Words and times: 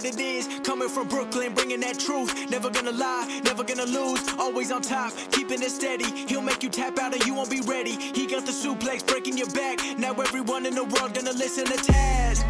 what 0.00 0.14
it 0.14 0.20
is. 0.20 0.48
Coming 0.60 0.88
from 0.88 1.08
Brooklyn, 1.08 1.52
bringing 1.52 1.80
that 1.80 1.98
truth. 1.98 2.50
Never 2.50 2.70
gonna 2.70 2.92
lie, 2.92 3.40
never 3.44 3.62
gonna 3.62 3.84
lose. 3.84 4.20
Always 4.38 4.72
on 4.72 4.80
top, 4.80 5.12
keeping 5.30 5.62
it 5.62 5.70
steady. 5.70 6.10
He'll 6.26 6.40
make 6.40 6.62
you 6.62 6.70
tap 6.70 6.98
out 6.98 7.12
and 7.12 7.24
you 7.26 7.34
won't 7.34 7.50
be 7.50 7.60
ready. 7.60 7.92
He 7.92 8.26
got 8.26 8.46
the 8.46 8.52
suplex 8.52 9.06
breaking 9.06 9.36
your 9.36 9.50
back. 9.50 9.78
Now 9.98 10.12
everyone 10.14 10.64
in 10.64 10.74
the 10.74 10.84
world 10.84 11.14
gonna 11.14 11.32
listen 11.32 11.66
to 11.66 11.72
Taz. 11.72 12.44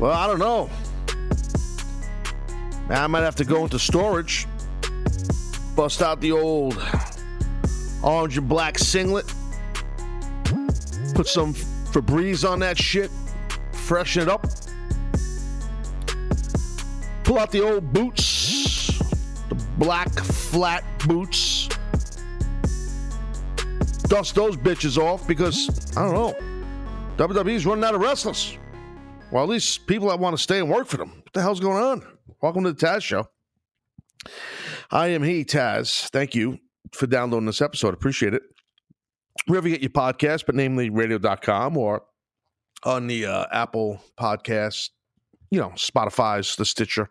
Well, 0.00 0.12
I 0.12 0.26
don't 0.26 0.40
know. 0.40 0.68
I 2.88 3.06
might 3.06 3.20
have 3.20 3.36
to 3.36 3.44
go 3.44 3.62
into 3.62 3.78
storage, 3.78 4.48
bust 5.76 6.02
out 6.02 6.20
the 6.20 6.32
old 6.32 6.76
orange 8.02 8.36
and 8.36 8.48
black 8.48 8.78
singlet, 8.78 9.32
put 11.14 11.28
some 11.28 11.54
Febreze 11.54 12.48
on 12.48 12.58
that 12.60 12.76
shit, 12.76 13.12
freshen 13.90 14.22
it 14.22 14.28
up, 14.28 14.46
pull 17.24 17.40
out 17.40 17.50
the 17.50 17.60
old 17.60 17.92
boots, 17.92 18.96
the 19.48 19.56
black 19.78 20.08
flat 20.12 20.84
boots, 21.08 21.66
dust 24.02 24.36
those 24.36 24.56
bitches 24.56 24.96
off 24.96 25.26
because 25.26 25.68
I 25.96 26.02
don't 26.04 26.14
know. 26.14 26.36
WWE's 27.16 27.66
running 27.66 27.82
out 27.82 27.96
of 27.96 28.00
wrestlers. 28.00 28.56
Well, 29.32 29.42
at 29.42 29.48
least 29.48 29.88
people 29.88 30.06
that 30.10 30.20
want 30.20 30.36
to 30.36 30.40
stay 30.40 30.60
and 30.60 30.70
work 30.70 30.86
for 30.86 30.98
them. 30.98 31.08
What 31.24 31.32
the 31.32 31.42
hell's 31.42 31.58
going 31.58 31.82
on? 31.82 32.06
Welcome 32.40 32.62
to 32.62 32.72
the 32.72 32.86
Taz 32.86 33.02
Show. 33.02 33.28
I 34.92 35.08
am 35.08 35.24
he, 35.24 35.44
Taz. 35.44 36.08
Thank 36.10 36.36
you 36.36 36.60
for 36.92 37.08
downloading 37.08 37.46
this 37.46 37.60
episode. 37.60 37.92
Appreciate 37.94 38.34
it. 38.34 38.42
Wherever 39.46 39.66
you 39.66 39.76
get 39.76 39.82
your 39.82 39.90
podcast, 39.90 40.46
but 40.46 40.54
namely 40.54 40.90
radio.com 40.90 41.76
or 41.76 42.04
on 42.84 43.06
the 43.06 43.26
uh, 43.26 43.46
Apple 43.52 44.02
podcast, 44.18 44.90
you 45.50 45.60
know, 45.60 45.70
Spotify's, 45.70 46.56
the 46.56 46.64
Stitcher, 46.64 47.08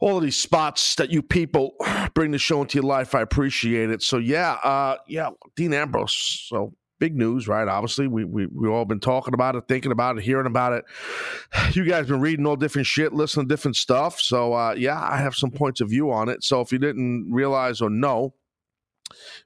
all 0.00 0.16
of 0.16 0.22
these 0.22 0.38
spots 0.38 0.94
that 0.96 1.10
you 1.10 1.22
people 1.22 1.74
bring 2.14 2.30
the 2.30 2.38
show 2.38 2.62
into 2.62 2.76
your 2.76 2.84
life. 2.84 3.14
I 3.14 3.20
appreciate 3.20 3.90
it. 3.90 4.02
So, 4.02 4.18
yeah, 4.18 4.52
uh, 4.64 4.96
yeah, 5.06 5.30
Dean 5.56 5.72
Ambrose. 5.72 6.46
So, 6.48 6.74
big 6.98 7.16
news, 7.16 7.48
right? 7.48 7.66
Obviously, 7.66 8.06
we 8.06 8.24
we 8.24 8.46
we 8.46 8.68
all 8.68 8.84
been 8.84 9.00
talking 9.00 9.34
about 9.34 9.56
it, 9.56 9.64
thinking 9.66 9.90
about 9.90 10.18
it, 10.18 10.22
hearing 10.22 10.46
about 10.46 10.72
it. 10.74 10.84
You 11.72 11.84
guys 11.84 12.06
been 12.06 12.20
reading 12.20 12.46
all 12.46 12.56
different 12.56 12.86
shit, 12.86 13.12
listening 13.12 13.48
to 13.48 13.52
different 13.54 13.76
stuff. 13.76 14.20
So 14.20 14.52
uh, 14.52 14.74
yeah, 14.76 15.00
I 15.00 15.16
have 15.18 15.34
some 15.34 15.50
points 15.50 15.80
of 15.80 15.88
view 15.88 16.10
on 16.10 16.28
it. 16.28 16.42
So 16.42 16.60
if 16.60 16.72
you 16.72 16.78
didn't 16.78 17.30
realize 17.32 17.80
or 17.80 17.88
know, 17.90 18.34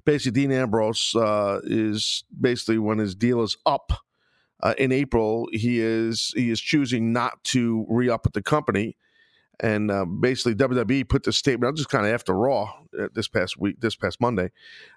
basically 0.05 0.41
Dean 0.41 0.53
Ambrose 0.53 1.15
uh, 1.15 1.61
is 1.65 2.25
basically 2.39 2.79
when 2.79 2.99
his 2.99 3.15
deal 3.15 3.43
is 3.43 3.57
up. 3.67 3.93
Uh, 4.63 4.75
in 4.79 4.93
April, 4.93 5.49
he 5.53 5.81
is 5.81 6.33
he 6.37 6.51
is 6.51 6.61
choosing 6.61 7.13
not 7.13 7.43
to 7.45 7.85
re 7.89 8.09
up 8.09 8.25
with 8.25 8.33
the 8.33 8.43
company, 8.43 8.97
and 9.61 9.91
uh, 9.91 10.05
basically 10.05 10.55
WWE 10.55 11.09
put 11.09 11.25
this 11.25 11.37
statement 11.37 11.69
out 11.69 11.77
just 11.77 11.89
kind 11.89 12.07
of 12.07 12.13
after 12.13 12.33
Raw 12.33 12.73
uh, 12.99 13.09
this 13.15 13.29
past 13.29 13.59
week, 13.59 13.81
this 13.81 13.97
past 13.97 14.21
Monday. 14.21 14.51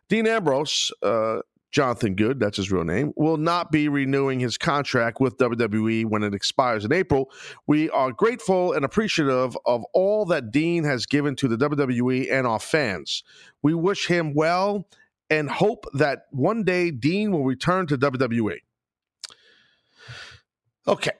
Dean 0.10 0.28
Ambrose 0.28 0.92
uh, 1.02 1.40
Jonathan 1.72 2.16
Good, 2.16 2.40
that's 2.40 2.58
his 2.58 2.72
real 2.72 2.84
name, 2.84 3.14
will 3.16 3.38
not 3.38 3.72
be 3.72 3.90
renewing 3.90 4.40
his 4.40 4.58
contract 4.58 5.20
with 5.20 5.38
WWE 5.38 6.06
when 6.06 6.24
it 6.24 6.34
expires 6.34 6.86
in 6.86 6.94
April. 6.94 7.30
We 7.68 7.90
are 7.90 8.12
grateful 8.12 8.74
and 8.74 8.86
appreciative 8.86 9.58
of 9.66 9.86
all 9.94 10.26
that 10.26 10.52
Dean 10.52 10.84
has 10.86 11.06
given 11.06 11.36
to 11.38 11.48
the 11.48 11.58
WWE 11.58 12.32
and 12.32 12.48
our 12.48 12.60
fans. 12.60 13.24
We 13.62 13.74
wish 13.74 14.08
him 14.08 14.34
well 14.34 14.88
and 15.30 15.50
hope 15.50 15.86
that 15.94 16.28
one 16.32 16.64
day 16.64 16.90
Dean 16.90 17.32
will 17.32 17.44
return 17.44 17.86
to 17.88 17.98
WWE. 17.98 18.60
Okay. 20.88 21.12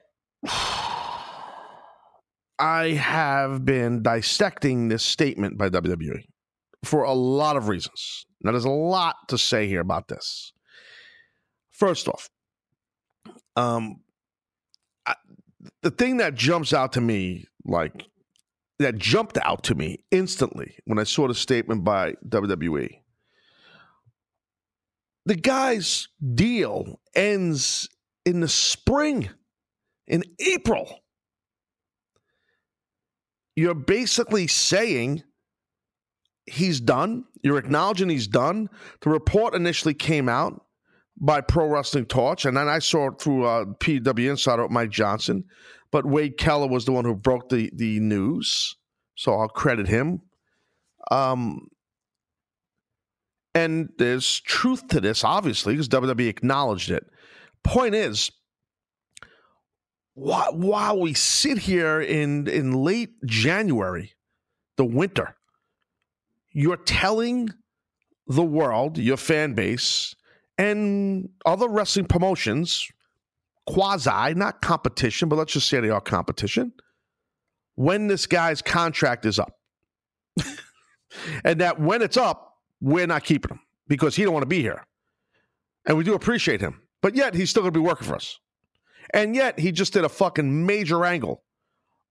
I 2.58 2.88
have 3.00 3.64
been 3.64 4.02
dissecting 4.02 4.88
this 4.88 5.04
statement 5.04 5.58
by 5.58 5.68
WWE 5.68 6.24
for 6.84 7.02
a 7.04 7.12
lot 7.12 7.56
of 7.56 7.68
reasons. 7.68 8.24
Now, 8.42 8.52
there's 8.52 8.64
a 8.64 8.70
lot 8.70 9.16
to 9.28 9.38
say 9.38 9.68
here 9.68 9.80
about 9.80 10.08
this. 10.08 10.52
First 11.72 12.08
off, 12.08 12.28
um, 13.56 14.00
I, 15.06 15.14
the 15.82 15.90
thing 15.90 16.16
that 16.18 16.34
jumps 16.34 16.72
out 16.72 16.92
to 16.94 17.00
me, 17.00 17.44
like 17.64 18.06
that 18.78 18.98
jumped 18.98 19.38
out 19.42 19.64
to 19.64 19.74
me 19.74 19.98
instantly 20.10 20.76
when 20.84 20.98
I 20.98 21.04
saw 21.04 21.28
the 21.28 21.34
statement 21.34 21.84
by 21.84 22.14
WWE. 22.28 22.88
The 25.26 25.34
guy's 25.34 26.08
deal 26.34 27.00
ends 27.14 27.88
in 28.24 28.40
the 28.40 28.48
spring, 28.48 29.30
in 30.08 30.24
April. 30.40 31.00
You're 33.54 33.74
basically 33.74 34.46
saying 34.46 35.22
he's 36.46 36.80
done. 36.80 37.24
You're 37.42 37.58
acknowledging 37.58 38.08
he's 38.08 38.28
done. 38.28 38.68
The 39.02 39.10
report 39.10 39.54
initially 39.54 39.94
came 39.94 40.28
out 40.28 40.64
by 41.20 41.40
Pro 41.40 41.66
Wrestling 41.66 42.06
Torch, 42.06 42.44
and 42.44 42.56
then 42.56 42.68
I 42.68 42.78
saw 42.78 43.08
it 43.08 43.20
through 43.20 43.44
uh, 43.44 43.64
PW 43.80 44.30
Insider 44.30 44.62
with 44.62 44.70
Mike 44.70 44.90
Johnson. 44.90 45.44
But 45.90 46.06
Wade 46.06 46.36
Keller 46.36 46.68
was 46.68 46.84
the 46.84 46.92
one 46.92 47.04
who 47.04 47.14
broke 47.14 47.48
the 47.48 47.70
the 47.74 47.98
news, 48.00 48.76
so 49.14 49.34
I'll 49.34 49.48
credit 49.48 49.88
him. 49.88 50.20
Um, 51.10 51.68
and 53.54 53.88
there's 53.98 54.40
truth 54.40 54.86
to 54.88 55.00
this, 55.00 55.24
obviously, 55.24 55.72
because 55.72 55.88
WWE 55.88 56.28
acknowledged 56.28 56.90
it. 56.90 57.06
Point 57.64 57.94
is, 57.94 58.30
while, 60.18 60.52
while 60.52 61.00
we 61.00 61.14
sit 61.14 61.58
here 61.58 62.00
in 62.00 62.48
in 62.48 62.72
late 62.72 63.10
January, 63.24 64.14
the 64.76 64.84
winter, 64.84 65.36
you're 66.50 66.76
telling 66.76 67.50
the 68.26 68.42
world, 68.42 68.98
your 68.98 69.16
fan 69.16 69.54
base, 69.54 70.16
and 70.58 71.28
other 71.46 71.68
wrestling 71.68 72.06
promotions, 72.06 72.88
quasi, 73.66 74.34
not 74.34 74.60
competition, 74.60 75.28
but 75.28 75.36
let's 75.36 75.52
just 75.52 75.68
say 75.68 75.78
they 75.78 75.88
are 75.88 76.00
competition, 76.00 76.72
when 77.76 78.08
this 78.08 78.26
guy's 78.26 78.60
contract 78.60 79.24
is 79.24 79.38
up. 79.38 79.52
and 81.44 81.60
that 81.60 81.80
when 81.80 82.02
it's 82.02 82.16
up, 82.16 82.56
we're 82.80 83.06
not 83.06 83.22
keeping 83.22 83.52
him 83.52 83.60
because 83.86 84.16
he 84.16 84.24
don't 84.24 84.32
want 84.32 84.42
to 84.42 84.48
be 84.48 84.62
here. 84.62 84.84
And 85.86 85.96
we 85.96 86.02
do 86.02 86.14
appreciate 86.14 86.60
him. 86.60 86.82
But 87.02 87.14
yet 87.14 87.34
he's 87.34 87.50
still 87.50 87.62
going 87.62 87.72
to 87.72 87.80
be 87.80 87.86
working 87.86 88.08
for 88.08 88.16
us. 88.16 88.38
And 89.14 89.34
yet 89.34 89.58
he 89.58 89.72
just 89.72 89.92
did 89.92 90.04
a 90.04 90.08
fucking 90.08 90.66
major 90.66 91.04
angle 91.04 91.42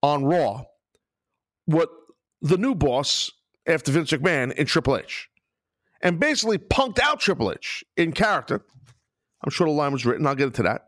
on 0.01 0.25
Raw. 0.25 0.63
What 1.65 1.89
the 2.41 2.57
new 2.57 2.75
boss 2.75 3.31
after 3.67 3.91
Vince 3.91 4.11
McMahon 4.11 4.53
in 4.53 4.65
Triple 4.65 4.97
H. 4.97 5.29
And 6.01 6.19
basically 6.19 6.57
punked 6.57 6.99
out 6.99 7.19
Triple 7.19 7.51
H 7.51 7.83
in 7.97 8.11
character. 8.13 8.63
I'm 9.43 9.51
sure 9.51 9.67
the 9.67 9.73
line 9.73 9.91
was 9.91 10.05
written. 10.05 10.25
I'll 10.25 10.35
get 10.35 10.47
into 10.47 10.63
that. 10.63 10.87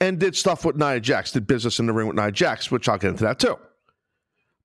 And 0.00 0.18
did 0.18 0.36
stuff 0.36 0.64
with 0.64 0.76
Nia 0.76 1.00
Jax, 1.00 1.32
did 1.32 1.46
business 1.46 1.78
in 1.78 1.86
the 1.86 1.92
ring 1.92 2.06
with 2.06 2.16
Nia 2.16 2.32
Jax, 2.32 2.70
which 2.70 2.88
I'll 2.88 2.98
get 2.98 3.10
into 3.10 3.24
that 3.24 3.38
too. 3.38 3.56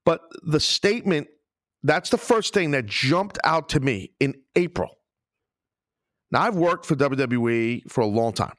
But 0.05 0.21
the 0.43 0.59
statement, 0.59 1.27
that's 1.83 2.09
the 2.09 2.17
first 2.17 2.53
thing 2.53 2.71
that 2.71 2.87
jumped 2.87 3.37
out 3.43 3.69
to 3.69 3.79
me 3.79 4.11
in 4.19 4.35
April. 4.55 4.97
Now, 6.31 6.41
I've 6.41 6.55
worked 6.55 6.85
for 6.85 6.95
WWE 6.95 7.89
for 7.89 8.01
a 8.01 8.05
long 8.05 8.33
time, 8.33 8.53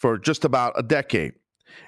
for 0.00 0.18
just 0.18 0.44
about 0.44 0.72
a 0.76 0.82
decade 0.82 1.34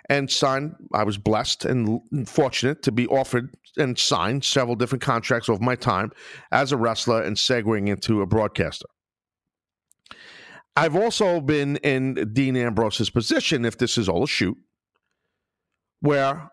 and 0.09 0.31
signed. 0.31 0.75
I 0.95 1.05
was 1.05 1.19
blessed 1.19 1.65
and 1.65 2.01
fortunate 2.27 2.83
to 2.85 2.93
be 2.93 3.07
offered 3.09 3.55
and 3.77 3.99
signed 3.99 4.45
several 4.45 4.77
different 4.77 5.03
contracts 5.03 5.49
over 5.49 5.63
my 5.63 5.75
time 5.75 6.13
as 6.53 6.73
a 6.73 6.77
wrestler 6.77 7.23
and 7.23 7.37
segueing 7.37 7.89
into 7.89 8.21
a 8.21 8.27
broadcaster. 8.27 8.87
I've 10.77 10.97
also 10.97 11.41
been 11.41 11.77
in 11.79 12.33
Dean 12.33 12.57
Ambrose's 12.57 13.11
position, 13.11 13.65
if 13.65 13.77
this 13.77 13.99
is 13.99 14.09
all 14.09 14.25
a 14.25 14.29
shoot, 14.29 14.57
where 16.01 16.51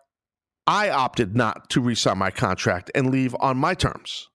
I 0.66 0.90
opted 0.90 1.34
not 1.34 1.70
to 1.70 1.80
resign 1.80 2.18
my 2.18 2.30
contract 2.30 2.90
and 2.94 3.10
leave 3.10 3.34
on 3.40 3.56
my 3.56 3.74
terms. 3.74 4.28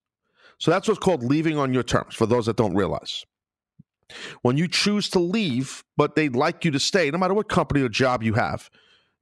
So 0.60 0.71
that's 0.71 0.88
what's 0.88 1.00
called 1.00 1.24
leaving 1.24 1.57
on 1.57 1.74
your 1.74 1.83
terms, 1.83 2.16
for 2.16 2.25
those 2.25 2.45
that 2.48 2.57
don't 2.57 2.75
realize. 2.75 3.25
When 4.42 4.57
you 4.57 4.68
choose 4.68 5.10
to 5.10 5.19
leave, 5.19 5.84
but 5.98 6.16
they'd 6.16 6.36
like 6.36 6.63
you 6.63 6.72
to 6.72 6.80
stay, 6.80 7.10
no 7.10 7.18
matter 7.18 7.34
what 7.34 7.50
company 7.50 7.81
or 7.81 7.90
job 7.90 8.24
you 8.24 8.34
have, 8.34 8.69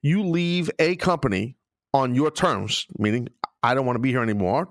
you 0.01 0.24
leave 0.24 0.69
a 0.80 0.95
company 0.97 1.57
on 1.94 2.15
your 2.15 2.31
terms, 2.31 2.85
meaning 2.97 3.30
I 3.62 3.74
don't 3.74 3.85
want 3.85 3.95
to 3.95 4.01
be 4.01 4.09
here 4.09 4.24
anymore. 4.24 4.69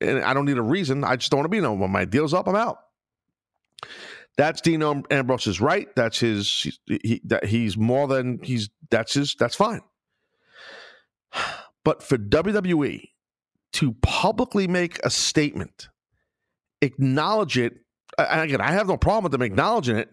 And 0.00 0.22
I 0.24 0.34
don't 0.34 0.44
need 0.46 0.58
a 0.58 0.62
reason. 0.62 1.04
I 1.04 1.16
just 1.16 1.30
don't 1.30 1.38
want 1.38 1.46
to 1.46 1.56
be 1.56 1.60
no 1.60 1.76
more. 1.76 1.88
My 1.88 2.04
deal's 2.04 2.34
up, 2.34 2.48
I'm 2.48 2.56
out. 2.56 2.78
That's 4.36 4.60
Dean 4.60 4.82
Ambrose's 5.10 5.60
right. 5.60 5.88
That's 5.96 6.20
his. 6.20 6.78
He, 6.86 7.22
that 7.24 7.46
he's 7.46 7.76
more 7.76 8.06
than 8.06 8.38
he's. 8.42 8.68
That's 8.90 9.14
his. 9.14 9.34
That's 9.38 9.54
fine. 9.54 9.80
But 11.84 12.02
for 12.02 12.18
WWE 12.18 13.10
to 13.74 13.92
publicly 14.02 14.66
make 14.66 14.98
a 15.04 15.10
statement, 15.10 15.88
acknowledge 16.82 17.56
it, 17.56 17.74
and 18.18 18.42
again, 18.42 18.60
I 18.60 18.72
have 18.72 18.88
no 18.88 18.96
problem 18.96 19.24
with 19.24 19.32
them 19.32 19.42
acknowledging 19.42 19.96
it. 19.96 20.10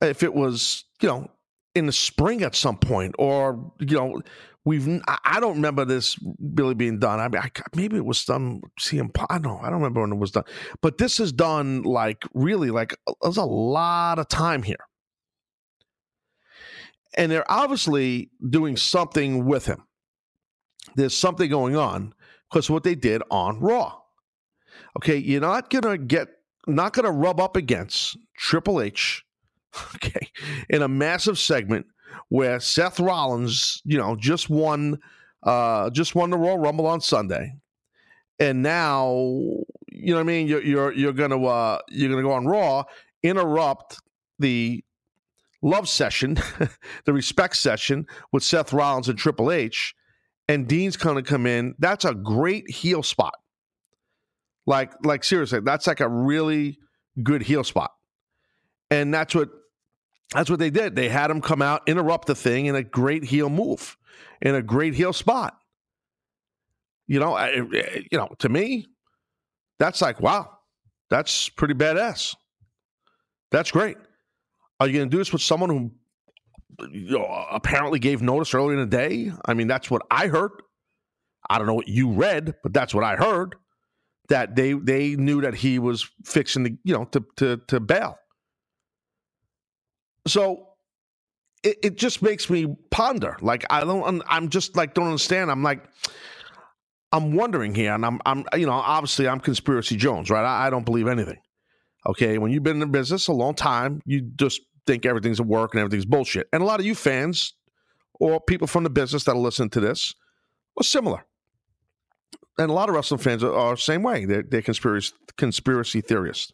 If 0.00 0.22
it 0.22 0.34
was, 0.34 0.84
you 1.00 1.08
know, 1.08 1.30
in 1.74 1.86
the 1.86 1.92
spring 1.92 2.42
at 2.42 2.54
some 2.54 2.78
point, 2.78 3.14
or 3.18 3.72
you 3.80 3.96
know, 3.96 4.22
we've 4.64 4.88
I 5.06 5.40
don't 5.40 5.56
remember 5.56 5.84
this 5.84 6.18
really 6.40 6.74
being 6.74 6.98
done. 6.98 7.20
I 7.20 7.28
mean, 7.28 7.40
I, 7.42 7.50
maybe 7.74 7.96
it 7.96 8.04
was 8.04 8.24
done 8.24 8.62
CM. 8.80 9.10
I 9.28 9.38
don't 9.38 9.42
know. 9.42 9.58
I 9.58 9.64
don't 9.64 9.80
remember 9.80 10.00
when 10.00 10.12
it 10.12 10.18
was 10.18 10.32
done, 10.32 10.44
but 10.80 10.98
this 10.98 11.20
is 11.20 11.32
done 11.32 11.82
like 11.82 12.24
really 12.34 12.70
like 12.70 12.96
there's 13.22 13.36
a 13.36 13.44
lot 13.44 14.18
of 14.18 14.28
time 14.28 14.62
here, 14.62 14.84
and 17.16 17.30
they're 17.30 17.50
obviously 17.50 18.30
doing 18.48 18.76
something 18.76 19.44
with 19.44 19.66
him. 19.66 19.84
There's 20.96 21.16
something 21.16 21.48
going 21.48 21.76
on 21.76 22.14
because 22.50 22.70
what 22.70 22.82
they 22.82 22.94
did 22.94 23.22
on 23.30 23.60
Raw. 23.60 23.96
Okay, 24.96 25.16
you're 25.16 25.40
not 25.40 25.70
gonna 25.70 25.98
get, 25.98 26.28
not 26.74 26.92
gonna 26.92 27.10
rub 27.10 27.40
up 27.40 27.56
against 27.56 28.16
Triple 28.36 28.80
H. 28.80 29.24
Okay, 29.94 30.26
in 30.68 30.82
a 30.82 30.88
massive 30.88 31.38
segment 31.38 31.86
where 32.28 32.58
Seth 32.58 32.98
Rollins, 32.98 33.80
you 33.84 33.98
know, 33.98 34.16
just 34.16 34.50
won 34.50 34.98
uh 35.44 35.90
just 35.90 36.16
won 36.16 36.30
the 36.30 36.36
Royal 36.36 36.58
Rumble 36.58 36.86
on 36.86 37.00
Sunday. 37.00 37.54
And 38.40 38.62
now, 38.62 39.12
you 39.92 40.12
know 40.12 40.14
what 40.14 40.20
I 40.20 40.24
mean, 40.24 40.48
you're 40.48 40.62
you're 40.62 40.92
you're 40.92 41.12
gonna 41.12 41.40
uh 41.44 41.78
you're 41.88 42.10
gonna 42.10 42.22
go 42.22 42.32
on 42.32 42.46
Raw, 42.46 42.84
interrupt 43.22 44.00
the 44.40 44.82
love 45.62 45.88
session, 45.88 46.38
the 47.04 47.12
respect 47.12 47.56
session 47.56 48.06
with 48.32 48.42
Seth 48.42 48.72
Rollins 48.72 49.08
and 49.08 49.18
Triple 49.18 49.52
H, 49.52 49.94
and 50.48 50.66
Dean's 50.66 50.96
gonna 50.96 51.22
come 51.22 51.46
in. 51.46 51.74
That's 51.78 52.04
a 52.04 52.14
great 52.14 52.68
heel 52.68 53.02
spot. 53.02 53.34
Like, 54.70 54.92
like 55.04 55.24
seriously, 55.24 55.58
that's 55.58 55.88
like 55.88 55.98
a 55.98 56.08
really 56.08 56.78
good 57.24 57.42
heel 57.42 57.64
spot. 57.64 57.90
And 58.88 59.12
that's 59.12 59.34
what 59.34 59.48
that's 60.32 60.48
what 60.48 60.60
they 60.60 60.70
did. 60.70 60.94
They 60.94 61.08
had 61.08 61.28
him 61.28 61.40
come 61.40 61.60
out, 61.60 61.82
interrupt 61.88 62.28
the 62.28 62.36
thing 62.36 62.66
in 62.66 62.76
a 62.76 62.84
great 62.84 63.24
heel 63.24 63.50
move, 63.50 63.96
in 64.40 64.54
a 64.54 64.62
great 64.62 64.94
heel 64.94 65.12
spot. 65.12 65.58
You 67.08 67.18
know, 67.18 67.34
I, 67.34 67.48
eh, 67.48 67.64
eh, 67.74 68.00
you 68.12 68.16
know, 68.16 68.28
to 68.38 68.48
me, 68.48 68.86
that's 69.80 70.00
like 70.00 70.20
wow, 70.20 70.56
that's 71.10 71.48
pretty 71.48 71.74
badass. 71.74 72.36
That's 73.50 73.72
great. 73.72 73.96
Are 74.78 74.86
you 74.86 74.92
going 74.92 75.10
to 75.10 75.12
do 75.12 75.18
this 75.18 75.32
with 75.32 75.42
someone 75.42 75.70
who 75.70 75.90
you 76.92 77.18
know, 77.18 77.26
apparently 77.50 77.98
gave 77.98 78.22
notice 78.22 78.54
earlier 78.54 78.78
in 78.78 78.88
the 78.88 78.96
day? 78.96 79.32
I 79.46 79.54
mean, 79.54 79.66
that's 79.66 79.90
what 79.90 80.02
I 80.12 80.28
heard. 80.28 80.52
I 81.48 81.58
don't 81.58 81.66
know 81.66 81.74
what 81.74 81.88
you 81.88 82.12
read, 82.12 82.54
but 82.62 82.72
that's 82.72 82.94
what 82.94 83.02
I 83.02 83.16
heard. 83.16 83.56
That 84.30 84.56
they 84.56 84.72
they 84.72 85.16
knew 85.16 85.42
that 85.42 85.54
he 85.54 85.78
was 85.78 86.08
fixing 86.24 86.62
the 86.62 86.78
you 86.84 86.94
know 86.94 87.04
to 87.06 87.24
to 87.36 87.60
to 87.68 87.80
bail. 87.80 88.18
So 90.26 90.68
it, 91.62 91.78
it 91.82 91.96
just 91.96 92.22
makes 92.22 92.48
me 92.48 92.76
ponder. 92.90 93.36
Like 93.40 93.64
I 93.70 93.80
don't, 93.80 94.22
I'm 94.26 94.48
just 94.48 94.76
like 94.76 94.94
don't 94.94 95.06
understand. 95.06 95.50
I'm 95.50 95.62
like, 95.62 95.84
I'm 97.12 97.34
wondering 97.34 97.74
here, 97.74 97.92
and 97.92 98.06
I'm, 98.06 98.20
I'm, 98.24 98.44
you 98.56 98.66
know, 98.66 98.72
obviously 98.72 99.28
I'm 99.28 99.40
conspiracy 99.40 99.96
Jones, 99.96 100.30
right? 100.30 100.44
I, 100.44 100.66
I 100.66 100.70
don't 100.70 100.84
believe 100.84 101.08
anything. 101.08 101.38
Okay, 102.06 102.38
when 102.38 102.50
you've 102.50 102.62
been 102.62 102.76
in 102.76 102.80
the 102.80 102.86
business 102.86 103.28
a 103.28 103.32
long 103.32 103.54
time, 103.54 104.00
you 104.06 104.22
just 104.22 104.62
think 104.86 105.04
everything's 105.04 105.40
a 105.40 105.42
work 105.42 105.74
and 105.74 105.80
everything's 105.80 106.06
bullshit. 106.06 106.48
And 106.52 106.62
a 106.62 106.66
lot 106.66 106.80
of 106.80 106.86
you 106.86 106.94
fans 106.94 107.54
or 108.18 108.40
people 108.40 108.66
from 108.66 108.84
the 108.84 108.90
business 108.90 109.24
that'll 109.24 109.42
listen 109.42 109.68
to 109.70 109.80
this 109.80 110.14
are 110.78 110.84
similar. 110.84 111.24
And 112.60 112.70
a 112.70 112.74
lot 112.74 112.90
of 112.90 112.94
wrestling 112.94 113.20
fans 113.20 113.42
are, 113.42 113.74
the 113.74 113.80
same 113.80 114.02
way. 114.02 114.26
They're, 114.26 114.42
they're 114.42 114.60
conspiracy 114.60 115.14
conspiracy 115.38 116.02
theorists 116.02 116.52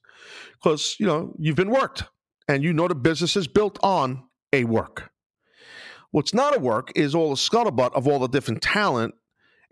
because 0.53 0.95
you 1.01 1.07
know 1.07 1.35
you've 1.37 1.57
been 1.57 1.71
worked 1.71 2.05
and 2.47 2.63
you 2.63 2.73
know 2.73 2.87
the 2.87 2.95
business 2.95 3.35
is 3.35 3.49
built 3.49 3.77
on 3.83 4.23
a 4.53 4.63
work. 4.65 5.11
What's 6.13 6.33
not 6.33 6.57
a 6.57 6.61
work 6.61 6.93
is 6.95 7.13
all 7.13 7.31
the 7.31 7.35
scuttlebutt 7.35 7.93
of 7.95 8.07
all 8.07 8.21
the 8.21 8.29
different 8.29 8.63
talent 8.63 9.17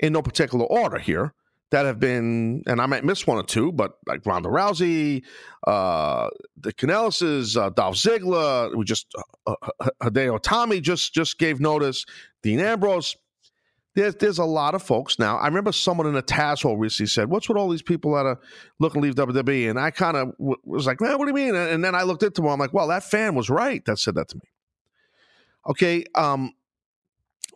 in 0.01 0.13
no 0.13 0.23
particular 0.23 0.65
order 0.65 0.99
here 0.99 1.35
that 1.71 1.87
have 1.87 2.01
been, 2.01 2.65
and 2.67 2.81
I 2.81 2.87
might 2.87 3.05
miss 3.05 3.29
one 3.29 3.39
or 3.39 3.45
two, 3.45 3.71
but 3.71 3.93
like 4.07 4.27
Ronda 4.27 4.49
Rousey, 4.49 5.23
uh, 5.67 6.29
the 6.57 6.73
Canellises, 6.73 7.57
uh, 7.57 7.71
Dolph 7.71 7.95
Ziggler, 7.95 8.75
we 8.75 8.85
just 8.85 9.07
uh, 9.47 9.55
uh, 9.81 9.89
Hideo 10.03 10.41
Itami 10.41 10.83
just 10.83 11.15
just 11.15 11.39
gave 11.39 11.61
notice, 11.61 12.05
Dean 12.43 12.59
Ambrose 12.59 13.17
there's 13.95 14.15
there's 14.17 14.39
a 14.39 14.45
lot 14.45 14.75
of 14.75 14.83
folks 14.83 15.19
now. 15.19 15.37
I 15.37 15.47
remember 15.47 15.73
someone 15.73 16.07
in 16.07 16.17
a 16.17 16.23
task 16.23 16.63
hole 16.63 16.77
recently 16.77 17.09
said, 17.09 17.31
"What's 17.31 17.49
with 17.49 17.59
all 17.59 17.69
these 17.69 17.83
people 17.83 18.15
that 18.15 18.27
are 18.27 18.41
looking 18.81 19.03
to 19.03 19.07
leave 19.07 19.15
WWE?" 19.15 19.71
And 19.71 19.79
I 19.79 19.91
kind 19.91 20.17
of 20.17 20.37
w- 20.39 20.57
was 20.65 20.87
like, 20.87 21.01
"Man, 21.01 21.19
what 21.19 21.27
do 21.27 21.31
you 21.31 21.47
mean?" 21.47 21.55
And 21.55 21.85
then 21.85 21.95
I 21.95 22.03
looked 22.03 22.23
into 22.23 22.43
it. 22.43 22.49
I'm 22.49 22.59
like, 22.59 22.73
"Well, 22.73 22.89
that 22.89 23.05
fan 23.05 23.35
was 23.35 23.49
right 23.51 23.85
that 23.85 23.99
said 23.99 24.17
that 24.17 24.29
to 24.29 24.37
me." 24.37 24.51
Okay, 25.67 26.05
um, 26.15 26.53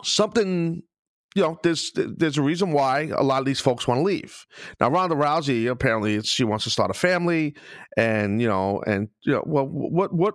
something 0.02 0.82
you 1.34 1.42
know, 1.42 1.58
there's 1.62 1.92
there's 1.94 2.38
a 2.38 2.42
reason 2.42 2.72
why 2.72 3.10
a 3.14 3.22
lot 3.22 3.38
of 3.38 3.44
these 3.44 3.60
folks 3.60 3.86
want 3.86 3.98
to 3.98 4.02
leave. 4.02 4.46
Now, 4.80 4.90
Ronda 4.90 5.14
Rousey 5.14 5.70
apparently 5.70 6.20
she 6.22 6.42
wants 6.42 6.64
to 6.64 6.70
start 6.70 6.90
a 6.90 6.94
family, 6.94 7.54
and 7.96 8.40
you 8.40 8.48
know, 8.48 8.82
and 8.86 9.08
you 9.22 9.34
know, 9.34 9.44
well, 9.46 9.66
what 9.66 10.12
what 10.12 10.34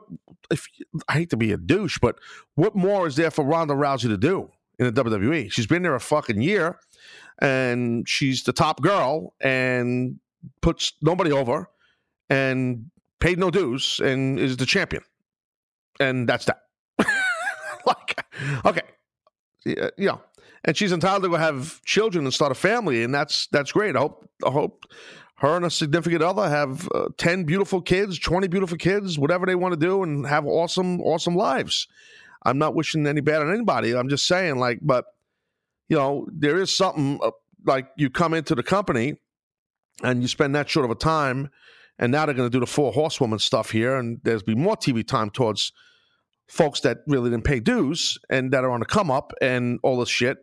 if 0.52 0.68
I 1.10 1.14
hate 1.14 1.30
to 1.32 1.38
be 1.38 1.52
a 1.52 1.58
douche, 1.58 1.98
but 2.02 2.20
what 2.56 2.76
more 2.76 3.08
is 3.08 3.16
there 3.16 3.32
for 3.32 3.44
Ronda 3.44 3.74
Rousey 3.74 4.08
to 4.10 4.18
do? 4.18 4.50
In 4.84 4.94
the 4.94 5.04
WWE. 5.04 5.52
She's 5.52 5.68
been 5.68 5.84
there 5.84 5.96
a 5.96 6.00
fucking 6.00 6.42
year, 6.42 6.80
and 7.40 8.08
she's 8.08 8.44
the 8.44 8.54
top 8.54 8.82
girl, 8.82 9.34
and 9.42 10.20
puts 10.62 10.94
nobody 11.02 11.32
over, 11.32 11.70
and 12.30 12.90
paid 13.20 13.40
no 13.40 13.50
dues, 13.50 14.00
and 14.04 14.40
is 14.40 14.58
the 14.58 14.66
champion, 14.66 15.04
and 16.00 16.28
that's 16.28 16.46
that. 16.46 16.62
like, 17.86 18.26
okay, 18.66 18.82
yeah, 19.66 19.90
you 19.98 20.08
know, 20.08 20.22
and 20.64 20.76
she's 20.76 20.92
entitled 20.92 21.24
to 21.24 21.30
go 21.30 21.36
have 21.36 21.82
children 21.84 22.26
and 22.26 22.34
start 22.34 22.52
a 22.52 22.56
family, 22.56 23.04
and 23.04 23.14
that's 23.14 23.48
that's 23.48 23.72
great. 23.72 23.96
I 23.96 24.00
hope 24.00 24.30
I 24.46 24.52
hope 24.52 24.86
her 25.38 25.58
and 25.58 25.66
a 25.66 25.70
significant 25.70 26.22
other 26.24 26.48
have 26.48 26.88
uh, 26.96 27.10
10 27.18 27.44
beautiful 27.44 27.82
kids 27.82 28.18
20 28.18 28.48
beautiful 28.48 28.78
kids 28.78 29.20
whatever 29.20 29.46
they 29.46 29.56
want 29.56 29.74
to 29.74 29.80
do 29.80 30.02
and 30.02 30.26
have 30.26 30.46
awesome 30.46 31.02
awesome 31.02 31.36
lives 31.36 31.88
I'm 32.46 32.58
not 32.58 32.76
wishing 32.76 33.08
any 33.08 33.22
bad 33.22 33.42
on 33.42 33.54
anybody. 33.54 33.96
I'm 33.96 34.10
just 34.10 34.28
saying, 34.28 34.58
like, 34.58 34.80
but 34.82 35.06
you 35.90 35.98
know, 35.98 36.28
there 36.32 36.58
is 36.58 36.76
something 36.76 37.20
uh, 37.24 37.32
like 37.66 37.88
you 37.98 38.10
come 38.10 38.34
into 38.34 38.56
the 38.56 38.64
company 38.64 39.16
and 40.04 40.22
you 40.22 40.28
spend 40.28 40.56
that 40.56 40.70
short 40.70 40.86
of 40.86 40.92
a 40.92 40.96
time, 40.96 41.50
and 42.00 42.12
now 42.12 42.26
they're 42.26 42.36
going 42.36 42.50
to 42.50 42.56
do 42.56 42.60
the 42.60 42.66
four 42.66 42.92
horsewoman 42.92 43.40
stuff 43.40 43.72
here, 43.72 43.96
and 43.96 44.20
there's 44.24 44.44
be 44.44 44.56
more 44.56 44.76
TV 44.76 45.06
time 45.06 45.30
towards 45.30 45.72
folks 46.48 46.82
that 46.82 47.00
really 47.08 47.30
didn't 47.30 47.46
pay 47.46 47.60
dues 47.60 48.18
and 48.30 48.52
that 48.52 48.64
are 48.64 48.72
on 48.72 48.80
the 48.80 48.86
come 48.86 49.10
up 49.10 49.34
and 49.42 49.80
all 49.82 50.00
this 50.00 50.10
shit. 50.10 50.38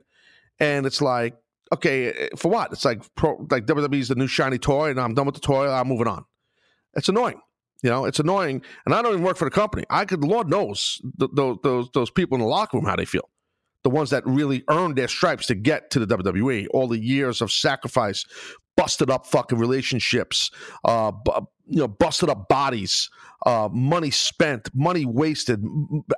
And 0.59 0.87
it's 0.87 1.01
like, 1.01 1.37
okay, 1.73 2.13
eh, 2.13 2.29
for 2.37 2.51
what? 2.51 2.73
It's 2.73 2.85
like 2.85 3.03
pro, 3.15 3.47
like 3.51 3.67
WWE's 3.67 4.09
the 4.09 4.15
new 4.15 4.27
shiny 4.27 4.59
toy, 4.59 4.91
and 4.91 5.01
I'm 5.01 5.15
done 5.15 5.27
with 5.27 5.35
the 5.35 5.41
toy. 5.41 5.69
I'm 5.69 5.89
moving 5.89 6.09
on. 6.09 6.25
It's 6.95 7.09
annoying. 7.09 7.41
You 7.83 7.91
know, 7.91 8.05
it's 8.05 8.21
annoying, 8.21 8.63
and 8.85 8.95
I 8.95 9.01
don't 9.01 9.13
even 9.13 9.25
work 9.25 9.37
for 9.37 9.47
the 9.47 9.51
company. 9.51 9.85
I 9.89 10.05
could, 10.05 10.23
Lord 10.23 10.49
knows, 10.49 11.01
those 11.17 11.57
those 11.63 11.89
those 11.95 12.11
people 12.11 12.37
in 12.37 12.43
the 12.43 12.47
locker 12.47 12.77
room 12.77 12.87
how 12.87 12.97
they 12.97 13.07
feel. 13.07 13.29
The 13.83 13.91
ones 13.91 14.11
that 14.11 14.27
really 14.27 14.63
earned 14.69 14.97
their 14.97 15.09
stripes 15.09 15.47
to 15.47 15.55
get 15.55 15.91
to 15.93 16.05
the 16.05 16.17
WWE, 16.17 16.67
all 16.73 16.87
the 16.87 16.99
years 16.99 17.41
of 17.41 17.51
sacrifice, 17.51 18.27
busted 18.77 19.11
up 19.11 19.27
fucking 19.27 19.59
relationships, 19.59 20.51
uh, 20.85 21.13
you 21.67 21.79
know, 21.79 21.89
busted 21.89 22.29
up 22.29 22.49
bodies, 22.49 23.09
uh, 23.47 23.71
money 23.73 24.11
spent, 24.11 24.69
money 24.75 25.07
wasted, 25.07 25.65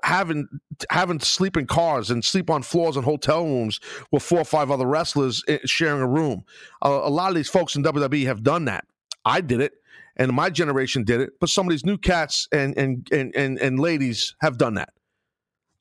having 0.03 0.49
having 0.91 1.19
to 1.19 1.27
sleep 1.27 1.57
in 1.57 1.67
cars 1.67 2.11
and 2.11 2.25
sleep 2.25 2.51
on 2.51 2.63
floors 2.63 2.97
in 2.97 3.05
hotel 3.05 3.45
rooms 3.45 3.79
with 4.11 4.23
four 4.23 4.41
or 4.41 4.45
five 4.45 4.71
other 4.71 4.87
wrestlers 4.87 5.45
eh, 5.47 5.59
sharing 5.65 6.03
a 6.03 6.09
room. 6.09 6.43
Uh, 6.85 7.03
a 7.05 7.11
lot 7.11 7.31
of 7.31 7.37
these 7.37 7.49
folks 7.49 7.77
in 7.77 7.85
WWE 7.85 8.27
have 8.27 8.43
done 8.43 8.65
that. 8.65 8.85
I 9.25 9.41
did 9.41 9.61
it 9.61 9.75
and 10.17 10.33
my 10.33 10.51
generation 10.51 11.05
did 11.05 11.21
it, 11.21 11.31
but 11.41 11.49
some 11.49 11.67
of 11.67 11.71
these 11.71 11.85
new 11.85 11.99
cats 11.99 12.49
and 12.53 12.77
and 12.77 13.07
and 13.13 13.35
and, 13.35 13.59
and 13.59 13.81
ladies 13.81 14.35
have 14.41 14.59
done 14.59 14.75
that. 14.75 14.91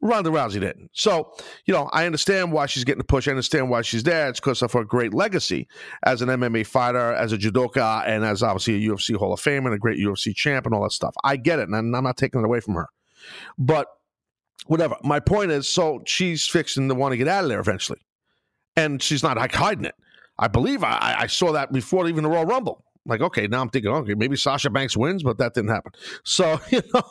Ronda 0.01 0.31
Rousey 0.31 0.59
didn't. 0.59 0.89
So, 0.93 1.31
you 1.65 1.73
know, 1.73 1.87
I 1.93 2.07
understand 2.07 2.51
why 2.51 2.65
she's 2.65 2.83
getting 2.83 2.97
the 2.97 3.03
push. 3.03 3.27
I 3.27 3.31
understand 3.31 3.69
why 3.69 3.83
she's 3.83 4.01
there. 4.01 4.29
It's 4.29 4.39
because 4.39 4.63
of 4.63 4.71
her 4.73 4.83
great 4.83 5.13
legacy 5.13 5.67
as 6.03 6.23
an 6.23 6.29
MMA 6.29 6.65
fighter, 6.65 7.13
as 7.13 7.33
a 7.33 7.37
judoka, 7.37 8.03
and 8.07 8.25
as 8.25 8.41
obviously 8.41 8.83
a 8.83 8.89
UFC 8.89 9.15
Hall 9.15 9.31
of 9.31 9.39
Fame 9.39 9.65
and 9.67 9.75
a 9.75 9.77
great 9.77 9.99
UFC 9.99 10.35
champ 10.35 10.65
and 10.65 10.73
all 10.73 10.81
that 10.81 10.91
stuff. 10.91 11.13
I 11.23 11.37
get 11.37 11.59
it, 11.59 11.69
and 11.69 11.95
I'm 11.95 12.03
not 12.03 12.17
taking 12.17 12.41
it 12.41 12.45
away 12.45 12.61
from 12.61 12.73
her. 12.73 12.87
But 13.59 13.87
whatever. 14.65 14.95
My 15.03 15.19
point 15.19 15.51
is, 15.51 15.67
so 15.67 16.01
she's 16.05 16.47
fixing 16.47 16.89
to 16.89 16.95
want 16.95 17.13
to 17.13 17.17
get 17.17 17.27
out 17.27 17.43
of 17.43 17.49
there 17.49 17.59
eventually. 17.59 17.99
And 18.75 19.01
she's 19.01 19.21
not 19.21 19.37
like 19.37 19.53
hiding 19.53 19.85
it. 19.85 19.95
I 20.39 20.47
believe 20.47 20.83
I, 20.83 21.15
I 21.19 21.27
saw 21.27 21.51
that 21.51 21.71
before 21.71 22.07
even 22.07 22.23
the 22.23 22.29
Royal 22.29 22.45
Rumble 22.45 22.83
Like, 23.05 23.21
okay, 23.21 23.47
now 23.47 23.61
I'm 23.61 23.69
thinking, 23.69 23.91
okay, 23.91 24.13
maybe 24.13 24.35
Sasha 24.35 24.69
Banks 24.69 24.95
wins, 24.95 25.23
but 25.23 25.37
that 25.39 25.53
didn't 25.53 25.71
happen. 25.71 25.91
So, 26.23 26.59
you 26.69 26.81
know, 26.93 27.03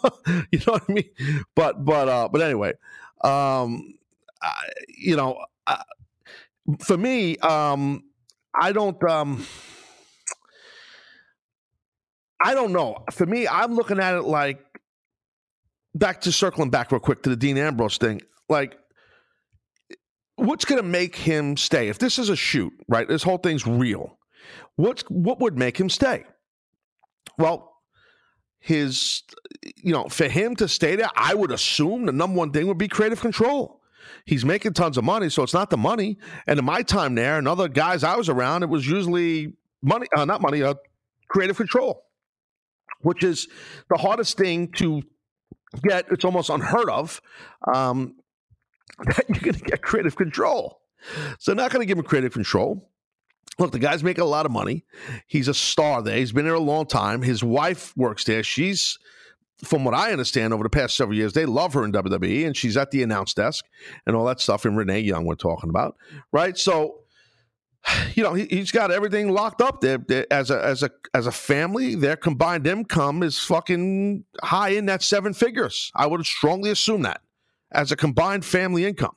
you 0.52 0.60
know 0.66 0.72
what 0.74 0.84
I 0.88 0.92
mean? 0.92 1.10
But, 1.54 1.84
but, 1.84 2.08
uh, 2.08 2.28
but 2.30 2.42
anyway, 2.42 2.74
um, 3.22 3.94
I, 4.40 4.68
you 4.88 5.16
know, 5.16 5.44
uh, 5.66 5.82
for 6.78 6.96
me, 6.96 7.38
um, 7.38 8.04
I 8.54 8.72
don't, 8.72 9.02
um, 9.04 9.44
I 12.42 12.54
don't 12.54 12.72
know. 12.72 13.04
For 13.12 13.26
me, 13.26 13.46
I'm 13.46 13.74
looking 13.74 13.98
at 13.98 14.14
it 14.14 14.22
like 14.22 14.64
back 15.94 16.22
to 16.22 16.32
circling 16.32 16.70
back 16.70 16.92
real 16.92 17.00
quick 17.00 17.22
to 17.24 17.30
the 17.30 17.36
Dean 17.36 17.58
Ambrose 17.58 17.98
thing. 17.98 18.22
Like, 18.48 18.78
what's 20.36 20.64
going 20.64 20.80
to 20.80 20.88
make 20.88 21.16
him 21.16 21.56
stay? 21.56 21.88
If 21.88 21.98
this 21.98 22.18
is 22.18 22.28
a 22.28 22.36
shoot, 22.36 22.72
right? 22.88 23.06
This 23.06 23.22
whole 23.22 23.38
thing's 23.38 23.66
real. 23.66 24.16
What's 24.76 25.02
what 25.08 25.40
would 25.40 25.58
make 25.58 25.78
him 25.78 25.90
stay? 25.90 26.24
Well, 27.38 27.70
his, 28.60 29.22
you 29.76 29.92
know, 29.92 30.08
for 30.08 30.28
him 30.28 30.54
to 30.56 30.68
stay 30.68 30.94
there, 30.94 31.08
I 31.16 31.34
would 31.34 31.50
assume 31.50 32.06
the 32.06 32.12
number 32.12 32.36
one 32.36 32.52
thing 32.52 32.66
would 32.66 32.78
be 32.78 32.88
creative 32.88 33.20
control. 33.20 33.80
He's 34.26 34.44
making 34.44 34.74
tons 34.74 34.98
of 34.98 35.04
money, 35.04 35.30
so 35.30 35.42
it's 35.42 35.54
not 35.54 35.70
the 35.70 35.76
money. 35.76 36.18
And 36.46 36.58
in 36.58 36.64
my 36.64 36.82
time 36.82 37.14
there, 37.14 37.38
and 37.38 37.48
other 37.48 37.68
guys 37.68 38.04
I 38.04 38.16
was 38.16 38.28
around, 38.28 38.62
it 38.62 38.68
was 38.68 38.86
usually 38.86 39.54
money, 39.82 40.06
uh, 40.14 40.24
not 40.24 40.42
money, 40.42 40.62
uh, 40.62 40.74
creative 41.28 41.56
control, 41.56 42.04
which 43.00 43.24
is 43.24 43.48
the 43.88 43.96
hardest 43.96 44.36
thing 44.36 44.72
to 44.72 45.02
get. 45.82 46.06
It's 46.10 46.24
almost 46.24 46.50
unheard 46.50 46.90
of 46.90 47.20
um, 47.72 48.16
that 49.04 49.24
you're 49.28 49.40
going 49.40 49.54
to 49.54 49.64
get 49.64 49.82
creative 49.82 50.16
control. 50.16 50.80
So, 51.38 51.54
not 51.54 51.70
going 51.70 51.80
to 51.80 51.86
give 51.86 51.96
him 51.96 52.04
creative 52.04 52.32
control. 52.32 52.90
Look, 53.60 53.72
the 53.72 53.78
guy's 53.78 54.02
making 54.02 54.22
a 54.22 54.26
lot 54.26 54.46
of 54.46 54.52
money. 54.52 54.84
He's 55.26 55.46
a 55.46 55.52
star 55.52 56.00
there. 56.00 56.16
He's 56.16 56.32
been 56.32 56.46
there 56.46 56.54
a 56.54 56.60
long 56.60 56.86
time. 56.86 57.20
His 57.20 57.44
wife 57.44 57.94
works 57.94 58.24
there. 58.24 58.42
She's, 58.42 58.98
from 59.62 59.84
what 59.84 59.94
I 59.94 60.12
understand, 60.12 60.54
over 60.54 60.62
the 60.62 60.70
past 60.70 60.96
several 60.96 61.16
years, 61.16 61.34
they 61.34 61.44
love 61.44 61.74
her 61.74 61.84
in 61.84 61.92
WWE, 61.92 62.46
and 62.46 62.56
she's 62.56 62.78
at 62.78 62.90
the 62.90 63.02
announce 63.02 63.34
desk 63.34 63.66
and 64.06 64.16
all 64.16 64.24
that 64.24 64.40
stuff. 64.40 64.64
And 64.64 64.78
Renee 64.78 65.00
Young, 65.00 65.26
we're 65.26 65.34
talking 65.34 65.68
about, 65.68 65.96
right? 66.32 66.56
So, 66.56 67.00
you 68.14 68.22
know, 68.22 68.32
he, 68.32 68.46
has 68.56 68.72
got 68.72 68.90
everything 68.90 69.28
locked 69.30 69.60
up 69.60 69.82
there. 69.82 69.98
As 70.30 70.50
a 70.50 70.64
as 70.64 70.82
a 70.82 70.90
as 71.12 71.26
a 71.26 71.32
family, 71.32 71.94
their 71.94 72.16
combined 72.16 72.66
income 72.66 73.22
is 73.22 73.38
fucking 73.38 74.24
high 74.42 74.70
in 74.70 74.86
that 74.86 75.02
seven 75.02 75.34
figures. 75.34 75.92
I 75.94 76.06
would 76.06 76.24
strongly 76.24 76.70
assume 76.70 77.02
that 77.02 77.20
as 77.72 77.92
a 77.92 77.96
combined 77.96 78.46
family 78.46 78.86
income, 78.86 79.16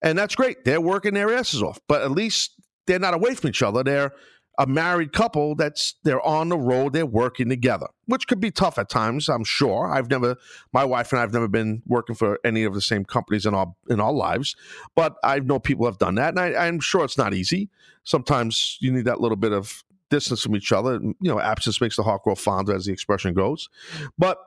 and 0.00 0.16
that's 0.16 0.34
great. 0.34 0.64
They're 0.64 0.80
working 0.80 1.12
their 1.12 1.34
asses 1.34 1.62
off, 1.62 1.80
but 1.86 2.00
at 2.00 2.12
least 2.12 2.52
they're 2.86 2.98
not 2.98 3.14
away 3.14 3.34
from 3.34 3.50
each 3.50 3.62
other. 3.62 3.82
They're 3.82 4.12
a 4.58 4.66
married 4.66 5.12
couple 5.12 5.54
that's 5.54 5.94
they're 6.02 6.24
on 6.26 6.50
the 6.50 6.58
road, 6.58 6.92
they're 6.92 7.06
working 7.06 7.48
together, 7.48 7.86
which 8.06 8.26
could 8.28 8.40
be 8.40 8.50
tough 8.50 8.78
at 8.78 8.88
times, 8.88 9.28
I'm 9.28 9.44
sure. 9.44 9.86
I've 9.86 10.10
never 10.10 10.36
my 10.72 10.84
wife 10.84 11.12
and 11.12 11.20
I've 11.20 11.32
never 11.32 11.48
been 11.48 11.82
working 11.86 12.14
for 12.14 12.38
any 12.44 12.64
of 12.64 12.74
the 12.74 12.82
same 12.82 13.04
companies 13.04 13.46
in 13.46 13.54
our 13.54 13.74
in 13.88 13.98
our 13.98 14.12
lives, 14.12 14.54
but 14.94 15.16
I 15.24 15.38
know 15.38 15.58
people 15.58 15.86
have 15.86 15.98
done 15.98 16.16
that, 16.16 16.30
and 16.30 16.40
I, 16.40 16.66
I'm 16.66 16.80
sure 16.80 17.04
it's 17.04 17.16
not 17.16 17.32
easy. 17.32 17.70
Sometimes 18.04 18.76
you 18.80 18.92
need 18.92 19.06
that 19.06 19.20
little 19.20 19.36
bit 19.36 19.52
of 19.52 19.84
distance 20.10 20.42
from 20.42 20.54
each 20.54 20.70
other. 20.70 21.00
You 21.00 21.16
know, 21.20 21.40
absence 21.40 21.80
makes 21.80 21.96
the 21.96 22.02
heart 22.02 22.22
grow 22.22 22.34
fonder, 22.34 22.74
as 22.74 22.84
the 22.84 22.92
expression 22.92 23.32
goes. 23.32 23.70
But 24.18 24.38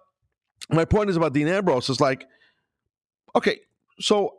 my 0.69 0.85
point 0.85 1.09
is 1.09 1.17
about 1.17 1.33
Dean 1.33 1.47
Ambrose 1.47 1.89
is 1.89 1.99
like, 1.99 2.25
okay, 3.35 3.59
so 3.99 4.35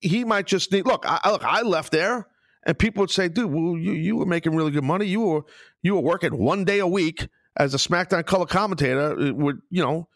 he 0.00 0.24
might 0.24 0.46
just 0.46 0.70
need. 0.70 0.86
Look, 0.86 1.04
I, 1.06 1.30
look, 1.30 1.44
I 1.44 1.62
left 1.62 1.90
there 1.90 2.28
and 2.64 2.78
people 2.78 3.00
would 3.00 3.10
say, 3.10 3.28
"Dude, 3.28 3.50
well, 3.50 3.76
you 3.76 3.92
you 3.92 4.16
were 4.16 4.26
making 4.26 4.54
really 4.54 4.70
good 4.70 4.84
money. 4.84 5.06
You 5.06 5.20
were 5.20 5.42
you 5.82 5.94
were 5.94 6.02
working 6.02 6.38
one 6.38 6.64
day 6.64 6.78
a 6.78 6.86
week 6.86 7.28
as 7.56 7.74
a 7.74 7.78
SmackDown 7.78 8.24
color 8.26 8.46
commentator 8.46 9.18
uh, 9.18 9.32
with 9.32 9.56
you 9.70 9.82
know 9.82 10.08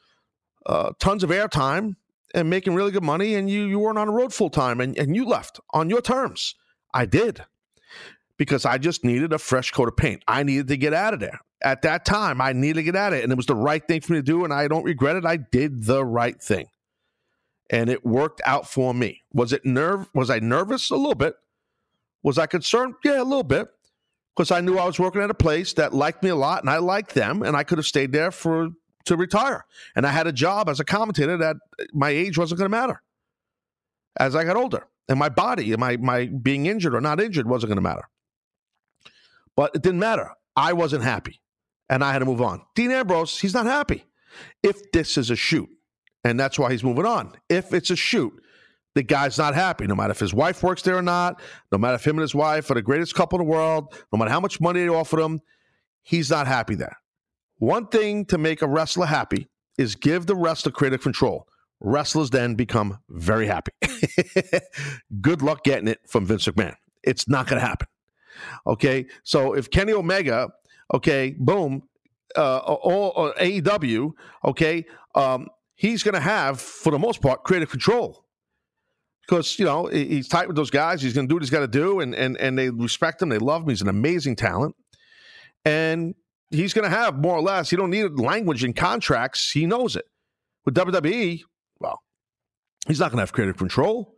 uh, 0.67 0.93
tons 0.99 1.23
of 1.23 1.31
airtime 1.31 1.97
and 2.35 2.51
making 2.51 2.75
really 2.75 2.91
good 2.91 3.03
money, 3.03 3.35
and 3.35 3.49
you 3.49 3.65
you 3.67 3.79
weren't 3.79 3.99
on 3.99 4.09
the 4.09 4.13
road 4.13 4.33
full 4.33 4.51
time, 4.51 4.81
and 4.81 4.97
and 4.99 5.17
you 5.17 5.25
left 5.25 5.61
on 5.73 5.89
your 5.89 6.03
terms. 6.03 6.55
I 6.93 7.07
did 7.07 7.45
because 8.37 8.65
I 8.65 8.79
just 8.79 9.05
needed 9.05 9.33
a 9.33 9.39
fresh 9.39 9.71
coat 9.71 9.89
of 9.89 9.97
paint. 9.97 10.23
I 10.29 10.43
needed 10.43 10.69
to 10.69 10.77
get 10.77 10.93
out 10.93 11.15
of 11.15 11.21
there. 11.21 11.41
At 11.63 11.83
that 11.83 12.05
time, 12.05 12.41
I 12.41 12.53
needed 12.53 12.75
to 12.75 12.83
get 12.83 12.97
out 12.97 13.13
of 13.13 13.21
it, 13.21 13.23
and 13.23 13.33
it 13.33 13.37
was 13.37 13.47
the 13.47 13.55
right 13.55 13.87
thing 13.87 14.01
for 14.01 14.13
me 14.13 14.19
to 14.19 14.23
do, 14.23 14.45
and 14.45 14.53
I 14.53 14.69
don't 14.69 14.85
regret 14.85 15.17
it. 15.17 15.25
I 15.25 15.37
did 15.39 15.85
the 15.85 16.05
right 16.05 16.41
thing, 16.41 16.67
and 17.71 17.89
it 17.89 18.05
worked 18.05 18.43
out 18.45 18.69
for 18.69 18.93
me. 18.93 19.23
Was 19.33 19.53
it 19.53 19.65
nerve? 19.65 20.11
Was 20.15 20.29
I 20.29 20.41
nervous 20.41 20.91
a 20.91 20.97
little 20.97 21.15
bit? 21.15 21.35
Was 22.25 22.39
I 22.39 22.47
concerned? 22.47 22.95
Yeah, 23.05 23.21
a 23.21 23.23
little 23.23 23.45
bit, 23.45 23.69
because 24.35 24.51
I 24.51 24.61
knew 24.61 24.79
I 24.79 24.87
was 24.87 24.99
working 24.99 25.23
at 25.23 25.31
a 25.31 25.35
place 25.35 25.75
that 25.75 25.95
liked 25.95 26.25
me 26.25 26.31
a 26.31 26.37
lot, 26.37 26.63
and 26.63 26.71
I 26.71 26.79
liked 26.79 27.15
them, 27.15 27.43
and 27.43 27.57
I 27.57 27.63
could 27.63 27.79
have 27.79 27.87
stayed 27.87 28.11
there 28.11 28.33
for 28.33 28.71
to 29.05 29.17
retire. 29.17 29.67
And 29.95 30.07
I 30.07 30.11
had 30.11 30.27
a 30.27 30.33
job 30.33 30.69
as 30.69 30.81
a 30.81 30.85
commentator 30.85 31.37
that 31.37 31.57
uh, 31.79 31.85
my 31.93 32.09
age 32.09 32.39
wasn't 32.39 32.59
going 32.59 32.71
to 32.71 32.77
matter 32.77 33.03
as 34.19 34.35
I 34.35 34.45
got 34.45 34.57
older, 34.57 34.87
and 35.09 35.19
my 35.19 35.29
body, 35.29 35.73
and 35.73 35.81
my 35.81 35.97
my 35.99 36.27
being 36.27 36.67
injured 36.67 36.95
or 36.95 37.01
not 37.01 37.21
injured 37.21 37.47
wasn't 37.47 37.69
going 37.69 37.77
to 37.77 37.83
matter. 37.83 38.09
But 39.55 39.73
it 39.75 39.83
didn't 39.83 40.01
matter. 40.01 40.31
I 40.57 40.73
wasn't 40.73 41.05
happy, 41.05 41.41
and 41.89 42.03
I 42.03 42.13
had 42.13 42.21
to 42.21 42.25
move 42.25 42.41
on. 42.41 42.63
Dean 42.75 42.91
Ambrose, 42.91 43.39
he's 43.39 43.55
not 43.55 43.67
happy. 43.67 44.05
If 44.63 44.91
this 44.93 45.19
is 45.19 45.31
a 45.31 45.37
shoot, 45.37 45.69
and 46.25 46.41
that's 46.41 46.59
why 46.59 46.73
he's 46.73 46.83
moving 46.83 47.07
on. 47.07 47.35
If 47.49 47.75
it's 47.75 47.91
a 47.91 47.97
shoot, 47.97 48.33
the 48.95 49.03
guy's 49.03 49.39
not 49.39 49.55
happy, 49.55 49.87
no 49.87 49.95
matter 49.95 50.13
if 50.13 50.21
his 50.21 50.33
wife 50.33 50.63
works 50.63 50.83
there 50.83 50.97
or 50.97 51.03
not, 51.03 51.41
no 51.73 51.79
matter 51.79 51.97
if 51.97 52.07
him 52.07 52.17
and 52.17 52.23
his 52.23 52.35
wife 52.35 52.71
are 52.71 52.75
the 52.75 52.83
greatest 52.83 53.15
couple 53.15 53.41
in 53.41 53.47
the 53.47 53.51
world, 53.51 53.93
no 54.13 54.19
matter 54.19 54.31
how 54.31 54.41
much 54.41 54.61
money 54.61 54.81
they 54.81 54.89
offer 54.89 55.21
him, 55.21 55.41
he's 56.03 56.31
not 56.31 56.47
happy 56.47 56.75
there. 56.75 56.97
One 57.59 57.87
thing 57.89 58.25
to 58.27 58.39
make 58.39 58.63
a 58.63 58.69
wrestler 58.69 59.07
happy 59.07 59.49
is 59.79 59.97
give 59.97 60.27
the 60.27 60.37
wrestler 60.37 60.73
creative 60.73 61.03
control. 61.03 61.49
Wrestlers 61.81 62.31
then 62.31 62.55
become 62.55 62.99
very 63.09 63.47
happy. 63.47 63.73
Good 65.21 65.43
luck 65.43 65.65
getting 65.65 65.89
it 65.89 66.01
from 66.07 66.25
Vince 66.25 66.47
McMahon. 66.47 66.77
It's 67.03 67.29
not 67.29 67.47
going 67.47 67.61
to 67.61 67.67
happen. 67.67 67.89
Okay. 68.67 69.07
So 69.25 69.55
if 69.55 69.71
Kenny 69.71 69.93
Omega, 69.93 70.51
okay, 70.93 71.35
boom, 71.39 71.83
uh, 72.37 72.59
all, 72.59 73.11
all 73.11 73.33
AEW, 73.35 74.13
okay, 74.45 74.87
um, 75.15 75.49
he's 75.75 76.03
going 76.03 76.15
to 76.15 76.21
have, 76.21 76.61
for 76.61 76.91
the 76.91 76.99
most 76.99 77.21
part, 77.21 77.45
creative 77.45 77.71
control 77.71 78.24
because 79.27 79.59
you 79.59 79.65
know 79.65 79.87
he's 79.87 80.29
tight 80.29 80.47
with 80.47 80.57
those 80.57 80.71
guys. 80.71 81.03
He's 81.03 81.15
going 81.15 81.27
to 81.27 81.31
do 81.31 81.37
what 81.37 81.43
he's 81.43 81.51
got 81.51 81.61
to 81.61 81.69
do, 81.69 82.01
and 82.01 82.15
and 82.15 82.37
and 82.39 82.59
they 82.59 82.71
respect 82.71 83.23
him. 83.23 83.29
They 83.29 83.39
love 83.39 83.63
him. 83.63 83.69
He's 83.69 83.83
an 83.83 83.89
amazing 83.89 84.37
talent, 84.37 84.75
and 85.65 86.15
he's 86.51 86.73
going 86.73 86.89
to 86.89 86.97
have 86.97 87.17
more 87.17 87.37
or 87.37 87.43
less. 87.43 87.71
He 87.71 87.77
don't 87.77 87.91
need 87.91 88.19
language 88.19 88.65
in 88.65 88.73
contracts. 88.73 89.51
He 89.51 89.67
knows 89.67 89.97
it. 89.97 90.05
With 90.65 90.75
WWE, 90.75 91.43
well, 91.81 92.01
he's 92.87 93.01
not 93.01 93.11
going 93.11 93.19
to 93.19 93.23
have 93.23 93.33
creative 93.33 93.57
control. 93.57 94.15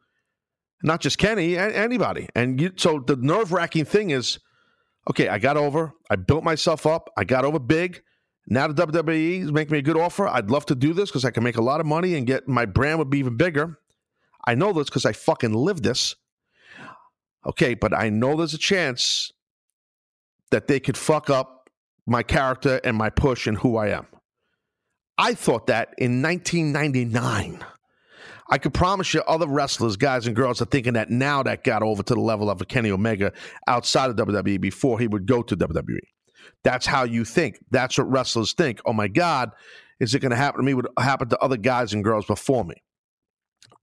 Not 0.83 1.01
just 1.01 1.19
Kenny, 1.19 1.57
anybody. 1.57 2.29
And 2.35 2.61
you, 2.61 2.73
so 2.77 3.03
the 3.05 3.17
nerve 3.17 3.51
wracking 3.51 3.87
thing 3.87 4.11
is, 4.11 4.39
okay, 5.11 5.29
I 5.29 5.39
got 5.39 5.57
over. 5.57 5.93
I 6.11 6.17
built 6.17 6.45
myself 6.45 6.87
up. 6.87 7.11
I 7.17 7.25
got 7.25 7.45
over 7.45 7.59
big. 7.59 8.03
Now 8.47 8.69
the 8.69 8.87
WWE 8.87 9.43
is 9.43 9.53
making 9.53 9.73
me 9.73 9.79
a 9.79 9.83
good 9.83 9.97
offer. 9.97 10.29
I'd 10.29 10.51
love 10.51 10.67
to 10.67 10.75
do 10.75 10.93
this 10.93 11.11
because 11.11 11.25
I 11.25 11.31
can 11.31 11.43
make 11.43 11.57
a 11.57 11.63
lot 11.63 11.81
of 11.81 11.87
money 11.87 12.15
and 12.15 12.27
get 12.27 12.47
my 12.47 12.65
brand 12.65 12.99
would 12.99 13.11
be 13.11 13.19
even 13.19 13.37
bigger. 13.37 13.79
I 14.47 14.55
know 14.55 14.73
this 14.73 14.85
because 14.85 15.05
I 15.05 15.13
fucking 15.13 15.53
live 15.53 15.83
this. 15.83 16.15
Okay, 17.45 17.75
but 17.75 17.95
I 17.95 18.09
know 18.09 18.37
there's 18.37 18.55
a 18.55 18.59
chance 18.59 19.33
that 20.51 20.69
they 20.69 20.81
could 20.81 20.97
fuck 20.97 21.31
up 21.31 21.71
my 22.07 22.23
character 22.23 22.81
and 22.85 22.97
my 22.97 23.11
push 23.11 23.47
and 23.47 23.59
who 23.59 23.77
I 23.77 23.89
am. 23.89 24.07
I 25.19 25.35
thought 25.35 25.67
that 25.69 25.95
in 25.99 26.23
1999. 26.23 27.65
I 28.49 28.59
could 28.59 28.75
promise 28.75 29.13
you 29.13 29.23
other 29.23 29.49
wrestlers, 29.49 29.97
guys 29.97 30.27
and 30.27 30.37
girls, 30.37 30.63
are 30.63 30.67
thinking 30.67 30.93
that 30.93 31.11
now 31.11 31.43
that 31.43 31.65
got 31.65 31.83
over 31.83 32.03
to 32.05 32.15
the 32.15 32.21
level 32.21 32.49
of 32.49 32.61
a 32.61 32.65
Kenny 32.65 32.91
Omega 32.91 33.33
outside 33.67 34.09
of 34.09 34.17
WWE 34.17 34.61
before 34.61 35.01
he 35.01 35.09
would 35.09 35.27
go 35.27 35.43
to 35.43 35.57
WWE. 35.57 35.99
That's 36.63 36.87
how 36.87 37.03
you 37.03 37.25
think. 37.25 37.59
That's 37.71 37.99
what 37.99 38.11
wrestlers 38.11 38.53
think. 38.53 38.81
Oh 38.87 38.93
my 38.93 39.09
God, 39.09 39.51
is 39.99 40.15
it 40.15 40.21
going 40.21 40.31
to 40.31 40.37
happen 40.37 40.61
to 40.61 40.65
me? 40.65 40.75
Would 40.75 40.87
happen 40.99 41.29
to 41.31 41.39
other 41.39 41.57
guys 41.57 41.93
and 41.93 42.05
girls 42.05 42.27
before 42.27 42.65
me? 42.65 42.77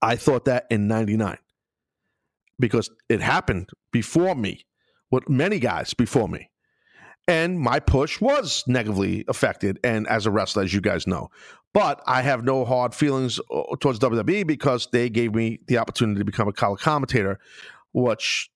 I 0.04 0.18
thought 0.18 0.46
that 0.46 0.68
in 0.70 0.88
99 0.88 1.38
because 2.60 2.90
it 3.08 3.22
happened 3.22 3.70
before 3.92 4.36
me 4.36 4.66
with 5.12 5.30
many 5.30 5.60
guys 5.60 5.94
before 5.94 6.28
me. 6.28 6.50
And 7.26 7.58
my 7.58 7.80
push 7.80 8.20
was 8.20 8.66
negatively 8.68 9.24
affected, 9.30 9.80
and 9.82 10.06
as 10.10 10.26
a 10.26 10.32
wrestler, 10.32 10.64
as 10.64 10.74
you 10.74 10.82
guys 10.82 11.08
know. 11.08 11.32
But 11.74 12.04
I 12.06 12.22
have 12.22 12.44
no 12.44 12.66
hard 12.66 12.94
feelings 12.94 13.40
uh, 13.50 13.64
towards 13.80 14.00
WWE 14.00 14.46
because 14.46 14.90
they 14.92 15.10
gave 15.10 15.34
me 15.34 15.62
the 15.68 15.78
opportunity 15.78 16.20
to 16.20 16.26
become 16.26 16.50
a 16.50 16.54
color 16.54 16.76
commentator, 16.76 17.40
which 17.94 18.52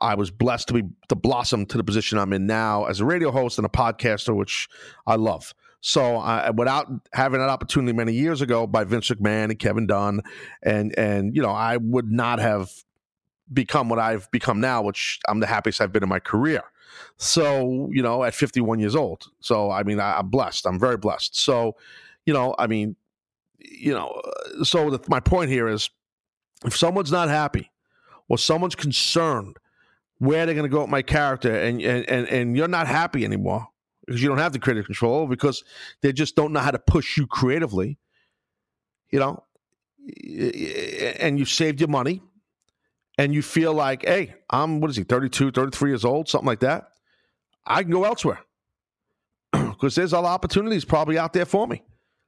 I 0.00 0.14
was 0.14 0.30
blessed 0.30 0.68
to 0.68 0.74
be 0.74 0.82
to 1.08 1.14
blossom 1.14 1.66
to 1.66 1.76
the 1.76 1.84
position 1.84 2.16
I'm 2.16 2.32
in 2.32 2.46
now 2.46 2.86
as 2.86 3.00
a 3.00 3.04
radio 3.04 3.30
host 3.30 3.58
and 3.58 3.66
a 3.66 3.70
podcaster, 3.70 4.34
which 4.34 4.66
I 5.06 5.16
love. 5.16 5.52
So 5.80 6.18
uh, 6.18 6.52
without 6.54 6.88
having 7.12 7.40
that 7.40 7.48
opportunity 7.48 7.92
many 7.92 8.12
years 8.12 8.42
ago 8.42 8.66
by 8.66 8.84
Vince 8.84 9.08
McMahon 9.08 9.44
and 9.44 9.58
Kevin 9.58 9.86
Dunn, 9.86 10.20
and 10.62 10.96
and 10.98 11.34
you 11.34 11.42
know 11.42 11.52
I 11.52 11.78
would 11.78 12.10
not 12.10 12.38
have 12.38 12.70
become 13.52 13.88
what 13.88 13.98
I've 13.98 14.30
become 14.30 14.60
now, 14.60 14.82
which 14.82 15.20
I'm 15.28 15.40
the 15.40 15.46
happiest 15.46 15.80
I've 15.80 15.92
been 15.92 16.02
in 16.02 16.08
my 16.08 16.20
career. 16.20 16.62
So, 17.16 17.88
you 17.92 18.02
know, 18.02 18.24
at 18.24 18.34
51 18.34 18.78
years 18.78 18.94
old. 18.94 19.26
So, 19.40 19.70
I 19.70 19.82
mean, 19.82 20.00
I, 20.00 20.18
I'm 20.18 20.28
blessed. 20.28 20.66
I'm 20.66 20.78
very 20.78 20.96
blessed. 20.96 21.38
So, 21.38 21.76
you 22.26 22.32
know, 22.32 22.54
I 22.58 22.66
mean, 22.66 22.96
you 23.58 23.92
know, 23.92 24.08
uh, 24.08 24.64
so 24.64 24.90
the, 24.90 25.00
my 25.08 25.20
point 25.20 25.50
here 25.50 25.68
is 25.68 25.90
if 26.64 26.76
someone's 26.76 27.12
not 27.12 27.28
happy 27.28 27.70
or 28.28 28.38
someone's 28.38 28.74
concerned 28.74 29.56
where 30.18 30.46
they're 30.46 30.54
going 30.54 30.68
to 30.68 30.74
go 30.74 30.82
with 30.82 30.90
my 30.90 31.02
character 31.02 31.54
and, 31.54 31.80
and, 31.82 32.08
and, 32.08 32.28
and 32.28 32.56
you're 32.56 32.68
not 32.68 32.86
happy 32.86 33.24
anymore 33.24 33.68
because 34.06 34.22
you 34.22 34.28
don't 34.28 34.38
have 34.38 34.52
the 34.52 34.58
creative 34.58 34.86
control 34.86 35.26
because 35.26 35.64
they 36.02 36.12
just 36.12 36.36
don't 36.36 36.52
know 36.52 36.60
how 36.60 36.70
to 36.70 36.78
push 36.78 37.16
you 37.16 37.26
creatively, 37.26 37.98
you 39.10 39.18
know, 39.18 39.42
and 41.18 41.38
you 41.38 41.44
saved 41.44 41.80
your 41.80 41.88
money 41.88 42.22
and 43.18 43.34
you 43.34 43.42
feel 43.42 43.74
like, 43.74 44.04
hey, 44.04 44.34
I'm, 44.48 44.80
what 44.80 44.90
is 44.90 44.96
he, 44.96 45.04
32, 45.04 45.52
33 45.52 45.90
years 45.90 46.04
old, 46.04 46.28
something 46.28 46.46
like 46.46 46.60
that. 46.60 46.88
I 47.66 47.82
can 47.82 47.92
go 47.92 48.04
elsewhere 48.04 48.40
because 49.52 49.94
there's 49.94 50.14
other 50.14 50.28
opportunities 50.28 50.84
probably 50.84 51.18
out 51.18 51.32
there 51.32 51.44
for 51.44 51.66
me. 51.66 51.82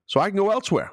So 0.07 0.21
I 0.21 0.29
can 0.29 0.37
go 0.37 0.50
elsewhere. 0.50 0.93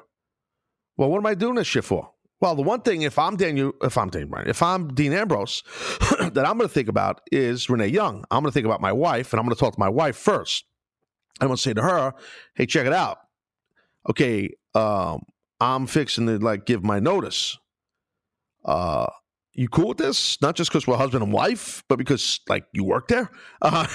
Well, 0.96 1.10
what 1.10 1.18
am 1.18 1.26
I 1.26 1.34
doing 1.34 1.56
this 1.56 1.66
shit 1.66 1.84
for? 1.84 2.10
Well, 2.40 2.54
the 2.54 2.62
one 2.62 2.80
thing, 2.80 3.02
if 3.02 3.18
I'm 3.18 3.36
Daniel, 3.36 3.72
if 3.82 3.98
I'm 3.98 4.08
Daniel 4.08 4.30
Bryan, 4.30 4.48
if 4.48 4.62
I'm 4.62 4.94
Dean 4.94 5.12
Ambrose, 5.12 5.62
that 6.20 6.46
I'm 6.46 6.56
going 6.56 6.60
to 6.60 6.68
think 6.68 6.88
about 6.88 7.20
is 7.30 7.68
Renee 7.68 7.88
Young. 7.88 8.24
I'm 8.30 8.42
going 8.42 8.50
to 8.50 8.54
think 8.54 8.64
about 8.64 8.80
my 8.80 8.92
wife, 8.92 9.32
and 9.32 9.40
I'm 9.40 9.44
going 9.44 9.54
to 9.54 9.60
talk 9.60 9.74
to 9.74 9.80
my 9.80 9.90
wife 9.90 10.16
first. 10.16 10.64
I'm 11.40 11.48
to 11.48 11.56
say 11.56 11.74
to 11.74 11.82
her, 11.82 12.14
"Hey, 12.54 12.66
check 12.66 12.86
it 12.86 12.92
out. 12.92 13.18
Okay, 14.08 14.50
um, 14.74 15.22
I'm 15.60 15.86
fixing 15.86 16.26
to 16.26 16.38
like 16.38 16.66
give 16.66 16.82
my 16.82 17.00
notice. 17.00 17.58
Uh, 18.64 19.06
you 19.52 19.68
cool 19.68 19.88
with 19.88 19.98
this? 19.98 20.40
Not 20.40 20.54
just 20.54 20.70
because 20.70 20.86
we're 20.86 20.96
husband 20.96 21.24
and 21.24 21.32
wife, 21.32 21.82
but 21.88 21.98
because 21.98 22.40
like 22.48 22.64
you 22.72 22.84
work 22.84 23.08
there. 23.08 23.30
Uh, 23.62 23.86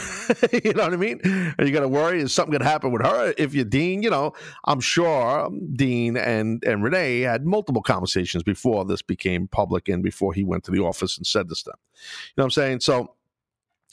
you 0.52 0.74
know 0.74 0.84
what 0.84 0.94
I 0.94 0.98
mean? 0.98 1.20
Are 1.58 1.66
you 1.66 1.72
gonna 1.72 1.88
worry 1.88 2.22
is 2.22 2.32
something 2.32 2.60
to 2.60 2.64
happen 2.64 2.92
with 2.92 3.02
her 3.02 3.34
if 3.36 3.56
you're 3.56 3.66
Dean. 3.66 4.04
You 4.04 4.12
know, 4.12 4.34
I'm 4.66 4.80
sure 4.80 5.50
Dean 5.74 6.18
and 6.18 6.64
and 6.64 6.84
Renee 6.84 7.22
had 7.22 7.48
multiple 7.48 7.82
conversations 7.82 8.44
before 8.44 8.86
this 8.86 9.02
became 9.02 9.48
public 9.48 9.90
and 9.90 10.04
before 10.04 10.34
he 10.34 10.44
went 10.44 10.66
to 10.66 10.72
the 10.72 10.84
office 10.84 11.18
and 11.18 11.25
said 11.25 11.50
this 11.50 11.60
stuff. 11.62 11.80
You 11.84 12.34
know 12.38 12.44
what 12.44 12.46
I'm 12.46 12.52
saying? 12.52 12.82
So, 12.82 13.16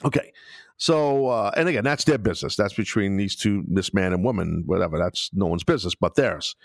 okay. 0.04 0.32
So, 0.76 1.28
uh, 1.28 1.52
and 1.56 1.68
again, 1.68 1.84
that's 1.84 2.04
their 2.04 2.18
business. 2.18 2.56
That's 2.56 2.74
between 2.74 3.16
these 3.16 3.36
two, 3.36 3.64
this 3.68 3.94
man 3.94 4.12
and 4.12 4.24
woman, 4.24 4.64
whatever. 4.66 4.98
That's 4.98 5.30
no 5.32 5.46
one's 5.46 5.64
business 5.64 5.94
but 5.94 6.14
theirs. 6.16 6.56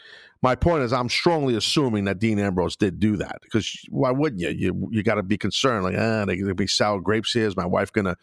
My 0.41 0.55
point 0.55 0.83
is, 0.83 0.93
I'm 0.93 1.09
strongly 1.09 1.55
assuming 1.55 2.05
that 2.05 2.19
Dean 2.19 2.39
Ambrose 2.39 2.75
did 2.75 2.99
do 2.99 3.17
that 3.17 3.39
because 3.43 3.85
why 3.89 4.11
wouldn't 4.11 4.41
you? 4.41 4.49
You 4.49 4.89
you 4.91 5.03
got 5.03 5.15
to 5.15 5.23
be 5.23 5.37
concerned, 5.37 5.83
like, 5.83 5.95
ah, 5.97 6.25
gonna 6.25 6.55
be 6.55 6.67
sour 6.67 7.01
grapes 7.01 7.33
here. 7.33 7.47
Is 7.47 7.57
my 7.57 7.65
wife 7.65 7.91
gonna, 7.91 8.15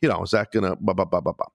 you 0.00 0.08
know, 0.08 0.22
is 0.22 0.32
that 0.32 0.50
gonna 0.52 0.76
blah 0.76 0.94
blah 0.94 1.04
blah 1.04 1.20
blah 1.20 1.32
blah. 1.32 1.46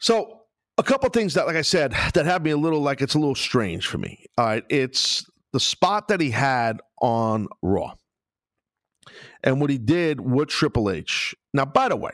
So, 0.00 0.42
a 0.76 0.82
couple 0.82 1.08
things 1.10 1.34
that, 1.34 1.46
like 1.46 1.56
I 1.56 1.62
said, 1.62 1.92
that 2.14 2.26
have 2.26 2.42
me 2.42 2.50
a 2.50 2.56
little 2.56 2.80
like 2.80 3.00
it's 3.00 3.14
a 3.14 3.18
little 3.18 3.34
strange 3.34 3.86
for 3.86 3.98
me. 3.98 4.26
All 4.36 4.46
right, 4.46 4.64
it's 4.68 5.28
the 5.52 5.60
spot 5.60 6.08
that 6.08 6.20
he 6.20 6.30
had 6.30 6.80
on 7.00 7.48
Raw 7.62 7.94
and 9.42 9.60
what 9.60 9.70
he 9.70 9.78
did 9.78 10.20
with 10.20 10.48
Triple 10.48 10.90
H. 10.90 11.34
Now, 11.52 11.64
by 11.64 11.88
the 11.88 11.96
way, 11.96 12.12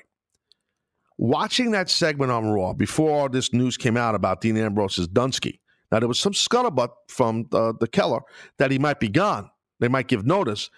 watching 1.18 1.70
that 1.72 1.90
segment 1.90 2.30
on 2.30 2.46
Raw 2.50 2.72
before 2.72 3.10
all 3.10 3.28
this 3.28 3.52
news 3.52 3.76
came 3.76 3.96
out 3.96 4.14
about 4.14 4.40
Dean 4.40 4.56
Ambrose's 4.56 5.08
Dunsky. 5.08 5.60
Now 5.92 6.00
there 6.00 6.08
was 6.08 6.18
some 6.18 6.32
scuttlebutt 6.32 6.90
from 7.08 7.46
uh, 7.52 7.72
the 7.78 7.86
Keller 7.86 8.20
that 8.58 8.70
he 8.70 8.78
might 8.78 9.00
be 9.00 9.08
gone. 9.08 9.50
They 9.80 9.88
might 9.88 10.08
give 10.08 10.26
notice. 10.26 10.70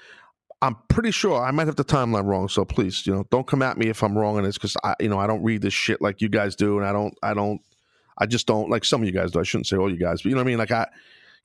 I'm 0.62 0.76
pretty 0.88 1.11
sure 1.11 1.42
I 1.42 1.50
might 1.50 1.66
have 1.66 1.76
the 1.76 1.85
timeline 1.85 2.25
wrong, 2.25 2.49
so 2.49 2.64
please, 2.64 3.06
you 3.06 3.14
know, 3.14 3.25
don't 3.30 3.46
come 3.46 3.62
at 3.62 3.76
me 3.76 3.88
if 3.88 4.02
I'm 4.02 4.16
wrong 4.16 4.38
on 4.38 4.44
this 4.44 4.56
because 4.56 4.76
I, 4.82 4.94
you 5.00 5.08
know, 5.08 5.18
I 5.18 5.26
don't 5.26 5.42
read 5.42 5.61
this 5.61 5.75
shit 5.75 6.00
like 6.00 6.23
you 6.23 6.30
guys 6.30 6.56
do, 6.56 6.78
and 6.78 6.87
I 6.87 6.92
don't, 6.92 7.14
I 7.23 7.35
don't, 7.35 7.61
I 8.18 8.26
just 8.26 8.46
don't 8.46 8.70
like 8.70 8.85
some 8.85 9.02
of 9.02 9.06
you 9.06 9.12
guys 9.12 9.32
do. 9.32 9.40
I 9.40 9.42
shouldn't 9.42 9.66
say 9.66 9.76
all 9.76 9.90
you 9.90 9.99
guys, 9.99 10.23
but 10.23 10.30
you 10.30 10.35
know 10.35 10.40
what 10.40 10.46
I 10.46 10.50
mean. 10.50 10.58
Like 10.58 10.70
I, 10.70 10.87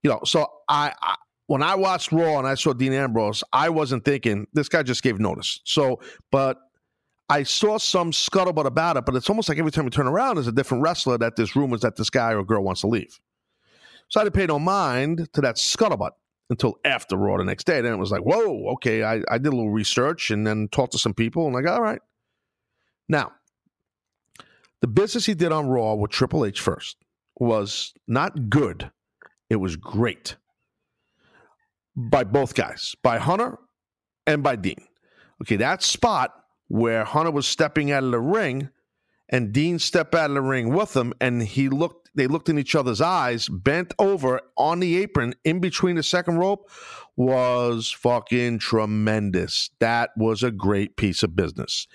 you 0.02 0.10
know, 0.10 0.22
so 0.24 0.48
I, 0.70 0.94
I 1.02 1.16
when 1.52 1.62
I 1.62 1.76
watched 1.76 2.14
Raw 2.14 2.40
and 2.40 2.48
I 2.48 2.56
saw 2.56 2.72
Dean 2.72 2.94
Ambrose, 2.94 3.44
I 3.52 3.68
wasn't 3.68 4.06
thinking 4.06 4.48
this 4.54 4.70
guy 4.70 4.84
just 4.84 5.04
gave 5.04 5.20
notice. 5.20 5.60
So, 5.66 6.00
but 6.32 6.58
I 7.28 7.44
saw 7.44 7.78
some 7.78 8.12
scuttlebutt 8.12 8.66
about 8.66 8.96
it, 8.96 9.06
but 9.06 9.18
it's 9.18 9.30
almost 9.30 9.50
like 9.50 9.58
every 9.58 9.70
time 9.70 9.84
you 9.84 9.90
turn 9.90 10.08
around, 10.08 10.36
there's 10.38 10.48
a 10.48 10.54
different 10.54 10.82
wrestler 10.82 11.18
that 11.18 11.36
there's 11.36 11.54
rumors 11.54 11.82
that 11.82 11.98
this 11.98 12.10
guy 12.10 12.34
or 12.34 12.46
girl 12.46 12.64
wants 12.64 12.80
to 12.82 12.88
leave. 12.88 13.20
So 14.08 14.22
I 14.22 14.24
didn't 14.24 14.36
pay 14.36 14.46
no 14.46 14.60
mind 14.60 15.28
to 15.34 15.42
that 15.42 15.58
scuttlebutt 15.58 16.12
until 16.50 16.76
after 16.86 17.18
Raw 17.18 17.36
the 17.36 17.44
next 17.44 17.66
day. 17.66 17.82
Then 17.82 17.92
it 17.92 18.00
was 18.00 18.12
like, 18.12 18.22
whoa, 18.22 18.70
okay. 18.76 19.04
I, 19.04 19.22
I 19.30 19.38
did 19.38 19.48
a 19.48 19.56
little 19.56 19.72
research 19.72 20.32
and 20.32 20.48
then 20.48 20.70
talked 20.70 20.94
to 20.94 21.00
some 21.00 21.14
people 21.14 21.48
and 21.48 21.54
like, 21.54 21.68
all 21.68 21.82
right. 21.82 22.00
Now, 23.10 23.34
the 24.80 24.88
business 24.88 25.26
he 25.26 25.34
did 25.34 25.52
on 25.52 25.68
Raw 25.68 25.96
with 25.96 26.12
Triple 26.12 26.46
H 26.46 26.62
first 26.62 26.96
was 27.38 27.94
not 28.08 28.50
good. 28.50 28.90
It 29.50 29.58
was 29.58 29.76
great 29.76 30.38
by 31.96 32.24
both 32.24 32.56
guys, 32.56 32.96
by 33.04 33.18
Hunter 33.18 33.58
and 34.26 34.44
by 34.44 34.56
Dean. 34.56 34.88
Okay, 35.42 35.58
that 35.58 35.84
spot 35.84 36.34
where 36.68 37.04
Hunter 37.04 37.32
was 37.32 37.48
stepping 37.48 37.92
out 37.92 38.04
of 38.04 38.12
the 38.12 38.20
ring 38.20 38.70
and 39.30 39.52
Dean 39.52 39.80
stepped 39.80 40.14
out 40.14 40.30
of 40.30 40.36
the 40.36 40.42
ring 40.42 40.74
with 40.74 40.96
him 40.96 41.14
and 41.20 41.42
he 41.42 41.70
looked 41.70 42.02
they 42.14 42.28
looked 42.28 42.50
in 42.50 42.60
each 42.60 42.76
other's 42.76 43.00
eyes, 43.00 43.48
bent 43.48 43.94
over 43.98 44.42
on 44.58 44.82
the 44.82 44.98
apron 44.98 45.34
in 45.46 45.62
between 45.62 45.96
the 45.96 46.04
second 46.04 46.38
rope 46.38 46.70
was 47.16 47.90
fucking 47.90 48.60
tremendous. 48.60 49.70
That 49.80 50.10
was 50.18 50.44
a 50.44 50.52
great 50.52 50.98
piece 50.98 51.24
of 51.24 51.38
business. 51.38 51.88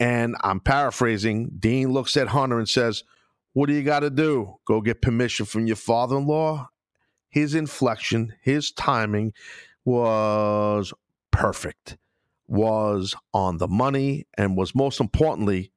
And 0.00 0.34
I'm 0.42 0.58
paraphrasing, 0.58 1.52
Dean 1.58 1.92
looks 1.92 2.16
at 2.16 2.28
Hunter 2.28 2.58
and 2.58 2.68
says, 2.68 3.04
"What 3.52 3.66
do 3.66 3.74
you 3.74 3.82
got 3.82 4.00
to 4.00 4.10
do? 4.10 4.56
Go 4.66 4.80
get 4.80 5.02
permission 5.02 5.46
from 5.46 5.66
your 5.66 5.76
father-in-law?" 5.76 6.68
His 7.30 7.54
inflection, 7.54 8.34
his 8.42 8.70
timing 8.72 9.32
was 9.84 10.92
perfect 11.30 11.96
was 12.50 13.14
on 13.32 13.58
the 13.58 13.68
money 13.68 14.26
and 14.36 14.56
was 14.56 14.74
most 14.74 15.00
importantly 15.00 15.70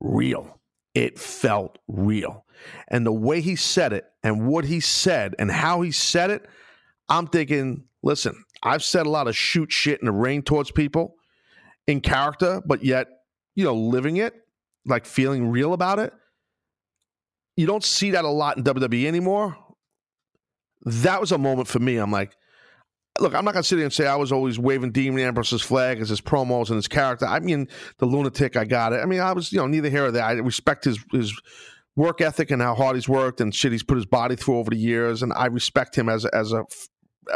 real. 0.00 0.60
It 0.94 1.18
felt 1.18 1.78
real. 1.88 2.44
And 2.86 3.04
the 3.04 3.12
way 3.12 3.40
he 3.40 3.56
said 3.56 3.92
it 3.92 4.04
and 4.22 4.46
what 4.46 4.64
he 4.64 4.78
said 4.78 5.34
and 5.40 5.50
how 5.50 5.80
he 5.80 5.90
said 5.90 6.30
it, 6.30 6.46
I'm 7.08 7.26
thinking, 7.26 7.84
listen, 8.04 8.44
I've 8.62 8.84
said 8.84 9.06
a 9.06 9.10
lot 9.10 9.26
of 9.26 9.36
shoot 9.36 9.72
shit 9.72 9.98
in 10.00 10.06
the 10.06 10.12
ring 10.12 10.42
towards 10.42 10.70
people 10.70 11.16
in 11.88 12.00
character, 12.00 12.62
but 12.64 12.84
yet, 12.84 13.08
you 13.56 13.64
know, 13.64 13.74
living 13.74 14.16
it, 14.18 14.34
like 14.86 15.06
feeling 15.06 15.50
real 15.50 15.72
about 15.72 15.98
it. 15.98 16.12
You 17.56 17.66
don't 17.66 17.84
see 17.84 18.12
that 18.12 18.24
a 18.24 18.28
lot 18.28 18.56
in 18.56 18.62
WWE 18.62 19.06
anymore. 19.06 19.56
That 20.84 21.20
was 21.20 21.32
a 21.32 21.38
moment 21.38 21.68
for 21.68 21.78
me. 21.78 21.96
I'm 21.96 22.10
like, 22.10 22.36
look, 23.20 23.34
I'm 23.34 23.44
not 23.44 23.54
to 23.54 23.62
sit 23.62 23.76
here 23.76 23.84
and 23.84 23.92
say 23.92 24.06
I 24.06 24.16
was 24.16 24.32
always 24.32 24.58
waving 24.58 24.92
Dean 24.92 25.18
Ambrose's 25.18 25.62
flag 25.62 26.00
as 26.00 26.08
his 26.08 26.20
promos 26.20 26.68
and 26.68 26.76
his 26.76 26.88
character. 26.88 27.26
I 27.26 27.40
mean, 27.40 27.68
the 27.98 28.06
lunatic, 28.06 28.56
I 28.56 28.64
got 28.64 28.92
it. 28.92 29.00
I 29.00 29.06
mean, 29.06 29.20
I 29.20 29.32
was, 29.32 29.52
you 29.52 29.58
know, 29.58 29.66
neither 29.66 29.88
here 29.88 30.06
or 30.06 30.10
there. 30.10 30.24
I 30.24 30.32
respect 30.32 30.84
his 30.84 30.98
his 31.12 31.32
work 31.96 32.20
ethic 32.20 32.50
and 32.50 32.60
how 32.60 32.74
hard 32.74 32.96
he's 32.96 33.08
worked 33.08 33.40
and 33.40 33.54
shit 33.54 33.70
he's 33.70 33.84
put 33.84 33.96
his 33.96 34.06
body 34.06 34.36
through 34.36 34.58
over 34.58 34.70
the 34.70 34.76
years, 34.76 35.22
and 35.22 35.32
I 35.34 35.46
respect 35.46 35.96
him 35.96 36.08
as 36.08 36.24
as 36.26 36.52
a 36.52 36.64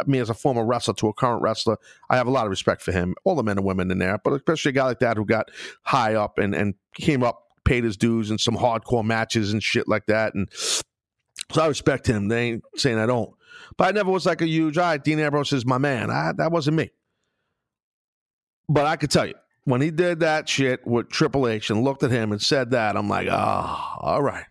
me 0.05 0.19
as 0.19 0.29
a 0.29 0.35
former 0.35 0.63
wrestler 0.63 0.93
to 0.95 1.07
a 1.07 1.13
current 1.13 1.41
wrestler. 1.41 1.77
I 2.09 2.17
have 2.17 2.27
a 2.27 2.31
lot 2.31 2.45
of 2.45 2.51
respect 2.51 2.81
for 2.81 2.91
him, 2.91 3.15
all 3.23 3.35
the 3.35 3.43
men 3.43 3.57
and 3.57 3.65
women 3.65 3.89
in 3.89 3.97
there, 3.97 4.19
but 4.23 4.33
especially 4.33 4.69
a 4.69 4.73
guy 4.73 4.85
like 4.85 4.99
that 4.99 5.17
who 5.17 5.25
got 5.25 5.49
high 5.83 6.15
up 6.15 6.37
and 6.37 6.53
and 6.53 6.75
came 6.93 7.23
up, 7.23 7.47
paid 7.63 7.83
his 7.83 7.97
dues 7.97 8.29
in 8.29 8.37
some 8.37 8.55
hardcore 8.55 9.03
matches 9.03 9.53
and 9.53 9.63
shit 9.63 9.87
like 9.87 10.05
that, 10.07 10.33
and 10.35 10.49
so 10.53 11.61
I 11.61 11.67
respect 11.67 12.07
him. 12.07 12.27
They 12.27 12.49
ain't 12.49 12.63
saying 12.75 12.99
I 12.99 13.05
don't. 13.05 13.33
But 13.79 13.87
I 13.87 13.91
never 13.91 14.11
was 14.11 14.25
like 14.25 14.41
a 14.41 14.45
huge, 14.45 14.77
all 14.77 14.83
right, 14.83 15.01
Dean 15.01 15.19
Ambrose 15.19 15.53
is 15.53 15.65
my 15.65 15.77
man. 15.77 16.11
I, 16.11 16.33
that 16.33 16.51
wasn't 16.51 16.75
me. 16.75 16.91
But 18.67 18.85
I 18.85 18.97
could 18.97 19.09
tell 19.09 19.25
you, 19.25 19.35
when 19.63 19.79
he 19.79 19.89
did 19.89 20.19
that 20.19 20.49
shit 20.49 20.85
with 20.85 21.07
Triple 21.07 21.47
H 21.47 21.69
and 21.69 21.81
looked 21.81 22.03
at 22.03 22.11
him 22.11 22.33
and 22.33 22.41
said 22.41 22.71
that, 22.71 22.97
I'm 22.97 23.07
like, 23.07 23.29
ah, 23.31 23.95
oh, 23.95 24.05
all 24.05 24.21
right. 24.21 24.43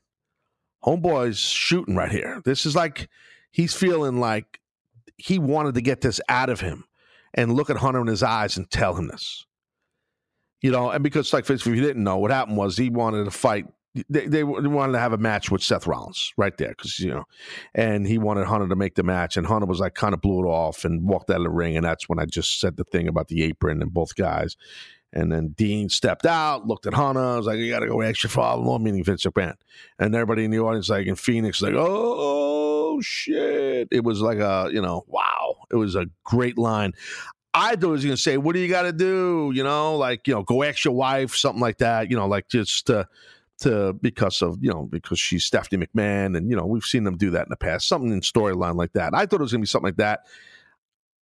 Homeboy's 0.83 1.39
shooting 1.39 1.95
right 1.95 2.11
here. 2.11 2.41
This 2.47 2.65
is 2.65 2.75
like 2.75 3.11
he's 3.51 3.75
feeling 3.75 4.19
like 4.19 4.61
he 5.19 5.39
wanted 5.39 5.75
to 5.75 5.83
get 5.83 6.01
this 6.01 6.23
out 6.31 6.49
of 6.49 6.63
him 6.63 6.85
and 7.35 7.53
look 7.53 7.69
at 7.69 7.77
Hunter 7.77 8.01
in 8.01 8.07
his 8.07 8.23
eyes 8.23 8.57
and 8.57 8.71
tell 8.71 8.95
him 8.95 9.09
this. 9.09 9.45
You 10.63 10.71
know, 10.71 10.89
and 10.89 11.05
because 11.05 11.35
like 11.35 11.51
if 11.51 11.67
you 11.67 11.75
didn't 11.75 12.03
know, 12.03 12.17
what 12.17 12.31
happened 12.31 12.57
was 12.57 12.79
he 12.79 12.89
wanted 12.89 13.25
to 13.25 13.31
fight 13.31 13.67
they, 14.09 14.27
they 14.27 14.45
wanted 14.45 14.93
to 14.93 14.99
have 14.99 15.13
a 15.13 15.19
match 15.19 15.51
with 15.51 15.63
Seth 15.63 15.87
Rollins 15.87 16.33
right 16.37 16.57
there 16.57 16.71
because 16.71 16.99
you 16.99 17.11
know, 17.11 17.25
and 17.75 18.07
he 18.07 18.19
wanted 18.19 18.47
Hunter 18.47 18.69
to 18.69 18.77
make 18.77 18.95
the 18.95 19.03
match, 19.03 19.37
and 19.37 19.47
Hunter 19.47 19.67
was 19.67 19.81
like 19.81 19.95
kind 19.95 20.15
of 20.15 20.21
blew 20.21 20.45
it 20.45 20.49
off 20.49 20.85
and 20.85 21.09
walked 21.09 21.31
out 21.31 21.39
of 21.39 21.45
the 21.45 21.51
ring, 21.51 21.77
and 21.77 21.85
that's 21.85 22.09
when 22.09 22.19
I 22.19 22.25
just 22.27 22.61
said 22.61 22.77
the 22.77 22.85
thing 22.85 23.09
about 23.09 23.29
the 23.29 23.43
apron 23.45 23.83
and 23.83 23.93
both 23.93 24.17
guys, 24.17 24.57
and 25.13 25.33
then 25.33 25.49
Dean 25.49 25.89
stepped 25.89 26.27
out, 26.27 26.67
looked 26.67 26.87
at 26.87 26.95
Hunter, 26.95 27.21
was 27.21 27.47
like, 27.47 27.59
"You 27.59 27.71
got 27.71 27.81
to 27.81 27.87
go 27.87 28.01
extra 28.01 28.31
father-in-law," 28.31 28.79
meaning 28.79 29.05
Vince 29.05 29.25
McMahon, 29.25 29.55
and 29.99 30.15
everybody 30.15 30.45
in 30.45 30.51
the 30.51 30.61
audience, 30.61 30.89
like 30.89 31.07
in 31.07 31.17
Phoenix, 31.17 31.63
like, 31.63 31.75
"Oh 31.77 33.01
shit!" 33.01 33.89
It 33.91 34.05
was 34.05 34.21
like 34.21 34.39
a 34.39 34.71
you 34.73 34.83
know, 34.83 35.05
wow, 35.07 35.57
it 35.71 35.77
was 35.77 35.95
a 35.95 36.07
great 36.25 36.59
line. 36.59 36.93
I 37.55 37.71
thought 37.71 37.81
he 37.81 37.87
was 37.87 38.05
going 38.05 38.17
to 38.17 38.23
say, 38.23 38.37
"What 38.37 38.55
do 38.55 38.61
you 38.61 38.69
got 38.69 38.83
to 38.83 38.93
do?" 38.93 39.51
You 39.55 39.65
know, 39.65 39.97
like 39.97 40.27
you 40.27 40.35
know, 40.35 40.43
go 40.43 40.63
ask 40.63 40.85
your 40.85 40.95
wife, 40.95 41.35
something 41.35 41.61
like 41.61 41.79
that. 41.79 42.11
You 42.11 42.17
know, 42.17 42.27
like 42.27 42.49
just 42.49 42.87
to, 42.87 43.09
to 43.61 43.93
because 43.95 44.43
of 44.43 44.59
you 44.61 44.71
know 44.71 44.85
because 44.85 45.19
she's 45.19 45.45
Stephanie 45.45 45.85
McMahon, 45.87 46.37
and 46.37 46.51
you 46.51 46.57
know 46.57 46.67
we've 46.67 46.85
seen 46.85 47.05
them 47.05 47.17
do 47.17 47.31
that 47.31 47.47
in 47.47 47.51
the 47.51 47.57
past. 47.57 47.89
Something 47.89 48.13
in 48.13 48.21
storyline 48.21 48.77
like 48.77 48.93
that. 48.93 49.15
I 49.15 49.27
thought 49.27 49.41
it 49.41 49.43
was 49.43 49.53
going 49.53 49.61
to 49.61 49.65
be 49.65 49.69
something 49.69 49.89
like 49.89 49.97
that. 49.97 50.21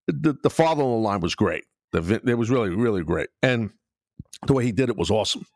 The 0.06 0.36
the 0.42 0.50
father 0.50 0.82
on 0.82 0.90
the 0.90 0.96
line 0.96 1.20
was 1.20 1.34
great. 1.34 1.64
The 1.92 2.20
it 2.26 2.34
was 2.34 2.50
really 2.50 2.70
really 2.70 3.02
great, 3.02 3.28
and 3.42 3.70
the 4.46 4.52
way 4.52 4.64
he 4.64 4.72
did 4.72 4.88
it 4.88 4.96
was 4.96 5.10
awesome. 5.10 5.46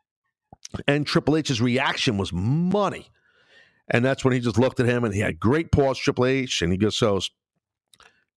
And 0.87 1.05
Triple 1.05 1.37
H's 1.37 1.61
reaction 1.61 2.17
was 2.17 2.31
money. 2.33 3.09
And 3.89 4.05
that's 4.05 4.23
when 4.23 4.33
he 4.33 4.39
just 4.39 4.57
looked 4.57 4.79
at 4.79 4.85
him 4.85 5.03
and 5.03 5.13
he 5.13 5.19
had 5.19 5.39
great 5.39 5.71
pause, 5.71 5.99
Triple 5.99 6.25
H, 6.25 6.61
and 6.61 6.71
he 6.71 6.77
just 6.77 6.99
goes, 6.99 7.29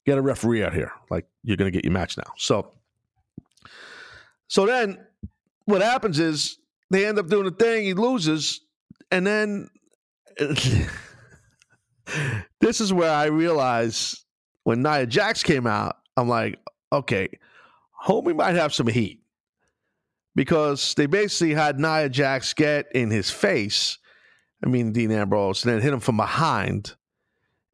get 0.05 0.19
a 0.19 0.23
referee 0.23 0.65
out 0.65 0.75
here. 0.75 0.91
Like, 1.11 1.27
you're 1.45 1.57
going 1.57 1.71
to 1.71 1.77
get 1.77 1.85
your 1.85 1.93
match 1.93 2.17
now. 2.17 2.33
So, 2.37 2.73
so 4.49 4.67
then 4.67 4.99
what 5.67 5.81
happens 5.81 6.19
is 6.19 6.59
they 6.95 7.07
end 7.07 7.19
up 7.19 7.29
doing 7.29 7.45
the 7.45 7.51
thing, 7.51 7.85
he 7.85 7.95
loses, 7.95 8.61
and 9.11 9.27
then 9.27 9.69
this 12.61 12.81
is 12.81 12.93
where 12.93 13.11
I 13.11 13.27
realize 13.27 14.25
when 14.65 14.83
Nia 14.83 15.07
Jax 15.07 15.43
came 15.43 15.67
out, 15.67 15.97
I'm 16.17 16.29
like, 16.29 16.59
okay, 16.93 17.29
homie 18.07 18.37
might 18.37 18.55
have 18.55 18.75
some 18.75 18.87
heat 18.87 19.21
because 20.35 20.95
they 20.95 21.07
basically 21.07 21.55
had 21.55 21.79
Nia 21.79 22.09
Jax 22.09 22.55
get 22.55 22.87
in 22.95 23.11
his 23.11 23.31
face. 23.31 23.99
I 24.65 24.69
mean, 24.69 24.93
Dean 24.93 25.11
Ambrose, 25.11 25.65
and 25.65 25.75
then 25.75 25.83
hit 25.83 25.93
him 25.93 26.01
from 26.01 26.17
behind. 26.17 26.95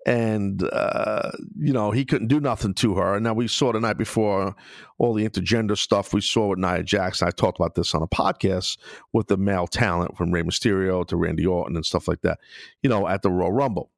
And, 0.07 0.63
uh, 0.73 1.31
you 1.59 1.75
know, 1.75 1.91
he 1.91 2.07
couldn't 2.07 2.29
do 2.29 2.41
nothing 2.41 2.73
to 2.75 2.95
her. 2.95 3.15
And 3.15 3.25
now 3.25 3.35
we 3.35 3.47
saw 3.47 3.71
the 3.71 3.81
night 3.81 3.99
before 3.99 4.57
all 4.99 5.13
the 5.13 5.29
intergender 5.29 5.77
stuff 5.77 6.15
we 6.15 6.23
saw 6.23 6.49
with 6.49 6.59
Nia 6.59 6.83
Jackson. 6.83 7.29
I 7.29 7.33
talked 7.33 7.59
about 7.59 7.75
this 7.75 7.95
on 7.95 8.03
a 8.03 8.07
podcast 8.07 8.79
with 9.13 9.29
the 9.29 9.37
male 9.37 9.67
talent 9.67 10.17
from 10.17 10.33
Rey 10.33 10.43
Mysterio 10.43 11.07
to 11.07 11.17
Randy 11.17 11.45
Orton 11.45 11.77
and 11.77 11.85
stuff 11.85 12.09
like 12.09 12.23
that, 12.23 12.39
you 12.83 12.89
know, 12.89 13.07
at 13.07 13.21
the 13.21 13.31
Royal 13.31 13.53
Rumble. 13.53 13.91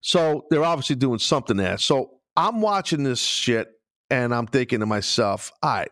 So 0.00 0.46
they're 0.50 0.64
obviously 0.64 0.96
doing 0.96 1.20
something 1.20 1.56
there. 1.56 1.78
So 1.78 2.18
I'm 2.36 2.60
watching 2.60 3.04
this 3.04 3.20
shit 3.20 3.70
and 4.10 4.34
I'm 4.34 4.46
thinking 4.46 4.80
to 4.80 4.86
myself, 4.86 5.52
all 5.62 5.70
right, 5.70 5.90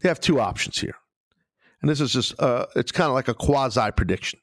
they 0.00 0.08
have 0.08 0.20
two 0.20 0.40
options 0.40 0.78
here. 0.78 0.96
And 1.80 1.90
this 1.90 2.00
is 2.00 2.12
just, 2.12 2.40
uh, 2.40 2.66
it's 2.76 2.92
kind 2.92 3.08
of 3.08 3.14
like 3.14 3.28
a 3.28 3.34
quasi 3.34 3.90
prediction. 3.92 4.40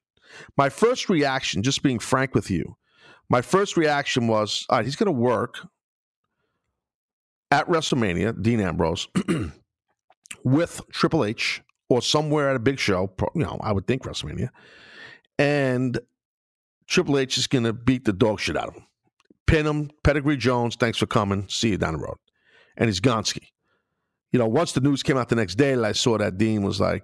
My 0.58 0.69
first 0.69 1.10
reaction, 1.10 1.63
just 1.63 1.84
being 1.84 2.00
frank 2.00 2.36
with 2.36 2.52
you, 2.52 2.76
my 3.31 3.41
first 3.41 3.77
reaction 3.77 4.27
was, 4.27 4.65
all 4.69 4.77
right, 4.77 4.85
he's 4.85 4.95
going 4.95 5.07
to 5.07 5.11
work 5.11 5.65
at 7.49 7.67
WrestleMania, 7.67 8.39
Dean 8.41 8.59
Ambrose, 8.59 9.07
with 10.43 10.81
Triple 10.91 11.25
H 11.25 11.61
or 11.89 12.01
somewhere 12.01 12.49
at 12.49 12.55
a 12.55 12.59
big 12.59 12.77
show, 12.77 13.11
you 13.33 13.43
know, 13.43 13.57
I 13.61 13.71
would 13.71 13.87
think 13.87 14.03
WrestleMania. 14.03 14.49
And 15.39 15.99
Triple 16.87 17.17
H 17.17 17.37
is 17.37 17.47
going 17.47 17.63
to 17.63 17.73
beat 17.73 18.05
the 18.05 18.13
dog 18.13 18.39
shit 18.39 18.55
out 18.55 18.67
of 18.67 18.75
him. 18.75 18.85
Pin 19.47 19.65
him, 19.65 19.91
Pedigree 20.03 20.37
Jones, 20.37 20.75
thanks 20.75 20.97
for 20.97 21.07
coming. 21.07 21.47
See 21.49 21.69
you 21.69 21.77
down 21.77 21.93
the 21.93 21.99
road. 21.99 22.17
And 22.77 22.87
he's 22.87 23.01
Gonski 23.01 23.47
you 24.31 24.39
know, 24.39 24.47
once 24.47 24.71
the 24.71 24.81
news 24.81 25.03
came 25.03 25.17
out 25.17 25.29
the 25.29 25.35
next 25.35 25.55
day, 25.55 25.75
I 25.75 25.91
saw 25.91 26.17
that 26.17 26.37
Dean 26.37 26.63
was 26.63 26.79
like, 26.79 27.03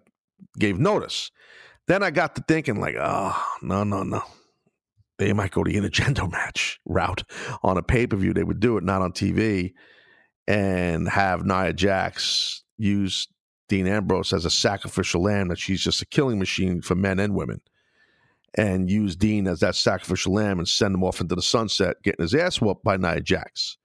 gave 0.58 0.80
notice. 0.80 1.32
Then 1.88 2.04
I 2.04 2.12
got 2.12 2.36
to 2.36 2.44
thinking, 2.48 2.80
like, 2.80 2.96
oh, 3.00 3.46
no, 3.62 3.84
no, 3.84 4.04
no. 4.04 4.22
They 5.18 5.34
might 5.34 5.52
go 5.52 5.64
the 5.64 5.76
intergender 5.76 6.32
match 6.32 6.80
route 6.86 7.24
on 7.64 7.78
a 7.78 7.84
pay 7.84 8.08
per 8.08 8.18
view. 8.18 8.34
They 8.34 8.44
would 8.44 8.60
do 8.60 8.78
it, 8.78 8.84
not 8.84 9.02
on 9.02 9.12
TV, 9.12 9.74
and 10.48 11.08
have 11.10 11.46
Nia 11.46 11.74
Jax 11.74 12.64
use 12.78 13.28
Dean 13.68 13.88
Ambrose 13.88 14.34
as 14.34 14.46
a 14.46 14.50
sacrificial 14.50 15.22
lamb, 15.22 15.50
that 15.50 15.60
she's 15.60 15.82
just 15.82 16.02
a 16.02 16.06
killing 16.06 16.40
machine 16.40 16.82
for 16.82 16.96
men 16.96 17.20
and 17.20 17.36
women, 17.36 17.62
and 18.56 18.90
use 18.90 19.16
Dean 19.16 19.48
as 19.48 19.60
that 19.60 19.76
sacrificial 19.76 20.34
lamb 20.34 20.60
and 20.60 20.68
send 20.68 20.96
him 20.96 21.04
off 21.04 21.20
into 21.20 21.36
the 21.36 21.42
sunset, 21.42 21.98
getting 22.04 22.24
his 22.24 22.34
ass 22.34 22.62
whooped 22.62 22.84
by 22.84 22.98
Nia 22.98 23.20
Jax. 23.20 23.78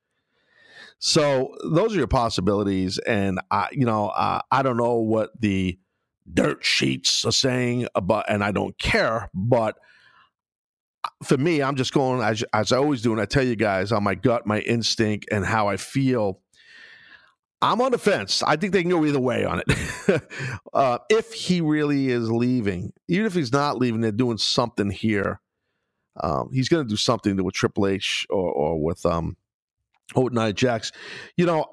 So 0.98 1.56
those 1.64 1.94
are 1.94 1.98
your 1.98 2.06
possibilities, 2.06 2.98
and 2.98 3.40
I, 3.50 3.68
you 3.72 3.84
know, 3.84 4.08
uh, 4.10 4.40
I 4.52 4.62
don't 4.62 4.76
know 4.76 4.98
what 4.98 5.30
the 5.40 5.76
dirt 6.32 6.64
sheets 6.64 7.24
are 7.24 7.32
saying 7.32 7.88
about, 7.96 8.26
and 8.28 8.44
I 8.44 8.52
don't 8.52 8.78
care. 8.78 9.28
But 9.34 9.78
for 11.22 11.36
me, 11.36 11.62
I'm 11.62 11.76
just 11.76 11.92
going 11.92 12.20
as 12.22 12.44
as 12.52 12.72
I 12.72 12.78
always 12.78 13.02
do, 13.02 13.12
and 13.12 13.20
I 13.20 13.26
tell 13.26 13.44
you 13.44 13.56
guys 13.56 13.92
on 13.92 14.02
my 14.02 14.14
gut, 14.14 14.46
my 14.46 14.60
instinct, 14.60 15.26
and 15.30 15.44
how 15.44 15.68
I 15.68 15.76
feel. 15.76 16.40
I'm 17.60 17.80
on 17.80 17.92
the 17.92 17.98
fence. 17.98 18.42
I 18.42 18.56
think 18.56 18.72
they 18.72 18.82
can 18.82 18.90
go 18.90 19.04
either 19.04 19.20
way 19.20 19.44
on 19.44 19.62
it. 19.64 20.22
uh, 20.74 20.98
if 21.08 21.32
he 21.32 21.60
really 21.60 22.08
is 22.08 22.28
leaving, 22.28 22.92
even 23.06 23.24
if 23.24 23.34
he's 23.34 23.52
not 23.52 23.78
leaving, 23.78 24.00
they're 24.00 24.10
doing 24.10 24.36
something 24.36 24.90
here. 24.90 25.40
Um, 26.20 26.50
he's 26.52 26.68
going 26.68 26.84
to 26.84 26.88
do 26.88 26.96
something 26.96 27.36
with 27.42 27.54
Triple 27.54 27.86
H 27.86 28.26
or, 28.30 28.50
or 28.50 28.82
with 28.82 29.06
um, 29.06 29.36
Oh, 30.14 30.28
Nia 30.28 30.52
Jax. 30.52 30.92
You 31.36 31.46
know, 31.46 31.66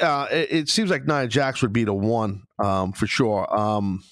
uh, 0.00 0.26
it, 0.30 0.48
it, 0.50 0.68
seems 0.68 0.90
like 0.90 1.06
Nia 1.06 1.26
Jax 1.26 1.62
would 1.62 1.72
be 1.72 1.84
the 1.84 1.94
one 1.94 2.42
um, 2.58 2.92
for 2.92 3.06
sure. 3.06 3.46
Um, 3.54 4.02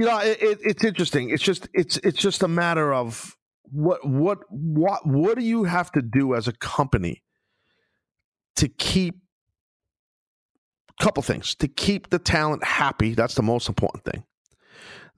you 0.00 0.06
know, 0.06 0.18
it, 0.18 0.42
it, 0.42 0.58
it's 0.62 0.82
interesting. 0.82 1.28
It's 1.28 1.42
just 1.42 1.68
it's 1.74 1.98
it's 1.98 2.18
just 2.18 2.42
a 2.42 2.48
matter 2.48 2.94
of 2.94 3.36
what 3.64 4.02
what 4.08 4.38
what 4.48 5.06
what 5.06 5.36
do 5.36 5.44
you 5.44 5.64
have 5.64 5.92
to 5.92 6.00
do 6.00 6.34
as 6.34 6.48
a 6.48 6.54
company 6.54 7.22
to 8.56 8.66
keep 8.66 9.16
a 10.98 11.04
couple 11.04 11.22
things 11.22 11.54
to 11.56 11.68
keep 11.68 12.08
the 12.08 12.18
talent 12.18 12.64
happy. 12.64 13.12
That's 13.12 13.34
the 13.34 13.42
most 13.42 13.68
important 13.68 14.04
thing. 14.04 14.24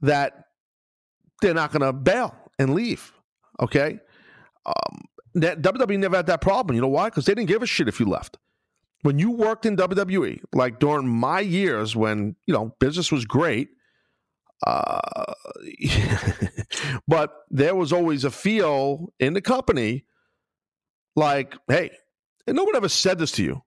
That 0.01 0.47
they're 1.41 1.53
not 1.53 1.71
going 1.71 1.83
to 1.83 1.93
bail 1.93 2.35
and 2.59 2.73
leave. 2.73 3.13
Okay. 3.61 3.99
Um, 4.65 5.05
that 5.35 5.61
WWE 5.61 5.97
never 5.97 6.17
had 6.17 6.27
that 6.27 6.41
problem. 6.41 6.75
You 6.75 6.81
know 6.81 6.89
why? 6.89 7.05
Because 7.05 7.25
they 7.25 7.33
didn't 7.33 7.47
give 7.47 7.63
a 7.63 7.67
shit 7.67 7.87
if 7.87 8.01
you 8.01 8.05
left. 8.05 8.37
When 9.03 9.17
you 9.17 9.31
worked 9.31 9.65
in 9.65 9.77
WWE, 9.77 10.41
like 10.53 10.79
during 10.79 11.07
my 11.07 11.39
years 11.39 11.95
when 11.95 12.35
you 12.47 12.53
know 12.53 12.75
business 12.81 13.13
was 13.13 13.23
great, 13.23 13.69
uh, 14.65 15.33
but 17.07 17.33
there 17.49 17.75
was 17.75 17.93
always 17.93 18.23
a 18.23 18.31
feel 18.31 19.13
in 19.19 19.33
the 19.33 19.41
company 19.41 20.05
like, 21.15 21.55
hey, 21.67 21.91
and 22.47 22.55
no 22.55 22.63
one 22.63 22.75
ever 22.75 22.89
said 22.89 23.19
this 23.19 23.31
to 23.33 23.43
you. 23.43 23.61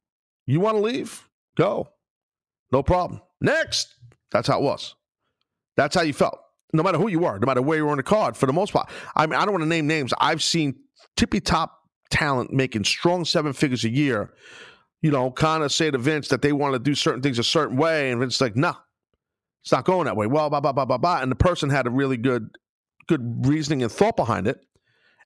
You 0.47 0.61
want 0.61 0.77
to 0.77 0.83
leave? 0.83 1.29
Go. 1.57 1.89
No 2.73 2.83
problem. 2.83 3.21
Next. 3.41 3.95
That's 4.31 4.49
how 4.49 4.59
it 4.59 4.63
was. 4.63 4.95
That's 5.77 5.95
how 5.95 6.03
you 6.03 6.13
felt. 6.13 6.39
No 6.73 6.83
matter 6.83 6.99
who 6.99 7.09
you 7.09 7.21
were, 7.21 7.39
no 7.39 7.47
matter 7.47 7.63
where 7.63 7.79
you 7.79 7.85
were 7.85 7.91
on 7.91 7.97
the 7.97 8.03
card, 8.03 8.37
for 8.37 8.47
the 8.47 8.53
most 8.53 8.73
part. 8.73 8.91
I 9.15 9.27
mean, 9.27 9.39
I 9.39 9.45
don't 9.45 9.53
want 9.53 9.63
to 9.63 9.69
name 9.69 9.87
names. 9.87 10.13
I've 10.21 10.43
seen 10.43 10.75
tippy 11.17 11.41
top 11.41 11.79
talent 12.11 12.53
making 12.53 12.85
strong 12.85 13.25
seven 13.25 13.53
figures 13.53 13.85
a 13.85 13.89
year, 13.89 14.33
you 15.03 15.11
know, 15.11 15.31
kind 15.31 15.63
of 15.63 15.73
say 15.73 15.91
to 15.91 15.99
Vince 15.99 16.29
that 16.29 16.43
they 16.43 16.53
want 16.53 16.75
to 16.75 16.79
do 16.79 16.95
certain 16.95 17.23
things 17.23 17.39
a 17.39 17.45
certain 17.45 17.77
way, 17.77 18.11
and 18.11 18.21
Vince's 18.21 18.41
like, 18.41 18.57
nah, 18.57 18.75
it's 19.67 19.73
not 19.73 19.85
going 19.85 20.05
that 20.05 20.17
way. 20.17 20.29
Well, 20.29 20.49
blah 20.49 20.61
blah 20.61 20.71
blah 20.71 20.85
blah 20.85 20.97
blah, 20.97 21.21
and 21.21 21.29
the 21.29 21.35
person 21.35 21.71
had 21.71 21.89
a 21.89 21.91
really 21.91 22.17
good, 22.17 22.57
good 23.09 23.45
reasoning 23.45 23.83
and 23.83 23.91
thought 23.91 24.15
behind 24.15 24.47
it, 24.47 24.65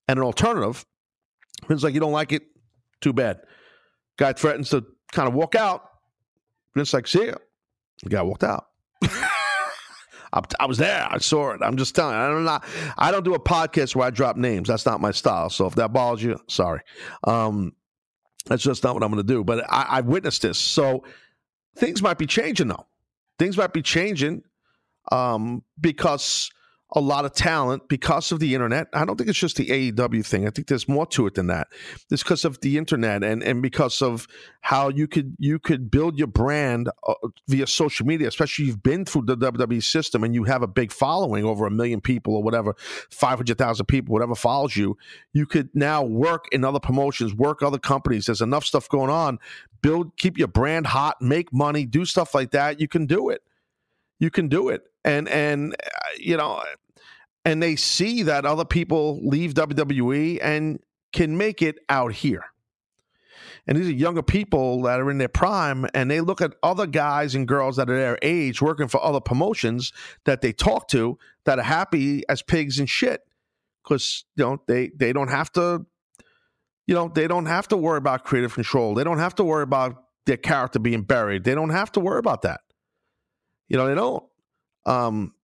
and 0.08 0.18
an 0.18 0.24
alternative. 0.24 0.86
Vince's 1.68 1.84
like, 1.84 1.92
you 1.92 2.00
don't 2.00 2.10
like 2.10 2.32
it, 2.32 2.44
too 3.02 3.12
bad. 3.12 3.40
Guy 4.16 4.32
threatens 4.32 4.70
to 4.70 4.86
kind 5.12 5.28
of 5.28 5.34
walk 5.34 5.56
out. 5.56 5.82
Vince's 6.74 6.94
like, 6.94 7.06
see 7.06 7.26
ya. 7.26 7.34
The 8.02 8.08
guy 8.08 8.22
walked 8.22 8.42
out. 8.42 8.64
I 10.32 10.64
was 10.66 10.78
there. 10.78 11.06
I 11.10 11.18
saw 11.18 11.50
it. 11.50 11.60
I'm 11.62 11.76
just 11.76 11.94
telling 11.94 12.14
you. 12.14 12.22
I 12.22 12.28
don't 12.28 12.44
know. 12.46 12.60
I 12.96 13.10
don't 13.10 13.26
do 13.26 13.34
a 13.34 13.38
podcast 13.38 13.94
where 13.94 14.06
I 14.06 14.10
drop 14.10 14.38
names. 14.38 14.68
That's 14.68 14.86
not 14.86 15.02
my 15.02 15.10
style. 15.10 15.50
So 15.50 15.66
if 15.66 15.74
that 15.74 15.92
bothers 15.92 16.22
you, 16.22 16.40
sorry. 16.48 16.80
Um, 17.24 17.74
that's 18.46 18.62
just 18.62 18.84
not 18.84 18.94
what 18.94 19.02
I'm 19.02 19.10
going 19.12 19.22
to 19.22 19.30
do. 19.30 19.44
But 19.44 19.66
I, 19.70 19.98
I've 19.98 20.06
witnessed 20.06 20.40
this. 20.40 20.58
So 20.58 21.04
things 21.76 22.00
might 22.00 22.16
be 22.16 22.24
changing 22.24 22.68
though. 22.68 22.86
Things 23.40 23.56
might 23.56 23.72
be 23.72 23.80
changing 23.80 24.42
um, 25.10 25.64
because 25.80 26.50
a 26.92 27.00
lot 27.00 27.24
of 27.24 27.32
talent 27.32 27.88
because 27.88 28.32
of 28.32 28.40
the 28.40 28.54
internet. 28.54 28.88
I 28.92 29.04
don't 29.04 29.16
think 29.16 29.30
it's 29.30 29.38
just 29.38 29.56
the 29.56 29.66
AEW 29.66 30.26
thing. 30.26 30.46
I 30.46 30.50
think 30.50 30.66
there's 30.66 30.88
more 30.88 31.06
to 31.06 31.26
it 31.26 31.34
than 31.34 31.46
that. 31.46 31.68
It's 32.10 32.22
because 32.22 32.44
of 32.44 32.60
the 32.60 32.78
internet 32.78 33.22
and 33.22 33.42
and 33.42 33.62
because 33.62 34.02
of 34.02 34.26
how 34.60 34.88
you 34.88 35.06
could 35.06 35.36
you 35.38 35.58
could 35.58 35.90
build 35.90 36.18
your 36.18 36.26
brand 36.26 36.88
uh, 37.06 37.14
via 37.48 37.66
social 37.66 38.06
media, 38.06 38.26
especially 38.28 38.66
you've 38.66 38.82
been 38.82 39.04
through 39.04 39.22
the 39.26 39.36
WWE 39.36 39.82
system 39.82 40.24
and 40.24 40.34
you 40.34 40.44
have 40.44 40.62
a 40.62 40.66
big 40.66 40.90
following, 40.90 41.44
over 41.44 41.66
a 41.66 41.70
million 41.70 42.00
people 42.00 42.34
or 42.34 42.42
whatever, 42.42 42.74
five 43.10 43.38
hundred 43.38 43.58
thousand 43.58 43.86
people, 43.86 44.12
whatever 44.12 44.34
follows 44.34 44.76
you. 44.76 44.96
You 45.32 45.46
could 45.46 45.70
now 45.74 46.02
work 46.02 46.46
in 46.50 46.64
other 46.64 46.80
promotions, 46.80 47.34
work 47.34 47.62
other 47.62 47.78
companies. 47.78 48.26
There's 48.26 48.42
enough 48.42 48.64
stuff 48.64 48.88
going 48.88 49.10
on. 49.10 49.38
Build, 49.80 50.16
keep 50.16 50.36
your 50.36 50.48
brand 50.48 50.88
hot, 50.88 51.22
make 51.22 51.52
money, 51.52 51.86
do 51.86 52.04
stuff 52.04 52.34
like 52.34 52.50
that. 52.50 52.80
You 52.80 52.88
can 52.88 53.06
do 53.06 53.30
it. 53.30 53.42
You 54.18 54.30
can 54.30 54.48
do 54.48 54.68
it 54.68 54.89
and 55.04 55.28
and 55.28 55.74
uh, 55.74 55.88
you 56.18 56.36
know 56.36 56.62
and 57.44 57.62
they 57.62 57.76
see 57.76 58.22
that 58.22 58.44
other 58.44 58.64
people 58.64 59.20
leave 59.22 59.54
WWE 59.54 60.38
and 60.42 60.80
can 61.12 61.36
make 61.36 61.62
it 61.62 61.78
out 61.88 62.12
here. 62.12 62.44
And 63.66 63.78
these 63.78 63.88
are 63.88 63.92
younger 63.92 64.22
people 64.22 64.82
that 64.82 65.00
are 65.00 65.10
in 65.10 65.18
their 65.18 65.28
prime, 65.28 65.86
and 65.94 66.10
they 66.10 66.20
look 66.20 66.40
at 66.40 66.54
other 66.62 66.86
guys 66.86 67.34
and 67.34 67.46
girls 67.46 67.76
that 67.76 67.90
are 67.90 67.96
their 67.96 68.18
age 68.22 68.60
working 68.60 68.88
for 68.88 69.02
other 69.02 69.20
promotions 69.20 69.92
that 70.24 70.40
they 70.40 70.52
talk 70.52 70.88
to 70.88 71.18
that 71.44 71.58
are 71.58 71.64
happy 71.64 72.22
as 72.28 72.42
pigs 72.42 72.78
and 72.78 72.88
shit 72.88 73.22
because 73.82 74.24
you 74.36 74.44
know 74.44 74.62
they 74.66 74.90
they 74.96 75.12
don't 75.12 75.28
have 75.28 75.52
to, 75.52 75.84
you 76.86 76.94
know, 76.94 77.08
they 77.08 77.28
don't 77.28 77.46
have 77.46 77.68
to 77.68 77.76
worry 77.76 77.98
about 77.98 78.24
creative 78.24 78.54
control. 78.54 78.94
They 78.94 79.04
don't 79.04 79.18
have 79.18 79.34
to 79.36 79.44
worry 79.44 79.62
about 79.62 80.04
their 80.26 80.38
character 80.38 80.78
being 80.78 81.02
buried. 81.02 81.44
They 81.44 81.54
don't 81.54 81.70
have 81.70 81.92
to 81.92 82.00
worry 82.00 82.18
about 82.18 82.42
that. 82.42 82.60
You 83.68 83.76
know, 83.76 83.86
they 83.86 83.94
don't. 83.94 84.24
Um, 84.86 85.34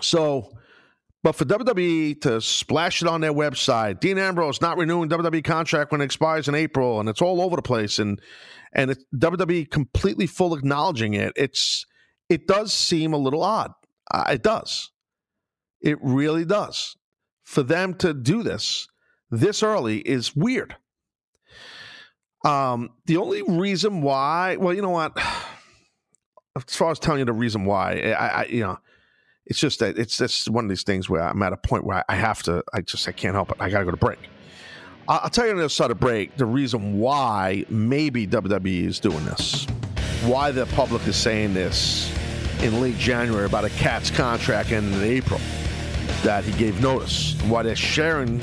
so 0.00 0.52
but 1.24 1.34
for 1.34 1.46
WWE 1.46 2.20
to 2.20 2.38
splash 2.42 3.00
it 3.00 3.08
on 3.08 3.22
their 3.22 3.32
website, 3.32 3.98
Dean 3.98 4.18
Ambrose 4.18 4.60
not 4.60 4.76
renewing 4.76 5.08
WWE 5.08 5.42
contract 5.42 5.90
when 5.90 6.02
it 6.02 6.04
expires 6.04 6.48
in 6.48 6.54
April, 6.54 7.00
and 7.00 7.08
it's 7.08 7.22
all 7.22 7.40
over 7.40 7.56
the 7.56 7.62
place, 7.62 7.98
and 7.98 8.20
and 8.74 8.90
it, 8.90 8.98
WWE 9.14 9.70
completely 9.70 10.26
full 10.26 10.54
acknowledging 10.54 11.14
it. 11.14 11.32
It's 11.34 11.86
it 12.28 12.46
does 12.46 12.74
seem 12.74 13.14
a 13.14 13.18
little 13.18 13.42
odd. 13.42 13.72
Uh, 14.10 14.24
it 14.32 14.42
does. 14.42 14.90
It 15.80 15.98
really 16.02 16.44
does. 16.44 16.94
For 17.42 17.62
them 17.62 17.94
to 17.94 18.12
do 18.12 18.42
this 18.42 18.86
this 19.30 19.62
early 19.62 19.98
is 19.98 20.36
weird. 20.36 20.76
Um, 22.44 22.90
the 23.06 23.16
only 23.16 23.42
reason 23.42 24.02
why, 24.02 24.56
well, 24.56 24.74
you 24.74 24.82
know 24.82 24.90
what? 24.90 25.18
As 26.56 26.76
far 26.76 26.90
as 26.90 26.98
telling 26.98 27.18
you 27.20 27.24
the 27.24 27.32
reason 27.32 27.64
why, 27.64 27.94
eh, 27.94 28.12
I, 28.12 28.28
I 28.28 28.44
you 28.46 28.60
know 28.60 28.78
it's 29.46 29.58
just 29.58 29.80
that 29.80 29.98
it's 29.98 30.16
just 30.16 30.48
one 30.48 30.64
of 30.64 30.68
these 30.68 30.84
things 30.84 31.08
where 31.10 31.22
I'm 31.22 31.42
at 31.42 31.52
a 31.52 31.56
point 31.56 31.84
where 31.84 32.04
I 32.08 32.14
have 32.14 32.42
to. 32.44 32.62
I 32.72 32.80
just 32.80 33.06
I 33.08 33.12
can't 33.12 33.34
help 33.34 33.50
it. 33.50 33.56
I 33.60 33.68
got 33.70 33.80
to 33.80 33.84
go 33.84 33.90
to 33.90 33.96
break. 33.96 34.18
I'll 35.06 35.28
tell 35.28 35.44
you 35.44 35.50
on 35.50 35.58
the 35.58 35.64
other 35.64 35.68
side 35.68 35.90
of 35.90 36.00
break 36.00 36.36
the 36.38 36.46
reason 36.46 36.98
why 36.98 37.66
maybe 37.68 38.26
WWE 38.26 38.86
is 38.86 38.98
doing 38.98 39.22
this, 39.26 39.66
why 40.24 40.50
the 40.50 40.64
public 40.66 41.06
is 41.06 41.16
saying 41.16 41.52
this 41.52 42.10
in 42.62 42.80
late 42.80 42.96
January 42.96 43.44
about 43.44 43.66
a 43.66 43.70
cat's 43.70 44.10
contract 44.10 44.72
ending 44.72 44.94
in 44.94 45.02
April, 45.02 45.40
that 46.22 46.42
he 46.44 46.52
gave 46.52 46.80
notice, 46.80 47.34
why 47.42 47.62
they're 47.62 47.76
sharing 47.76 48.40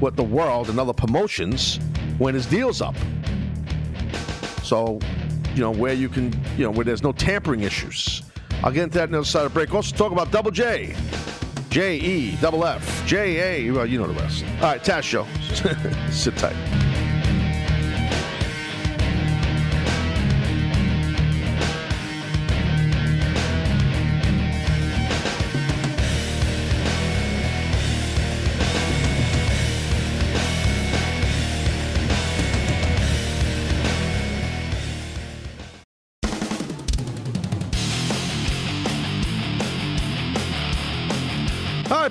with 0.00 0.16
the 0.16 0.24
world 0.24 0.68
and 0.68 0.80
other 0.80 0.92
promotions 0.92 1.78
when 2.18 2.34
his 2.34 2.46
deal's 2.46 2.82
up. 2.82 2.96
So, 4.64 4.98
you 5.54 5.60
know, 5.60 5.70
where 5.70 5.92
you 5.94 6.08
can, 6.08 6.32
you 6.56 6.64
know, 6.64 6.70
where 6.70 6.84
there's 6.84 7.02
no 7.02 7.12
tampering 7.12 7.60
issues 7.60 8.22
I'll 8.62 8.72
get 8.72 8.84
into 8.84 8.98
that 8.98 9.04
on 9.04 9.12
the 9.12 9.18
other 9.18 9.24
side 9.24 9.46
of 9.46 9.52
the 9.52 9.54
break. 9.54 9.74
Also, 9.74 9.96
talk 9.96 10.12
about 10.12 10.30
Double 10.30 10.50
J. 10.50 10.94
J 11.70 11.96
E 11.96 12.36
double 12.40 12.64
F 12.64 13.06
J 13.06 13.68
A. 13.68 13.70
Well, 13.70 13.86
you 13.86 13.98
know 14.00 14.08
the 14.08 14.20
rest. 14.20 14.44
All 14.56 14.62
right, 14.62 14.82
Taz 14.82 15.02
Show. 15.02 15.26
Sit 16.10 16.36
tight. 16.36 16.79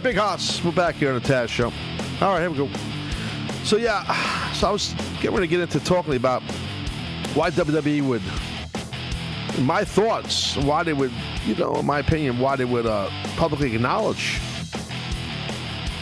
Big 0.09 0.17
Hoss. 0.17 0.63
We're 0.63 0.71
back 0.71 0.95
here 0.95 1.13
on 1.13 1.21
the 1.21 1.21
Taz 1.21 1.49
Show. 1.49 1.71
All 2.19 2.33
right, 2.33 2.39
here 2.39 2.49
we 2.49 2.57
go. 2.57 2.67
So, 3.63 3.77
yeah, 3.77 4.51
so 4.53 4.69
I 4.69 4.71
was 4.71 4.95
getting 5.21 5.33
ready 5.33 5.45
to 5.45 5.51
get 5.51 5.59
into 5.59 5.79
talking 5.81 6.15
about 6.15 6.41
why 7.35 7.51
WWE 7.51 8.01
would, 8.07 8.23
my 9.63 9.83
thoughts, 9.83 10.57
why 10.57 10.81
they 10.81 10.93
would, 10.93 11.11
you 11.45 11.53
know, 11.53 11.75
in 11.75 11.85
my 11.85 11.99
opinion, 11.99 12.39
why 12.39 12.55
they 12.55 12.65
would 12.65 12.87
uh, 12.87 13.07
publicly 13.35 13.75
acknowledge, 13.75 14.41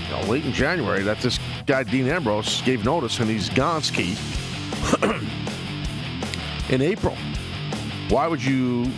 you 0.05 0.11
know, 0.11 0.21
late 0.31 0.45
in 0.45 0.53
January 0.53 1.03
that 1.03 1.19
this 1.19 1.37
guy, 1.65 1.83
Dean 1.83 2.07
Ambrose, 2.07 2.61
gave 2.61 2.85
notice 2.85 3.19
and 3.19 3.29
he's 3.29 3.49
Gonski 3.49 4.15
in 6.69 6.81
April. 6.81 7.17
Why 8.07 8.27
would 8.27 8.41
you 8.41 8.89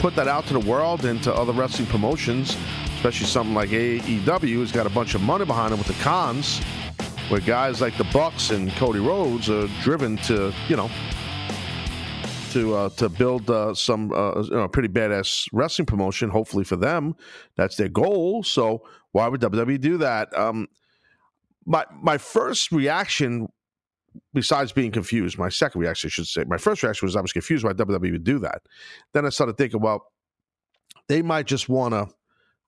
put 0.00 0.16
that 0.16 0.26
out 0.26 0.44
to 0.46 0.54
the 0.54 0.68
world 0.68 1.04
and 1.04 1.22
to 1.22 1.32
other 1.32 1.52
wrestling 1.52 1.86
promotions? 1.86 2.56
Especially 3.04 3.26
something 3.26 3.54
like 3.54 3.68
AEW 3.68 4.54
who's 4.54 4.72
got 4.72 4.86
a 4.86 4.90
bunch 4.90 5.14
of 5.14 5.20
money 5.20 5.44
behind 5.44 5.72
them 5.72 5.78
with 5.78 5.88
the 5.88 6.02
Khans, 6.02 6.60
where 7.28 7.38
guys 7.38 7.82
like 7.82 7.94
the 7.98 8.04
Bucks 8.04 8.48
and 8.48 8.70
Cody 8.76 8.98
Rhodes 8.98 9.50
are 9.50 9.68
driven 9.82 10.16
to, 10.22 10.54
you 10.68 10.76
know, 10.76 10.90
to 12.52 12.74
uh, 12.74 12.88
to 12.88 13.10
build 13.10 13.50
uh, 13.50 13.74
some 13.74 14.10
uh, 14.10 14.40
you 14.44 14.52
know, 14.52 14.68
pretty 14.68 14.88
badass 14.88 15.46
wrestling 15.52 15.84
promotion. 15.84 16.30
Hopefully 16.30 16.64
for 16.64 16.76
them, 16.76 17.14
that's 17.56 17.76
their 17.76 17.90
goal. 17.90 18.42
So 18.42 18.80
why 19.12 19.28
would 19.28 19.42
WWE 19.42 19.78
do 19.82 19.98
that? 19.98 20.34
Um, 20.34 20.66
my 21.66 21.84
my 22.00 22.16
first 22.16 22.72
reaction, 22.72 23.48
besides 24.32 24.72
being 24.72 24.92
confused, 24.92 25.36
my 25.36 25.50
second 25.50 25.82
reaction, 25.82 26.08
I 26.08 26.10
should 26.10 26.26
say, 26.26 26.44
my 26.44 26.56
first 26.56 26.82
reaction 26.82 27.04
was 27.04 27.16
I 27.16 27.20
was 27.20 27.34
confused 27.34 27.66
why 27.66 27.74
WWE 27.74 28.12
would 28.12 28.24
do 28.24 28.38
that. 28.38 28.62
Then 29.12 29.26
I 29.26 29.28
started 29.28 29.58
thinking, 29.58 29.82
well, 29.82 30.10
they 31.06 31.20
might 31.20 31.46
just 31.46 31.68
want 31.68 31.92
to 31.92 32.08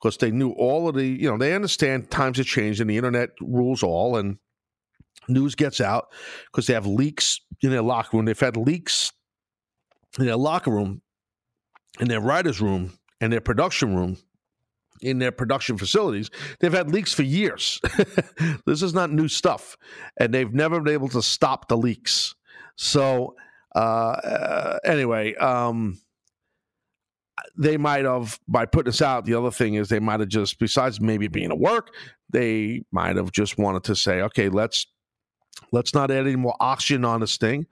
because 0.01 0.17
they 0.19 0.31
knew 0.31 0.51
all 0.51 0.89
of 0.89 0.95
the, 0.95 1.07
you 1.07 1.31
know, 1.31 1.39
they 1.39 1.55
understand 1.55 2.11
times 2.11 2.39
have 2.39 2.47
changed 2.47 2.81
and 2.81 2.91
the 2.91 2.97
internet 2.97 3.31
rules 3.41 3.83
all 3.83 4.17
and 4.17 4.39
news 5.29 5.55
gets 5.55 5.81
out 5.81 6.13
because 6.47 6.67
they 6.67 6.75
have 6.75 6.87
leaks 6.87 7.41
in 7.63 7.71
their 7.71 7.83
locker 7.83 8.17
room. 8.17 8.27
They've 8.27 8.39
had 8.39 8.57
leaks 8.57 9.13
in 10.19 10.27
their 10.27 10.37
locker 10.37 10.71
room, 10.71 11.03
in 12.01 12.09
their 12.09 12.21
writer's 12.21 12.61
room, 12.61 12.93
and 13.21 13.33
their 13.33 13.41
production 13.41 13.97
room, 13.97 14.19
in 15.01 15.19
their 15.19 15.33
production 15.33 15.79
facilities. 15.79 16.31
They've 16.61 16.73
had 16.73 16.91
leaks 16.91 17.13
for 17.13 17.23
years. 17.23 17.81
this 18.67 18.83
is 18.83 18.95
not 18.95 19.11
new 19.11 19.29
stuff. 19.29 19.77
And 20.19 20.33
they've 20.33 20.53
never 20.53 20.81
been 20.81 20.95
able 20.95 21.09
to 21.11 21.23
stop 21.23 21.69
the 21.69 21.77
leaks. 21.77 22.35
So, 22.77 23.37
uh, 23.75 23.79
uh 23.79 24.79
anyway, 24.85 25.35
um, 25.35 25.99
they 27.57 27.77
might 27.77 28.05
have 28.05 28.39
by 28.49 28.65
putting 28.65 28.91
this 28.91 29.03
out 29.03 29.25
the 29.25 29.35
other 29.35 29.51
thing 29.51 29.75
is 29.75 29.89
they 29.89 30.01
might 30.01 30.21
have 30.21 30.29
just 30.29 30.59
besides 30.59 31.01
maybe 31.01 31.29
being 31.29 31.51
at 31.51 31.59
work 31.59 31.93
they 32.31 32.83
might 32.91 33.17
have 33.17 33.31
just 33.31 33.59
wanted 33.59 33.85
to 33.85 33.95
say 33.95 34.23
okay 34.23 34.49
let's 34.49 34.87
let's 35.73 35.95
not 35.95 36.11
add 36.11 36.27
any 36.27 36.37
more 36.37 36.57
oxygen 36.61 37.05
on 37.05 37.21
this 37.21 37.37
thing. 37.37 37.67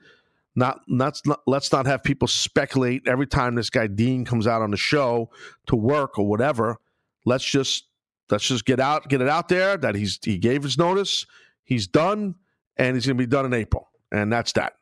Not 0.57 0.81
not 0.87 1.21
let's 1.47 1.73
not 1.73 1.87
have 1.87 2.05
people 2.05 2.29
speculate 2.29 3.09
every 3.09 3.27
time 3.27 3.57
this 3.57 3.71
guy 3.71 3.89
dean 3.89 4.25
comes 4.25 4.47
out 4.47 4.63
on 4.63 4.71
the 4.71 4.77
show 4.77 5.31
to 5.67 5.75
work 5.75 6.19
or 6.19 6.27
whatever. 6.27 6.77
Let's 7.25 7.45
just 7.45 7.89
let's 8.31 8.47
just 8.47 8.65
get 8.65 8.79
out 8.79 9.09
get 9.09 9.21
it 9.21 9.29
out 9.29 9.49
there 9.49 9.77
that 9.77 9.97
he's 9.97 10.19
he 10.23 10.39
gave 10.39 10.63
his 10.63 10.79
notice 10.79 11.27
he's 11.65 11.89
done 11.89 12.37
and 12.77 12.95
he's 12.95 13.07
going 13.07 13.17
to 13.17 13.23
be 13.23 13.27
done 13.27 13.47
in 13.47 13.53
april. 13.53 13.91
And 14.13 14.33
that's 14.33 14.53
that. 14.53 14.75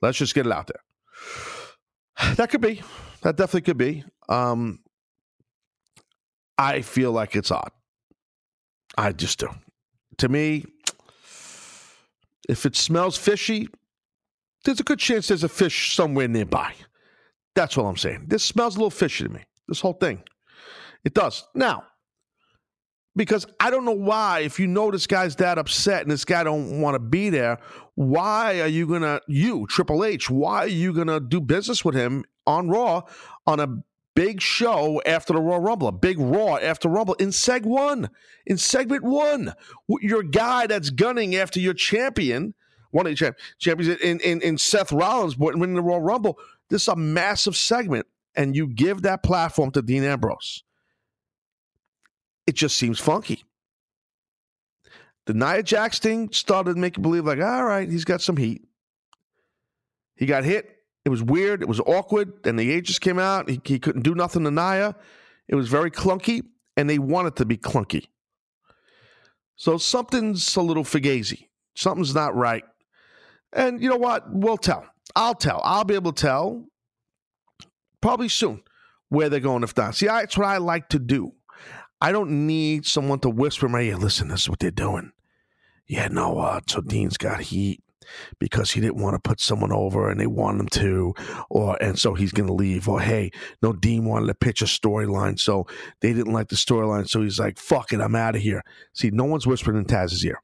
Let's 0.00 0.16
just 0.16 0.34
get 0.34 0.46
it 0.46 0.52
out 0.52 0.68
there. 0.68 0.82
That 2.36 2.50
could 2.50 2.60
be 2.60 2.82
that 3.22 3.36
definitely 3.36 3.62
could 3.62 3.78
be. 3.78 4.04
Um, 4.28 4.80
I 6.58 6.82
feel 6.82 7.12
like 7.12 7.36
it's 7.36 7.50
odd. 7.50 7.70
I 8.96 9.12
just 9.12 9.38
do. 9.38 9.48
To 10.18 10.28
me, 10.28 10.64
if 12.48 12.66
it 12.66 12.76
smells 12.76 13.16
fishy, 13.16 13.68
there's 14.64 14.80
a 14.80 14.84
good 14.84 14.98
chance 14.98 15.28
there's 15.28 15.44
a 15.44 15.48
fish 15.48 15.94
somewhere 15.94 16.28
nearby. 16.28 16.74
That's 17.54 17.78
all 17.78 17.86
I'm 17.86 17.96
saying. 17.96 18.26
This 18.28 18.44
smells 18.44 18.76
a 18.76 18.78
little 18.78 18.90
fishy 18.90 19.24
to 19.24 19.30
me. 19.30 19.40
This 19.68 19.80
whole 19.80 19.94
thing. 19.94 20.22
It 21.04 21.14
does. 21.14 21.44
Now, 21.54 21.84
because 23.16 23.46
I 23.58 23.70
don't 23.70 23.84
know 23.84 23.92
why, 23.92 24.40
if 24.40 24.60
you 24.60 24.66
know 24.66 24.90
this 24.90 25.06
guy's 25.06 25.36
that 25.36 25.58
upset 25.58 26.02
and 26.02 26.10
this 26.10 26.24
guy 26.24 26.44
don't 26.44 26.80
want 26.80 26.94
to 26.94 27.00
be 27.00 27.30
there, 27.30 27.58
why 27.94 28.60
are 28.60 28.68
you 28.68 28.86
gonna 28.86 29.20
you 29.26 29.66
Triple 29.68 30.04
H? 30.04 30.30
Why 30.30 30.58
are 30.58 30.68
you 30.68 30.92
gonna 30.92 31.20
do 31.20 31.40
business 31.40 31.84
with 31.84 31.94
him 31.94 32.24
on 32.50 32.68
Raw 32.68 33.02
on 33.46 33.60
a 33.60 33.82
big 34.14 34.40
show 34.40 35.00
after 35.06 35.32
the 35.32 35.40
Royal 35.40 35.60
Rumble, 35.60 35.88
a 35.88 35.92
big 35.92 36.18
Raw 36.18 36.56
after 36.56 36.88
Rumble 36.88 37.14
in 37.14 37.28
Seg 37.28 37.64
One, 37.64 38.10
in 38.46 38.58
segment 38.58 39.02
one. 39.02 39.54
Your 40.00 40.22
guy 40.22 40.66
that's 40.66 40.90
gunning 40.90 41.36
after 41.36 41.60
your 41.60 41.74
champion, 41.74 42.54
one 42.90 43.06
of 43.06 43.16
the 43.16 43.34
champions 43.58 44.00
in, 44.00 44.20
in, 44.20 44.40
in 44.42 44.58
Seth 44.58 44.92
Rollins 44.92 45.38
winning 45.38 45.74
the 45.74 45.82
Royal 45.82 46.00
Rumble. 46.00 46.38
This 46.68 46.82
is 46.82 46.88
a 46.88 46.96
massive 46.96 47.56
segment, 47.56 48.06
and 48.34 48.54
you 48.54 48.66
give 48.66 49.02
that 49.02 49.22
platform 49.22 49.70
to 49.72 49.82
Dean 49.82 50.04
Ambrose. 50.04 50.62
It 52.46 52.56
just 52.56 52.76
seems 52.76 52.98
funky. 52.98 53.44
The 55.26 55.34
Nia 55.34 55.62
Jax 55.62 55.98
thing 55.98 56.32
started 56.32 56.76
making 56.76 57.02
believe 57.02 57.24
like, 57.24 57.40
all 57.40 57.64
right, 57.64 57.88
he's 57.88 58.04
got 58.04 58.20
some 58.20 58.36
heat. 58.36 58.66
He 60.16 60.26
got 60.26 60.44
hit 60.44 60.79
it 61.04 61.08
was 61.08 61.22
weird. 61.22 61.62
It 61.62 61.68
was 61.68 61.80
awkward. 61.80 62.32
And 62.44 62.58
the 62.58 62.70
ages 62.70 62.98
came 62.98 63.18
out. 63.18 63.48
He, 63.48 63.60
he 63.64 63.78
couldn't 63.78 64.02
do 64.02 64.14
nothing 64.14 64.44
to 64.44 64.50
Nia. 64.50 64.94
It 65.48 65.54
was 65.54 65.68
very 65.68 65.90
clunky, 65.90 66.42
and 66.76 66.88
they 66.88 66.98
wanted 66.98 67.36
to 67.36 67.44
be 67.44 67.56
clunky. 67.56 68.06
So 69.56 69.78
something's 69.78 70.56
a 70.56 70.62
little 70.62 70.84
fugazi. 70.84 71.48
Something's 71.74 72.14
not 72.14 72.34
right. 72.34 72.64
And 73.52 73.82
you 73.82 73.88
know 73.88 73.96
what? 73.96 74.24
We'll 74.30 74.56
tell. 74.56 74.86
I'll 75.16 75.34
tell. 75.34 75.60
I'll 75.64 75.84
be 75.84 75.94
able 75.94 76.12
to 76.12 76.22
tell 76.22 76.66
probably 78.00 78.28
soon 78.28 78.62
where 79.08 79.28
they're 79.28 79.40
going 79.40 79.64
if 79.64 79.76
not. 79.76 79.96
See, 79.96 80.06
that's 80.06 80.38
what 80.38 80.46
I 80.46 80.58
like 80.58 80.88
to 80.90 80.98
do. 80.98 81.32
I 82.00 82.12
don't 82.12 82.46
need 82.46 82.86
someone 82.86 83.18
to 83.20 83.28
whisper 83.28 83.66
in 83.66 83.72
my 83.72 83.82
ear, 83.82 83.96
listen, 83.96 84.28
this 84.28 84.42
is 84.42 84.48
what 84.48 84.60
they're 84.60 84.70
doing. 84.70 85.12
Yeah, 85.86 86.08
no, 86.08 86.38
uh, 86.38 86.60
so 86.66 86.80
Dean's 86.80 87.18
got 87.18 87.40
heat 87.40 87.82
because 88.38 88.70
he 88.70 88.80
didn't 88.80 89.02
want 89.02 89.14
to 89.14 89.28
put 89.28 89.40
someone 89.40 89.72
over 89.72 90.10
and 90.10 90.20
they 90.20 90.26
want 90.26 90.60
him 90.60 90.68
to, 90.68 91.14
or 91.48 91.76
and 91.82 91.98
so 91.98 92.14
he's 92.14 92.32
gonna 92.32 92.52
leave. 92.52 92.88
Or 92.88 93.00
hey, 93.00 93.30
no, 93.62 93.72
Dean 93.72 94.04
wanted 94.04 94.26
to 94.26 94.34
pitch 94.34 94.62
a 94.62 94.66
storyline, 94.66 95.38
so 95.38 95.66
they 96.00 96.12
didn't 96.12 96.32
like 96.32 96.48
the 96.48 96.56
storyline, 96.56 97.08
so 97.08 97.22
he's 97.22 97.38
like, 97.38 97.58
fuck 97.58 97.92
it, 97.92 98.00
I'm 98.00 98.16
out 98.16 98.36
of 98.36 98.42
here. 98.42 98.62
See, 98.94 99.10
no 99.10 99.24
one's 99.24 99.46
whispering 99.46 99.78
in 99.78 99.84
Taz's 99.84 100.24
ear. 100.24 100.42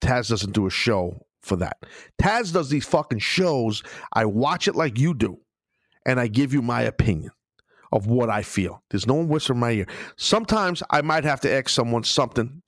Taz 0.00 0.28
doesn't 0.28 0.52
do 0.52 0.66
a 0.66 0.70
show 0.70 1.26
for 1.42 1.56
that. 1.56 1.78
Taz 2.20 2.52
does 2.52 2.70
these 2.70 2.86
fucking 2.86 3.18
shows. 3.18 3.82
I 4.12 4.24
watch 4.24 4.68
it 4.68 4.76
like 4.76 4.98
you 4.98 5.14
do, 5.14 5.40
and 6.06 6.20
I 6.20 6.28
give 6.28 6.52
you 6.52 6.62
my 6.62 6.82
opinion 6.82 7.32
of 7.90 8.06
what 8.06 8.30
I 8.30 8.42
feel. 8.42 8.82
There's 8.90 9.06
no 9.06 9.14
one 9.14 9.28
whispering 9.28 9.56
in 9.56 9.60
my 9.60 9.70
ear. 9.72 9.86
Sometimes 10.16 10.82
I 10.90 11.02
might 11.02 11.24
have 11.24 11.40
to 11.42 11.52
ask 11.52 11.70
someone 11.70 12.04
something 12.04 12.62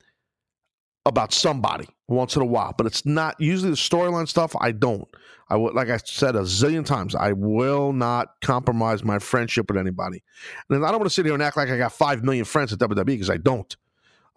about 1.05 1.33
somebody 1.33 1.87
once 2.11 2.35
in 2.35 2.41
a 2.41 2.45
while, 2.45 2.73
but 2.77 2.85
it's 2.85 3.05
not 3.05 3.39
usually 3.39 3.71
the 3.71 3.75
storyline 3.75 4.27
stuff. 4.27 4.55
I 4.59 4.71
don't. 4.71 5.07
I 5.49 5.57
would, 5.57 5.73
like 5.73 5.89
I 5.89 5.97
said 5.97 6.35
a 6.35 6.41
zillion 6.41 6.85
times, 6.85 7.13
I 7.13 7.33
will 7.33 7.91
not 7.91 8.39
compromise 8.41 9.03
my 9.03 9.19
friendship 9.19 9.69
with 9.69 9.77
anybody. 9.77 10.23
And 10.69 10.85
I 10.85 10.91
don't 10.91 10.99
want 10.99 11.09
to 11.09 11.13
sit 11.13 11.25
here 11.25 11.33
and 11.33 11.43
act 11.43 11.57
like 11.57 11.69
I 11.69 11.77
got 11.77 11.91
five 11.91 12.23
million 12.23 12.45
friends 12.45 12.71
at 12.71 12.79
WWE 12.79 13.05
because 13.05 13.29
I 13.29 13.37
don't. 13.37 13.75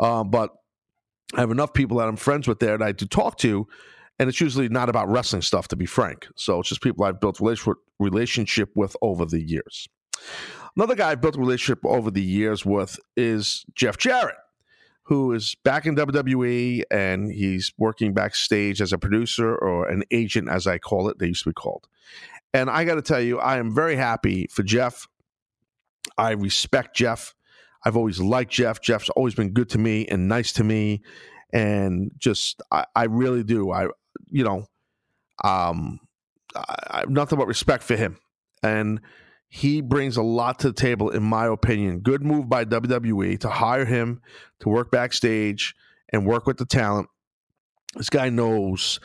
Um, 0.01 0.31
but 0.31 0.51
I 1.35 1.41
have 1.41 1.51
enough 1.51 1.73
people 1.73 1.99
that 1.99 2.09
I'm 2.09 2.17
friends 2.17 2.49
with 2.49 2.59
there 2.59 2.77
that 2.77 2.85
I 2.85 2.93
do 2.93 3.07
talk 3.07 3.39
to, 3.39 3.67
and 4.19 4.29
it's 4.29 4.41
usually 4.41 4.69
not 4.69 4.89
about 4.89 5.09
wrestling 5.09 5.43
stuff, 5.43 5.69
to 5.69 5.77
be 5.77 5.87
frank. 5.87 6.27
So 6.37 6.61
it's 6.61 6.69
just 6.69 6.83
people 6.83 7.05
I've 7.05 7.21
built 7.21 7.41
relationship 7.99 8.71
with 8.75 8.97
over 9.01 9.25
the 9.25 9.41
years. 9.41 9.89
Another 10.77 10.97
guy 10.97 11.13
I've 11.13 11.21
built 11.21 11.37
a 11.37 11.41
relationship 11.41 11.85
over 11.87 12.11
the 12.11 12.23
years 12.23 12.67
with 12.67 12.99
is 13.17 13.65
Jeff 13.75 13.97
Jarrett 13.99 14.37
who 15.05 15.33
is 15.33 15.55
back 15.65 15.87
in 15.87 15.97
WWE 15.97 16.83
and 16.91 17.31
he's 17.31 17.73
working 17.77 18.15
backstage 18.15 18.81
as 18.81 18.93
a 18.93 18.99
producer 18.99 19.55
or 19.55 19.87
an 19.89 20.03
agent, 20.11 20.49
as 20.49 20.67
I 20.67 20.79
call 20.79 21.09
it. 21.09 21.19
They 21.19 21.29
used 21.29 21.45
to 21.45 21.51
be 21.51 21.55
called. 21.55 21.87
And 22.55 22.71
I 22.71 22.85
got 22.85 22.95
to 22.95 23.03
tell 23.03 23.21
you, 23.21 23.39
I 23.39 23.59
am 23.59 23.75
very 23.75 23.97
happy 23.97 24.49
for 24.51 24.63
Jeff. 24.63 25.07
I 26.17 26.31
respect 26.31 26.97
Jeff. 26.97 27.35
I've 27.85 27.97
always 27.97 28.19
liked 28.19 28.53
Jeff. 28.53 28.81
Jeff's 28.81 29.11
always 29.11 29.35
been 29.35 29.53
good 29.53 29.69
to 29.71 29.79
me 29.79 30.07
and 30.07 30.27
nice 30.27 30.53
to 30.55 30.65
me. 30.65 31.03
And 31.53 32.11
just, 32.19 32.63
I, 32.71 32.87
I 32.97 33.05
really 33.05 33.45
do. 33.45 33.71
I, 33.71 33.89
you 34.31 34.45
know, 34.45 34.67
um, 35.43 36.01
I, 36.57 36.77
I 36.91 37.01
have 37.01 37.11
nothing 37.11 37.39
but 37.39 37.47
respect 37.47 37.83
for 37.83 37.97
him. 37.97 38.19
And, 38.63 39.01
he 39.55 39.81
brings 39.81 40.17
a 40.17 40.23
lot 40.23 40.59
to 40.59 40.67
the 40.67 40.75
table, 40.75 41.11
in 41.11 41.23
my 41.23 41.47
opinion. 41.47 42.01
Good 42.01 42.25
move 42.25 42.49
by 42.49 42.65
WWE 42.65 43.39
to 43.39 43.49
hire 43.49 43.85
him 43.85 44.21
to 44.59 44.69
work 44.69 44.91
backstage 44.91 45.77
and 46.13 46.27
work 46.27 46.49
with 46.49 46.57
the 46.57 46.67
talent. 46.67 47.09
This 47.95 48.11
guy 48.11 48.31
knows 48.31 48.99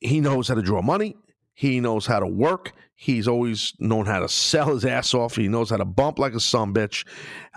he 0.00 0.22
knows 0.22 0.48
how 0.48 0.54
to 0.54 0.62
draw 0.62 0.80
money. 0.80 1.14
He 1.52 1.78
knows 1.78 2.06
how 2.06 2.20
to 2.20 2.26
work. 2.26 2.72
He's 2.94 3.28
always 3.28 3.74
known 3.78 4.06
how 4.06 4.20
to 4.20 4.30
sell 4.30 4.72
his 4.72 4.86
ass 4.86 5.12
off. 5.12 5.36
He 5.36 5.46
knows 5.46 5.68
how 5.68 5.76
to 5.76 5.84
bump 5.84 6.18
like 6.18 6.32
a 6.32 6.40
son 6.40 6.72
bitch. 6.72 7.06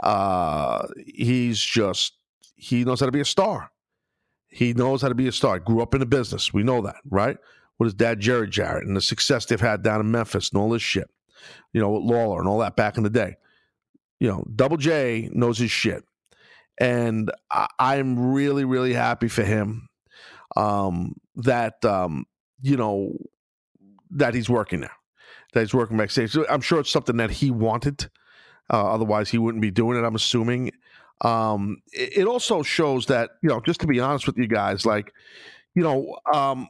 Uh, 0.03 0.85
he's 1.07 1.57
just 1.57 2.17
he 2.57 2.83
knows 2.83 2.99
how 2.99 3.05
to 3.05 3.13
be 3.13 3.21
a 3.21 3.25
star. 3.25 3.71
He 4.49 4.73
knows 4.73 5.01
how 5.01 5.07
to 5.07 5.15
be 5.15 5.29
a 5.29 5.31
star. 5.31 5.57
Grew 5.57 5.81
up 5.81 5.93
in 5.93 6.01
the 6.01 6.05
business. 6.05 6.53
We 6.53 6.63
know 6.63 6.81
that, 6.81 6.97
right? 7.09 7.37
With 7.79 7.87
his 7.87 7.93
dad, 7.93 8.19
Jerry 8.19 8.49
Jarrett, 8.49 8.85
and 8.85 8.97
the 8.97 9.01
success 9.01 9.45
they've 9.45 9.61
had 9.61 9.83
down 9.83 10.01
in 10.01 10.11
Memphis 10.11 10.49
and 10.49 10.61
all 10.61 10.69
this 10.69 10.81
shit 10.81 11.09
you 11.71 11.81
know, 11.81 11.91
Lawler 11.93 12.39
and 12.39 12.47
all 12.47 12.59
that 12.59 12.75
back 12.75 12.97
in 12.97 13.03
the 13.03 13.09
day. 13.09 13.35
You 14.19 14.29
know, 14.29 14.45
Double 14.55 14.77
J 14.77 15.29
knows 15.33 15.57
his 15.57 15.71
shit. 15.71 16.03
And 16.79 17.31
I, 17.51 17.97
am 17.97 18.33
really, 18.33 18.65
really 18.65 18.93
happy 18.93 19.27
for 19.27 19.43
him 19.43 19.89
um, 20.55 21.15
that, 21.35 21.83
um, 21.85 22.25
you 22.61 22.77
know, 22.77 23.13
that 24.11 24.33
he's 24.33 24.49
working 24.49 24.79
now, 24.79 24.91
that 25.53 25.61
he's 25.61 25.73
working 25.73 25.97
backstage. 25.97 26.35
I'm 26.49 26.61
sure 26.61 26.79
it's 26.79 26.91
something 26.91 27.17
that 27.17 27.29
he 27.29 27.51
wanted. 27.51 28.09
Uh, 28.71 28.91
otherwise, 28.91 29.29
he 29.29 29.37
wouldn't 29.37 29.61
be 29.61 29.71
doing 29.71 29.97
it, 29.97 30.05
I'm 30.05 30.15
assuming. 30.15 30.71
Um, 31.21 31.77
it, 31.91 32.17
it, 32.19 32.27
also 32.27 32.63
shows 32.63 33.05
that, 33.05 33.31
you 33.41 33.49
know, 33.49 33.61
just 33.61 33.81
to 33.81 33.87
be 33.87 33.99
honest 33.99 34.25
with 34.25 34.37
you 34.37 34.47
guys, 34.47 34.85
like, 34.85 35.13
you 35.75 35.83
know, 35.83 36.17
um, 36.33 36.67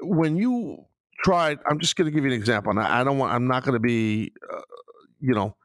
when 0.00 0.36
you 0.36 0.84
tried. 1.24 1.58
I'm 1.68 1.80
just 1.80 1.96
going 1.96 2.06
to 2.06 2.12
give 2.12 2.24
you 2.24 2.30
an 2.30 2.36
example. 2.36 2.78
I, 2.78 3.00
I 3.00 3.04
don't 3.04 3.18
want. 3.18 3.32
I'm 3.32 3.46
not 3.46 3.64
going 3.64 3.72
to 3.74 3.80
be, 3.80 4.32
uh, 4.52 4.60
you 5.20 5.34
know, 5.34 5.56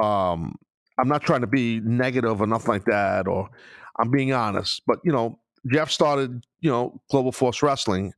um, 0.00 0.56
I'm 0.98 1.08
not 1.08 1.22
trying 1.22 1.40
to 1.42 1.46
be 1.46 1.80
negative 1.80 2.40
or 2.40 2.46
nothing 2.46 2.68
like 2.68 2.84
that. 2.86 3.26
Or 3.26 3.48
I'm 3.98 4.10
being 4.10 4.32
honest. 4.32 4.82
But 4.86 4.98
you 5.04 5.12
know, 5.12 5.38
Jeff 5.72 5.90
started, 5.90 6.44
you 6.60 6.70
know, 6.70 7.00
Global 7.10 7.32
Force 7.32 7.62
Wrestling, 7.62 8.12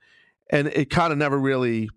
and 0.50 0.68
it 0.68 0.90
kind 0.90 1.12
of 1.12 1.18
never 1.18 1.38
really 1.38 1.90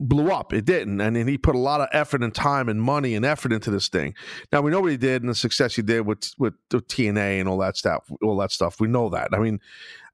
blew 0.00 0.30
up. 0.30 0.52
It 0.52 0.64
didn't. 0.64 1.00
And 1.00 1.16
then 1.16 1.26
he 1.26 1.36
put 1.36 1.54
a 1.54 1.58
lot 1.58 1.80
of 1.80 1.88
effort 1.92 2.22
and 2.22 2.34
time 2.34 2.68
and 2.68 2.80
money 2.80 3.14
and 3.14 3.24
effort 3.24 3.52
into 3.52 3.70
this 3.70 3.88
thing. 3.88 4.14
Now 4.52 4.60
we 4.60 4.70
know 4.70 4.80
what 4.80 4.90
he 4.90 4.96
did 4.96 5.22
and 5.22 5.30
the 5.30 5.34
success 5.34 5.74
he 5.74 5.82
did 5.82 6.06
with 6.06 6.32
with 6.38 6.54
TNA 6.70 7.40
and 7.40 7.48
all 7.48 7.58
that 7.58 7.76
stuff. 7.76 8.10
All 8.22 8.36
that 8.38 8.52
stuff. 8.52 8.80
We 8.80 8.88
know 8.88 9.08
that. 9.10 9.28
I 9.32 9.38
mean, 9.38 9.60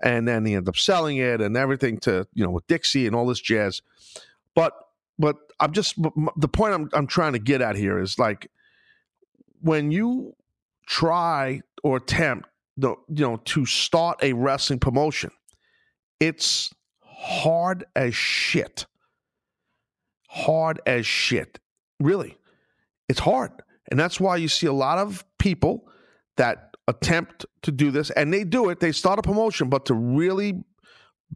and 0.01 0.27
then 0.27 0.45
he 0.47 0.55
ended 0.55 0.69
up 0.69 0.77
selling 0.77 1.19
it 1.19 1.41
and 1.41 1.57
everything 1.57 1.99
to 1.99 2.27
you 2.35 2.45
know 2.45 2.51
with 2.51 2.67
Dixie 2.67 3.07
and 3.07 3.15
all 3.15 3.27
this 3.27 3.41
jazz. 3.41 3.83
But 4.55 4.73
but 5.19 5.37
I'm 5.61 5.73
just 5.73 6.01
the 6.37 6.49
point 6.49 6.75
I'm 6.75 6.89
I'm 6.93 7.07
trying 7.07 7.35
to 7.35 7.39
get 7.39 7.61
at 7.61 7.77
here 7.77 7.99
is 7.99 8.19
like 8.19 8.51
when 9.61 9.91
you 9.91 10.35
try 10.87 11.61
or 11.83 11.99
attempt 11.99 12.49
the 12.77 12.91
you 13.09 13.27
know 13.27 13.37
to 13.45 13.67
start 13.67 14.19
a 14.23 14.33
wrestling 14.33 14.79
promotion, 14.79 15.31
it's 16.21 16.73
hard 17.03 17.85
as 17.95 18.15
shit 18.15 18.87
hard 20.35 20.81
as 20.85 21.07
shit. 21.07 21.61
Really, 22.01 22.37
it's 23.09 23.21
hard. 23.21 23.53
And 23.91 24.01
that's 24.01 24.19
why 24.19 24.37
you 24.37 24.49
see 24.49 24.67
a 24.67 24.73
lot 24.73 24.99
of 24.99 25.25
people 25.39 25.87
that 26.37 26.77
attempt 26.89 27.47
to 27.63 27.71
do 27.71 27.91
this 27.91 28.11
and 28.11 28.33
they 28.33 28.45
do 28.45 28.69
it. 28.69 28.81
They 28.81 28.93
start 28.93 29.19
a 29.19 29.23
promotion, 29.23 29.69
but 29.69 29.87
to 29.87 29.95
really 29.95 30.65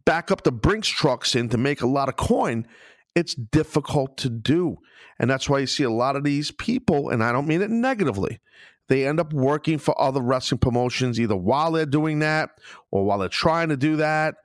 back 0.05 0.31
up 0.31 0.43
the 0.43 0.51
Brinks 0.51 0.87
trucks 0.87 1.35
in 1.35 1.49
to 1.49 1.57
make 1.57 1.81
a 1.81 1.87
lot 1.87 2.09
of 2.09 2.17
coin, 2.17 2.67
it's 3.15 3.35
difficult 3.35 4.17
to 4.17 4.29
do. 4.29 4.77
And 5.17 5.29
that's 5.29 5.49
why 5.49 5.59
you 5.59 5.67
see 5.67 5.83
a 5.83 5.89
lot 5.89 6.15
of 6.15 6.23
these 6.23 6.51
people, 6.51 7.09
and 7.09 7.23
I 7.23 7.31
don't 7.31 7.47
mean 7.47 7.61
it 7.61 7.69
negatively, 7.69 8.39
they 8.87 9.07
end 9.07 9.19
up 9.19 9.31
working 9.33 9.77
for 9.77 9.99
other 10.01 10.21
wrestling 10.21 10.59
promotions 10.59 11.19
either 11.19 11.35
while 11.35 11.71
they're 11.71 11.85
doing 11.85 12.19
that 12.19 12.49
or 12.91 13.05
while 13.05 13.19
they're 13.19 13.29
trying 13.29 13.69
to 13.69 13.77
do 13.77 13.97
that 13.97 14.35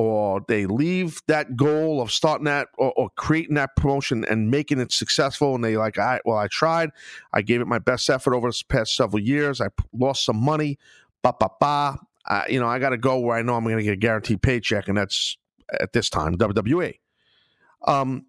or 0.00 0.42
they 0.48 0.64
leave 0.64 1.20
that 1.26 1.56
goal 1.56 2.00
of 2.00 2.10
starting 2.10 2.46
that 2.46 2.68
or, 2.78 2.90
or, 2.96 3.10
creating 3.16 3.56
that 3.56 3.76
promotion 3.76 4.24
and 4.24 4.50
making 4.50 4.80
it 4.80 4.90
successful 4.90 5.54
and 5.54 5.62
they 5.62 5.76
like 5.76 5.98
i 5.98 6.18
well 6.24 6.38
i 6.38 6.48
tried. 6.48 6.88
I 7.34 7.42
gave 7.42 7.60
it 7.60 7.66
my 7.66 7.78
best 7.78 8.08
effort 8.08 8.34
over 8.34 8.48
the 8.48 8.62
past 8.70 8.96
several 8.96 9.20
years. 9.20 9.60
I 9.60 9.68
lost 9.92 10.24
some 10.24 10.42
money. 10.42 10.78
Ba 11.22 11.34
ba 11.38 11.50
ba. 11.60 11.98
You 12.48 12.60
know 12.60 12.66
i 12.66 12.78
got 12.78 12.90
to 12.90 12.96
go 12.96 13.18
where 13.18 13.36
i 13.36 13.42
know 13.42 13.56
i'm 13.56 13.64
to 13.64 13.82
get 13.82 13.92
a 13.92 13.96
guaranteed 13.96 14.40
paycheck 14.40 14.88
and 14.88 14.96
that's 14.96 15.36
at 15.78 15.92
this 15.92 16.08
time 16.08 16.36
wwe 16.36 16.94
um 17.86 18.24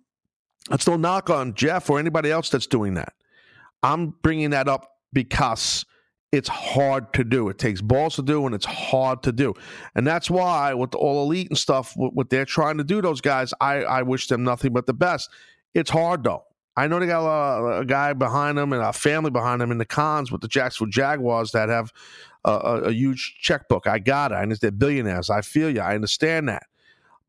that's 0.70 0.88
no 0.88 0.98
knock 0.98 1.30
on 1.30 1.54
jeff 1.54 1.90
or 1.90 2.00
anybody 2.00 2.30
else 2.32 2.50
that's 2.50 2.68
doing 2.68 2.96
that. 2.96 3.14
I'm 3.82 4.10
bringing 4.22 4.50
that 4.50 4.68
up 4.68 4.98
because 5.14 5.86
it's 6.32 6.48
hard 6.48 7.12
to 7.14 7.24
do. 7.24 7.50
It 7.50 7.58
takes 7.58 7.82
balls 7.82 8.16
to 8.16 8.22
do, 8.22 8.46
and 8.46 8.56
it's 8.56 8.66
hard 8.66 9.24
to 9.24 9.32
do. 9.32 9.54
And 9.96 10.08
that's 10.08 10.30
why, 10.30 10.74
with 10.74 10.96
all 10.96 11.24
elite 11.24 11.50
and 11.50 11.58
stuff, 11.58 11.94
what, 11.96 12.30
they're 12.30 12.46
trying 12.46 12.78
to 12.78 12.84
do, 12.84 13.02
those 13.02 13.22
guys, 13.22 13.54
I, 13.60 13.84
I 13.84 14.02
wish 14.04 14.28
them 14.28 14.44
nothing 14.44 14.72
but 14.72 14.86
the 14.86 14.94
best. 14.94 15.30
It's 15.74 15.90
hard 15.90 16.24
though. 16.24 16.44
I 16.78 16.88
know 16.88 17.00
they 17.00 17.08
got 17.08 17.26
a, 17.26 17.80
a 17.80 17.86
guy 17.86 18.14
behind 18.14 18.58
them 18.58 18.72
and 18.72 18.82
a 18.82 18.94
family 18.94 19.30
behind 19.30 19.60
them 19.60 19.72
in 19.72 19.78
the 19.78 19.86
Khans 19.86 20.32
with 20.32 20.42
the 20.42 20.48
Jacksonville 20.48 20.90
Jaguars 20.90 21.52
that 21.52 21.68
have 21.68 21.92
a, 22.46 22.52
a, 22.52 22.82
a 22.84 22.92
huge 22.94 23.38
checkbook. 23.42 23.88
I 23.88 24.00
got 24.00 24.32
it. 24.32 24.36
I 24.36 24.42
understand 24.42 24.80
billionaires. 24.80 25.30
I 25.30 25.42
feel 25.42 25.70
you. 25.70 25.82
I 25.82 25.96
understand 25.96 26.48
that. 26.48 26.64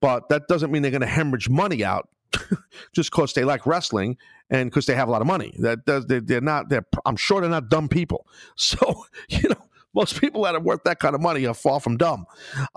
But 0.01 0.29
that 0.29 0.47
doesn't 0.49 0.71
mean 0.71 0.83
they're 0.83 0.93
going 0.93 1.01
to 1.01 1.07
hemorrhage 1.07 1.49
money 1.49 1.85
out 1.85 2.09
just 2.93 3.11
because 3.11 3.33
they 3.33 3.45
like 3.45 3.67
wrestling 3.67 4.17
and 4.53 4.71
because 4.71 4.87
they 4.87 4.95
have 4.95 5.09
a 5.09 5.11
lot 5.11 5.23
of 5.23 5.27
money. 5.27 5.53
That 5.59 5.85
does 5.87 6.07
they, 6.07 6.21
they're 6.21 6.41
not. 6.41 6.69
They're 6.69 6.87
I'm 7.05 7.17
sure 7.17 7.41
they're 7.41 7.51
not 7.51 7.69
dumb 7.69 7.89
people. 7.89 8.27
So 8.57 9.05
you 9.29 9.49
know, 9.49 9.67
most 9.95 10.21
people 10.21 10.43
that 10.43 10.55
are 10.55 10.61
worth 10.61 10.85
that 10.85 11.01
kind 11.01 11.15
of 11.15 11.21
money 11.21 11.47
are 11.47 11.55
far 11.55 11.81
from 11.81 11.97
dumb. 11.97 12.27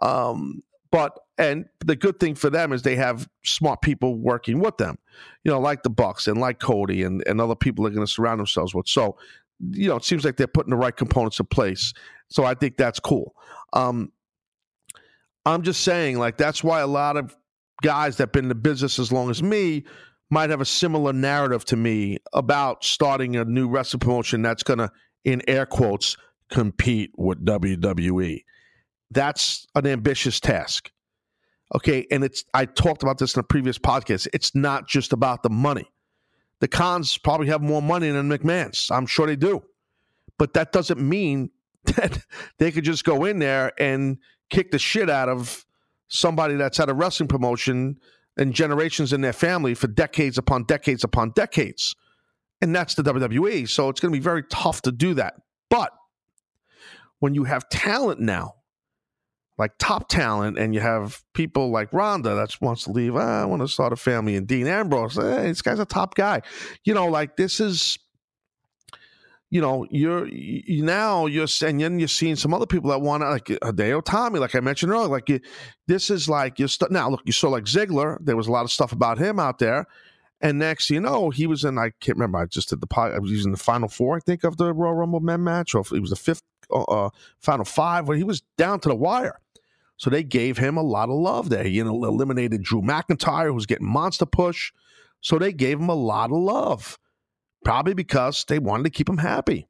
Um, 0.01 0.63
but 0.89 1.19
and 1.37 1.65
the 1.85 1.95
good 1.95 2.19
thing 2.19 2.35
for 2.35 2.49
them 2.49 2.71
is 2.71 2.81
they 2.81 2.95
have 2.95 3.27
smart 3.43 3.81
people 3.81 4.15
working 4.15 4.59
with 4.59 4.77
them. 4.77 4.97
You 5.43 5.51
know, 5.51 5.59
like 5.59 5.83
the 5.83 5.89
Bucks 5.89 6.27
and 6.27 6.39
like 6.39 6.59
Cody 6.59 7.03
and 7.03 7.21
and 7.27 7.41
other 7.41 7.55
people 7.55 7.83
they're 7.83 7.93
going 7.93 8.07
to 8.07 8.11
surround 8.11 8.39
themselves 8.39 8.73
with. 8.73 8.87
So 8.87 9.17
you 9.71 9.89
know, 9.89 9.97
it 9.97 10.05
seems 10.05 10.23
like 10.23 10.37
they're 10.37 10.47
putting 10.47 10.71
the 10.71 10.77
right 10.77 10.95
components 10.95 11.39
in 11.39 11.45
place. 11.45 11.93
So 12.29 12.45
I 12.45 12.55
think 12.55 12.77
that's 12.77 12.99
cool. 12.99 13.35
Um, 13.73 14.11
I'm 15.45 15.61
just 15.61 15.81
saying, 15.81 16.17
like, 16.17 16.37
that's 16.37 16.63
why 16.63 16.81
a 16.81 16.87
lot 16.87 17.17
of 17.17 17.35
guys 17.81 18.17
that 18.17 18.23
have 18.23 18.31
been 18.31 18.45
in 18.45 18.49
the 18.49 18.55
business 18.55 18.99
as 18.99 19.11
long 19.11 19.29
as 19.29 19.43
me 19.43 19.83
might 20.29 20.49
have 20.49 20.61
a 20.61 20.65
similar 20.65 21.13
narrative 21.13 21.65
to 21.65 21.75
me 21.75 22.17
about 22.33 22.83
starting 22.83 23.35
a 23.35 23.45
new 23.45 23.67
wrestling 23.67 23.99
promotion 23.99 24.41
that's 24.41 24.63
going 24.63 24.79
to, 24.79 24.91
in 25.23 25.41
air 25.47 25.65
quotes, 25.65 26.17
compete 26.49 27.11
with 27.17 27.45
WWE. 27.45 28.43
That's 29.11 29.67
an 29.75 29.85
ambitious 29.85 30.39
task. 30.39 30.91
Okay. 31.73 32.05
And 32.11 32.23
it's, 32.23 32.43
I 32.53 32.65
talked 32.65 33.03
about 33.03 33.17
this 33.17 33.35
in 33.35 33.39
a 33.39 33.43
previous 33.43 33.77
podcast. 33.77 34.27
It's 34.33 34.55
not 34.55 34.87
just 34.87 35.13
about 35.13 35.43
the 35.43 35.49
money. 35.49 35.89
The 36.59 36.67
Khans 36.67 37.17
probably 37.17 37.47
have 37.47 37.61
more 37.61 37.81
money 37.81 38.09
than 38.09 38.29
McMahon's. 38.29 38.89
I'm 38.91 39.05
sure 39.05 39.27
they 39.27 39.35
do. 39.35 39.63
But 40.37 40.53
that 40.53 40.71
doesn't 40.71 40.99
mean 40.99 41.51
that 41.95 42.23
they 42.59 42.71
could 42.71 42.83
just 42.83 43.03
go 43.03 43.25
in 43.25 43.39
there 43.39 43.71
and 43.79 44.17
kick 44.49 44.71
the 44.71 44.79
shit 44.79 45.09
out 45.09 45.29
of 45.29 45.65
somebody 46.07 46.55
that's 46.55 46.79
at 46.79 46.89
a 46.89 46.93
wrestling 46.93 47.27
promotion 47.27 47.97
and 48.37 48.53
generations 48.53 49.13
in 49.13 49.21
their 49.21 49.33
family 49.33 49.73
for 49.73 49.87
decades 49.87 50.37
upon 50.37 50.63
decades 50.63 51.03
upon 51.03 51.31
decades. 51.31 51.95
And 52.61 52.75
that's 52.75 52.95
the 52.95 53.03
WWE. 53.03 53.67
So 53.67 53.89
it's 53.89 53.99
going 53.99 54.13
to 54.13 54.17
be 54.17 54.23
very 54.23 54.43
tough 54.43 54.81
to 54.83 54.91
do 54.91 55.13
that. 55.15 55.35
But 55.69 55.91
when 57.19 57.35
you 57.35 57.43
have 57.43 57.67
talent 57.69 58.19
now, 58.19 58.55
like 59.57 59.71
top 59.79 60.09
talent, 60.09 60.57
and 60.57 60.73
you 60.73 60.81
have 60.81 61.21
people 61.33 61.69
like 61.69 61.93
Ronda 61.93 62.35
that 62.35 62.59
wants 62.59 62.83
to 62.85 62.91
leave, 62.91 63.15
ah, 63.15 63.41
I 63.41 63.45
want 63.45 63.61
to 63.61 63.67
start 63.67 63.93
a 63.93 63.95
family, 63.95 64.35
and 64.35 64.45
Dean 64.45 64.67
Ambrose, 64.67 65.15
hey, 65.15 65.47
this 65.47 65.61
guy's 65.61 65.79
a 65.79 65.85
top 65.85 66.15
guy. 66.15 66.41
You 66.83 66.93
know, 66.93 67.07
like 67.07 67.37
this 67.37 67.61
is 67.61 67.97
you 69.55 69.61
know, 69.61 69.87
you're 69.89 70.27
you, 70.27 70.83
now 70.83 71.27
you're 71.27 71.47
and 71.61 71.79
then 71.79 71.97
you're 71.97 72.09
seeing 72.09 72.35
some 72.35 72.53
other 72.53 72.65
people 72.65 72.89
that 72.89 72.99
want 72.99 73.23
to 73.23 73.29
like 73.29 73.45
Hideo 73.45 74.03
Itami, 74.03 74.37
like 74.37 74.53
I 74.53 74.59
mentioned 74.59 74.91
earlier. 74.91 75.07
Like 75.07 75.29
you, 75.29 75.39
this 75.87 76.09
is 76.09 76.27
like 76.27 76.59
you're 76.59 76.67
now 76.89 77.09
look, 77.09 77.21
you 77.23 77.31
saw 77.31 77.47
like 77.47 77.63
Ziggler. 77.63 78.17
There 78.19 78.35
was 78.35 78.47
a 78.47 78.51
lot 78.51 78.65
of 78.65 78.71
stuff 78.73 78.91
about 78.91 79.17
him 79.17 79.39
out 79.39 79.59
there, 79.59 79.87
and 80.41 80.59
next 80.59 80.89
you 80.89 80.99
know 80.99 81.29
he 81.29 81.47
was 81.47 81.63
in. 81.63 81.77
I 81.77 81.91
can't 82.01 82.17
remember. 82.17 82.39
I 82.39 82.47
just 82.47 82.67
did 82.67 82.81
the 82.81 82.99
I 82.99 83.17
was 83.17 83.31
using 83.31 83.53
the 83.53 83.57
final 83.57 83.87
four, 83.87 84.17
I 84.17 84.19
think, 84.19 84.43
of 84.43 84.57
the 84.57 84.73
Royal 84.73 84.93
Rumble 84.93 85.21
men 85.21 85.41
match, 85.41 85.73
or 85.73 85.85
it 85.93 86.01
was 86.01 86.09
the 86.09 86.17
fifth 86.17 86.43
uh, 86.69 86.83
uh, 86.83 87.09
final 87.39 87.63
five, 87.63 88.09
where 88.09 88.17
he 88.17 88.25
was 88.25 88.41
down 88.57 88.81
to 88.81 88.89
the 88.89 88.95
wire. 88.95 89.39
So 89.95 90.09
they 90.09 90.23
gave 90.23 90.57
him 90.57 90.75
a 90.75 90.83
lot 90.83 91.07
of 91.07 91.15
love 91.15 91.47
there. 91.47 91.63
He 91.63 91.79
eliminated 91.79 92.61
Drew 92.61 92.81
McIntyre, 92.81 93.45
who 93.45 93.53
was 93.53 93.65
getting 93.65 93.87
monster 93.87 94.25
push. 94.25 94.73
So 95.21 95.39
they 95.39 95.53
gave 95.53 95.79
him 95.79 95.87
a 95.87 95.95
lot 95.95 96.31
of 96.31 96.39
love 96.39 96.99
probably 97.65 97.93
because 97.93 98.45
they 98.47 98.59
wanted 98.59 98.83
to 98.83 98.89
keep 98.89 99.09
him 99.09 99.17
happy. 99.17 99.67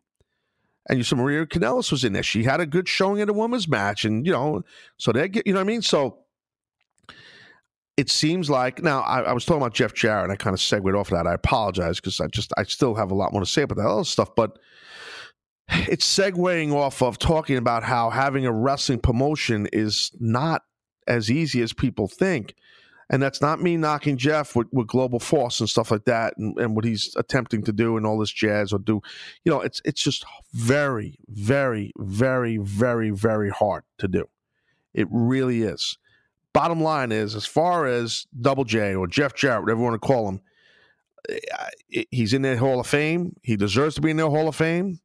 And 0.88 1.00
you 1.00 1.04
saw 1.04 1.16
Maria 1.16 1.48
Kanellis 1.48 1.89
was 1.89 2.04
in 2.04 2.14
there. 2.14 2.22
She 2.22 2.43
had 2.43 2.60
a 2.60 2.68
good 2.68 2.88
showing 2.88 3.20
in 3.20 3.30
a 3.30 3.34
women's 3.34 3.68
match, 3.68 4.06
and 4.06 4.24
you 4.24 4.32
know, 4.32 4.62
so 4.98 5.12
they 5.12 5.28
get, 5.28 5.48
you 5.48 5.54
know 5.54 5.60
what 5.60 5.66
I 5.66 5.68
mean. 5.68 5.82
So 5.82 6.20
it 7.98 8.10
seems 8.12 8.52
like 8.52 8.84
now 8.84 9.02
I, 9.02 9.22
I 9.22 9.34
was 9.34 9.46
talking 9.46 9.62
about 9.62 9.74
Jeff 9.74 9.96
Jarrett. 9.96 10.30
I 10.30 10.36
kind 10.36 10.54
of 10.54 10.62
segued 10.62 10.93
off 10.93 11.12
of 11.12 11.18
that. 11.18 11.26
I 11.26 11.34
apologize 11.34 12.00
because 12.00 12.22
I 12.22 12.28
just 12.28 12.52
I 12.56 12.64
still 12.64 12.93
have 12.93 13.10
a 13.10 13.16
lot 13.16 13.32
more 13.32 13.41
to 13.41 13.48
say 13.48 13.64
about 13.64 13.78
that 13.78 13.88
other 13.88 14.04
stuff, 14.04 14.36
but 14.36 14.60
it's 15.70 16.06
segueing 16.06 16.72
off 16.72 17.02
of 17.02 17.18
talking 17.18 17.58
about 17.58 17.84
how 17.84 18.12
having 18.12 18.46
a 18.46 18.52
wrestling 18.52 19.00
promotion 19.00 19.68
is 19.74 20.12
not 20.20 20.62
as 21.08 21.32
easy 21.32 21.64
as 21.64 21.74
people 21.74 22.08
think. 22.08 22.54
And 23.10 23.22
that's 23.22 23.41
not 23.41 23.62
me 23.62 23.78
knocking 23.78 24.18
Jeff 24.18 24.56
with, 24.56 24.68
with 24.72 24.88
Global 24.88 25.20
Force 25.20 25.60
and 25.60 25.70
stuff 25.70 25.91
like 25.91 26.06
that 26.06 26.34
and, 26.38 26.58
and 26.58 26.76
what 26.76 26.86
he's 26.86 27.16
attempting 27.16 27.64
to 27.64 27.72
do 27.72 27.97
and 27.97 28.06
all 28.06 28.18
this 28.18 28.32
jazz 28.32 28.74
or 28.74 28.80
do. 28.80 29.01
You 29.43 29.51
know, 29.51 29.62
it's 29.62 29.82
it's 29.86 30.01
just 30.01 30.26
very, 30.53 31.20
very, 31.28 31.91
very, 31.97 32.58
very, 32.58 33.12
very 33.12 33.49
hard 33.49 33.84
to 33.99 34.08
do. 34.08 34.26
It 34.93 35.08
really 35.12 35.62
is. 35.62 35.97
Bottom 36.53 36.82
line 36.82 37.12
is, 37.12 37.36
as 37.36 37.45
far 37.45 37.86
as 37.86 38.26
Double 38.39 38.64
J 38.64 38.95
or 38.95 39.08
Jeff 39.08 39.36
Jarrett, 39.36 39.62
whatever 39.62 39.80
you 39.82 39.86
want 39.86 40.01
to 40.01 40.08
call 40.08 40.30
him, 40.30 40.41
eh, 41.30 42.03
he's 42.12 42.34
in 42.34 42.41
their 42.41 42.58
Hall 42.58 42.80
of 42.80 42.88
Fame. 42.88 43.36
He 43.43 43.56
deserves 43.56 43.95
to 43.95 44.01
be 44.01 44.10
in 44.10 44.18
their 44.18 44.30
Hall 44.30 44.47
of 44.47 44.56
Fame 44.56 44.99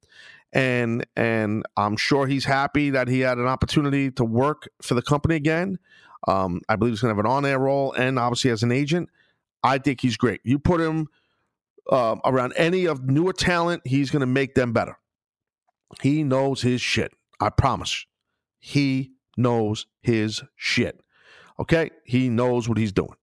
and 0.52 1.06
and 1.16 1.64
I'm 1.76 1.96
sure 1.96 2.26
he's 2.26 2.44
happy 2.44 2.90
that 2.90 3.08
he 3.08 3.20
had 3.20 3.38
an 3.38 3.46
opportunity 3.46 4.10
to 4.12 4.24
work 4.24 4.68
for 4.82 4.94
the 4.94 5.02
company 5.02 5.36
again. 5.36 5.78
Um, 6.28 6.60
I 6.68 6.76
believe 6.76 6.92
he's 6.92 7.00
going 7.00 7.14
to 7.14 7.16
have 7.16 7.24
an 7.24 7.30
on 7.30 7.46
air 7.46 7.58
role 7.58 7.92
and 7.92 8.18
obviously 8.18 8.50
as 8.50 8.62
an 8.62 8.72
agent. 8.72 9.08
I 9.62 9.78
think 9.78 10.00
he's 10.00 10.16
great. 10.16 10.40
You 10.44 10.58
put 10.58 10.80
him 10.80 11.08
uh, 11.90 12.16
around 12.24 12.54
any 12.56 12.86
of 12.86 13.04
newer 13.04 13.32
talent, 13.32 13.82
he's 13.84 14.10
going 14.10 14.20
to 14.20 14.26
make 14.26 14.54
them 14.54 14.72
better. 14.72 14.96
He 16.02 16.22
knows 16.22 16.62
his 16.62 16.80
shit. 16.80 17.12
I 17.40 17.50
promise. 17.50 18.06
He 18.58 19.12
knows 19.36 19.86
his 20.02 20.42
shit. 20.56 21.00
Okay? 21.58 21.90
He 22.04 22.28
knows 22.28 22.68
what 22.68 22.78
he's 22.78 22.92
doing. 22.92 23.16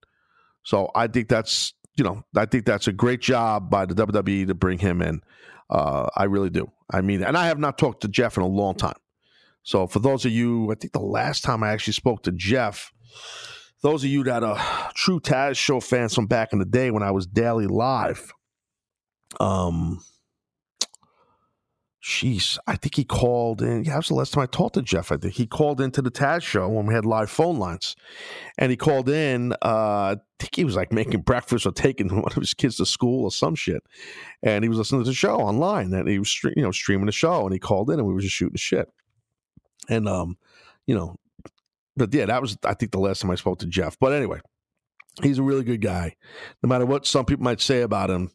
So 0.63 0.91
I 0.95 1.07
think 1.07 1.29
that's, 1.29 1.73
you 1.95 2.03
know, 2.03 2.23
I 2.35 2.45
think 2.45 2.65
that's 2.65 2.87
a 2.87 2.93
great 2.93 3.21
job 3.21 3.69
by 3.69 3.85
the 3.85 3.95
WWE 3.95 4.47
to 4.47 4.53
bring 4.53 4.79
him 4.79 5.01
in. 5.01 5.21
Uh, 5.69 6.07
I 6.15 6.25
really 6.25 6.49
do. 6.49 6.71
I 6.91 7.01
mean, 7.01 7.23
and 7.23 7.37
I 7.37 7.47
have 7.47 7.59
not 7.59 7.77
talked 7.77 8.01
to 8.01 8.07
Jeff 8.07 8.37
in 8.37 8.43
a 8.43 8.47
long 8.47 8.75
time. 8.75 8.95
So 9.67 9.85
for 9.85 9.99
those 9.99 10.23
of 10.23 10.31
you, 10.31 10.71
I 10.71 10.75
think 10.75 10.93
the 10.93 10.99
last 10.99 11.43
time 11.43 11.61
I 11.61 11.71
actually 11.71 11.91
spoke 11.91 12.23
to 12.23 12.31
Jeff, 12.31 12.89
those 13.83 14.01
of 14.01 14.09
you 14.09 14.23
that 14.23 14.41
are 14.41 14.57
true 14.95 15.19
Taz 15.19 15.57
show 15.57 15.81
fans 15.81 16.15
from 16.15 16.25
back 16.25 16.53
in 16.53 16.59
the 16.59 16.65
day 16.65 16.89
when 16.89 17.03
I 17.03 17.11
was 17.11 17.27
daily 17.27 17.67
live, 17.67 18.31
um, 19.41 19.99
Jeez, 22.01 22.57
I 22.65 22.77
think 22.77 22.95
he 22.95 23.03
called 23.03 23.61
in. 23.61 23.83
Yeah, 23.83 23.91
that 23.91 23.97
was 23.97 24.07
the 24.07 24.13
last 24.13 24.31
time 24.31 24.43
I 24.43 24.45
talked 24.45 24.75
to 24.75 24.81
Jeff. 24.81 25.11
I 25.11 25.17
think 25.17 25.33
he 25.33 25.45
called 25.45 25.81
into 25.81 26.01
the 26.01 26.11
Taz 26.11 26.43
show 26.43 26.69
when 26.69 26.85
we 26.85 26.93
had 26.93 27.05
live 27.05 27.29
phone 27.29 27.59
lines, 27.59 27.97
and 28.57 28.71
he 28.71 28.77
called 28.77 29.09
in. 29.09 29.51
Uh, 29.61 30.15
I 30.15 30.17
think 30.39 30.55
he 30.55 30.63
was 30.63 30.77
like 30.77 30.93
making 30.93 31.23
breakfast 31.23 31.65
or 31.65 31.73
taking 31.73 32.07
one 32.21 32.31
of 32.31 32.35
his 32.35 32.53
kids 32.53 32.77
to 32.77 32.85
school 32.85 33.25
or 33.25 33.31
some 33.31 33.55
shit, 33.55 33.83
and 34.41 34.63
he 34.63 34.69
was 34.69 34.77
listening 34.77 35.03
to 35.03 35.09
the 35.09 35.13
show 35.13 35.35
online, 35.35 35.93
and 35.93 36.07
he 36.07 36.19
was 36.19 36.33
you 36.55 36.63
know 36.63 36.71
streaming 36.71 37.07
the 37.07 37.11
show, 37.11 37.43
and 37.43 37.51
he 37.51 37.59
called 37.59 37.89
in, 37.89 37.99
and 37.99 38.07
we 38.07 38.13
were 38.13 38.21
just 38.21 38.33
shooting 38.33 38.55
shit. 38.55 38.87
And 39.89 40.07
um, 40.07 40.37
you 40.85 40.95
know, 40.95 41.17
but 41.95 42.13
yeah, 42.13 42.25
that 42.25 42.41
was 42.41 42.57
I 42.63 42.73
think 42.73 42.91
the 42.91 42.99
last 42.99 43.21
time 43.21 43.31
I 43.31 43.35
spoke 43.35 43.59
to 43.59 43.67
Jeff. 43.67 43.97
But 43.99 44.13
anyway, 44.13 44.39
he's 45.21 45.39
a 45.39 45.43
really 45.43 45.63
good 45.63 45.81
guy. 45.81 46.15
No 46.61 46.69
matter 46.69 46.85
what 46.85 47.05
some 47.05 47.25
people 47.25 47.43
might 47.43 47.61
say 47.61 47.81
about 47.81 48.09
him, 48.09 48.31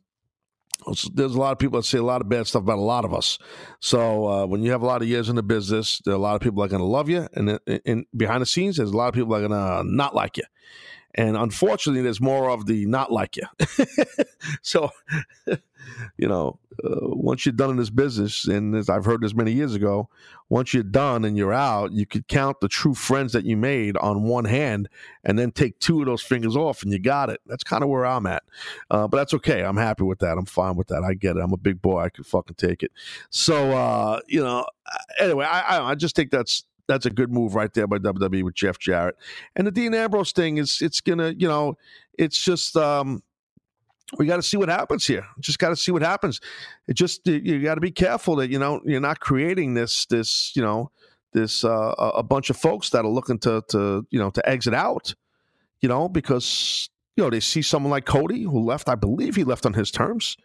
there's 1.12 1.34
a 1.34 1.38
lot 1.38 1.52
of 1.52 1.58
people 1.58 1.78
that 1.80 1.86
say 1.86 1.98
a 1.98 2.02
lot 2.02 2.20
of 2.20 2.28
bad 2.28 2.46
stuff 2.46 2.62
about 2.62 2.78
a 2.78 2.82
lot 2.82 3.04
of 3.04 3.14
us. 3.14 3.38
So 3.80 4.26
uh, 4.26 4.46
when 4.46 4.62
you 4.62 4.72
have 4.72 4.82
a 4.82 4.86
lot 4.86 5.02
of 5.02 5.08
years 5.08 5.28
in 5.28 5.36
the 5.36 5.42
business, 5.42 6.00
there 6.04 6.14
are 6.14 6.16
a 6.16 6.20
lot 6.20 6.34
of 6.34 6.40
people 6.40 6.60
that 6.62 6.66
are 6.66 6.76
going 6.76 6.80
to 6.80 6.86
love 6.86 7.08
you, 7.08 7.28
and, 7.34 7.58
and 7.86 8.06
behind 8.16 8.42
the 8.42 8.46
scenes, 8.46 8.76
there's 8.76 8.90
a 8.90 8.96
lot 8.96 9.08
of 9.08 9.14
people 9.14 9.30
that 9.30 9.44
are 9.44 9.48
going 9.48 9.84
to 9.84 9.94
not 9.94 10.14
like 10.14 10.36
you. 10.36 10.44
And 11.14 11.36
unfortunately, 11.36 12.02
there's 12.02 12.20
more 12.20 12.50
of 12.50 12.66
the 12.66 12.86
not 12.86 13.12
like 13.12 13.36
you. 13.36 13.46
so, 14.62 14.90
you 16.16 16.28
know, 16.28 16.58
uh, 16.82 17.00
once 17.02 17.44
you're 17.44 17.52
done 17.52 17.70
in 17.70 17.76
this 17.76 17.90
business, 17.90 18.46
and 18.46 18.74
as 18.74 18.88
I've 18.88 19.04
heard 19.04 19.20
this 19.20 19.34
many 19.34 19.52
years 19.52 19.74
ago, 19.74 20.08
once 20.48 20.72
you're 20.72 20.82
done 20.82 21.24
and 21.24 21.36
you're 21.36 21.52
out, 21.52 21.92
you 21.92 22.06
could 22.06 22.28
count 22.28 22.60
the 22.60 22.68
true 22.68 22.94
friends 22.94 23.32
that 23.32 23.44
you 23.44 23.56
made 23.56 23.96
on 23.98 24.22
one 24.22 24.46
hand, 24.46 24.88
and 25.22 25.38
then 25.38 25.50
take 25.50 25.78
two 25.80 26.00
of 26.00 26.06
those 26.06 26.22
fingers 26.22 26.56
off, 26.56 26.82
and 26.82 26.92
you 26.92 26.98
got 26.98 27.28
it. 27.28 27.40
That's 27.46 27.64
kind 27.64 27.82
of 27.82 27.90
where 27.90 28.06
I'm 28.06 28.26
at, 28.26 28.42
uh, 28.90 29.06
but 29.06 29.18
that's 29.18 29.34
okay. 29.34 29.62
I'm 29.62 29.76
happy 29.76 30.04
with 30.04 30.20
that. 30.20 30.38
I'm 30.38 30.46
fine 30.46 30.76
with 30.76 30.88
that. 30.88 31.02
I 31.02 31.14
get 31.14 31.36
it. 31.36 31.40
I'm 31.40 31.52
a 31.52 31.58
big 31.58 31.82
boy. 31.82 32.00
I 32.00 32.08
can 32.08 32.24
fucking 32.24 32.56
take 32.56 32.82
it. 32.82 32.92
So, 33.28 33.72
uh, 33.72 34.20
you 34.26 34.42
know, 34.42 34.64
anyway, 35.20 35.44
I, 35.44 35.78
I, 35.78 35.90
I 35.90 35.94
just 35.94 36.16
think 36.16 36.30
that's 36.30 36.64
that's 36.88 37.06
a 37.06 37.10
good 37.10 37.30
move 37.30 37.54
right 37.54 37.72
there 37.72 37.86
by 37.86 37.98
WWE 37.98 38.42
with 38.42 38.54
Jeff 38.54 38.78
Jarrett. 38.78 39.16
And 39.56 39.66
the 39.66 39.70
Dean 39.70 39.94
Ambrose 39.94 40.32
thing 40.32 40.58
is 40.58 40.78
it's 40.80 41.00
gonna, 41.00 41.34
you 41.36 41.48
know, 41.48 41.76
it's 42.18 42.42
just 42.42 42.76
um 42.76 43.22
we 44.18 44.26
got 44.26 44.36
to 44.36 44.42
see 44.42 44.56
what 44.56 44.68
happens 44.68 45.06
here. 45.06 45.26
Just 45.40 45.58
got 45.58 45.70
to 45.70 45.76
see 45.76 45.90
what 45.90 46.02
happens. 46.02 46.40
It 46.86 46.94
just 46.94 47.26
you 47.26 47.62
got 47.62 47.76
to 47.76 47.80
be 47.80 47.90
careful 47.90 48.36
that 48.36 48.50
you 48.50 48.58
know 48.58 48.80
you're 48.84 49.00
not 49.00 49.20
creating 49.20 49.74
this 49.74 50.06
this 50.06 50.52
you 50.54 50.62
know 50.62 50.90
this 51.32 51.64
uh, 51.64 51.94
a 51.98 52.22
bunch 52.22 52.50
of 52.50 52.56
folks 52.56 52.90
that 52.90 53.04
are 53.04 53.10
looking 53.10 53.38
to 53.40 53.62
to 53.68 54.06
you 54.10 54.18
know 54.18 54.30
to 54.30 54.46
exit 54.48 54.74
out, 54.74 55.14
you 55.80 55.88
know, 55.88 56.08
because 56.08 56.90
you 57.16 57.24
know 57.24 57.30
they 57.30 57.40
see 57.40 57.62
someone 57.62 57.90
like 57.90 58.04
Cody 58.04 58.42
who 58.42 58.60
left. 58.60 58.88
I 58.88 58.94
believe 58.94 59.36
he 59.36 59.44
left 59.44 59.64
on 59.66 59.72
his 59.72 59.90
terms 59.90 60.36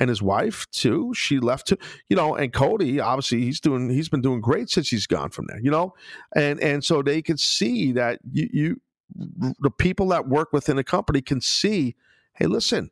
and 0.00 0.08
his 0.08 0.22
wife 0.22 0.66
too. 0.72 1.12
She 1.14 1.38
left 1.38 1.68
too, 1.68 1.76
you 2.08 2.16
know. 2.16 2.34
And 2.34 2.52
Cody, 2.52 2.98
obviously, 2.98 3.42
he's 3.42 3.60
doing 3.60 3.90
he's 3.90 4.08
been 4.08 4.22
doing 4.22 4.40
great 4.40 4.70
since 4.70 4.88
he's 4.88 5.06
gone 5.06 5.30
from 5.30 5.46
there, 5.46 5.60
you 5.60 5.70
know. 5.70 5.94
And 6.34 6.58
and 6.60 6.82
so 6.82 7.02
they 7.02 7.22
can 7.22 7.36
see 7.36 7.92
that 7.92 8.18
you, 8.32 8.48
you 8.52 8.80
the 9.14 9.70
people 9.70 10.08
that 10.08 10.26
work 10.26 10.52
within 10.52 10.76
the 10.76 10.84
company 10.84 11.20
can 11.20 11.40
see, 11.40 11.96
hey, 12.34 12.46
listen, 12.46 12.90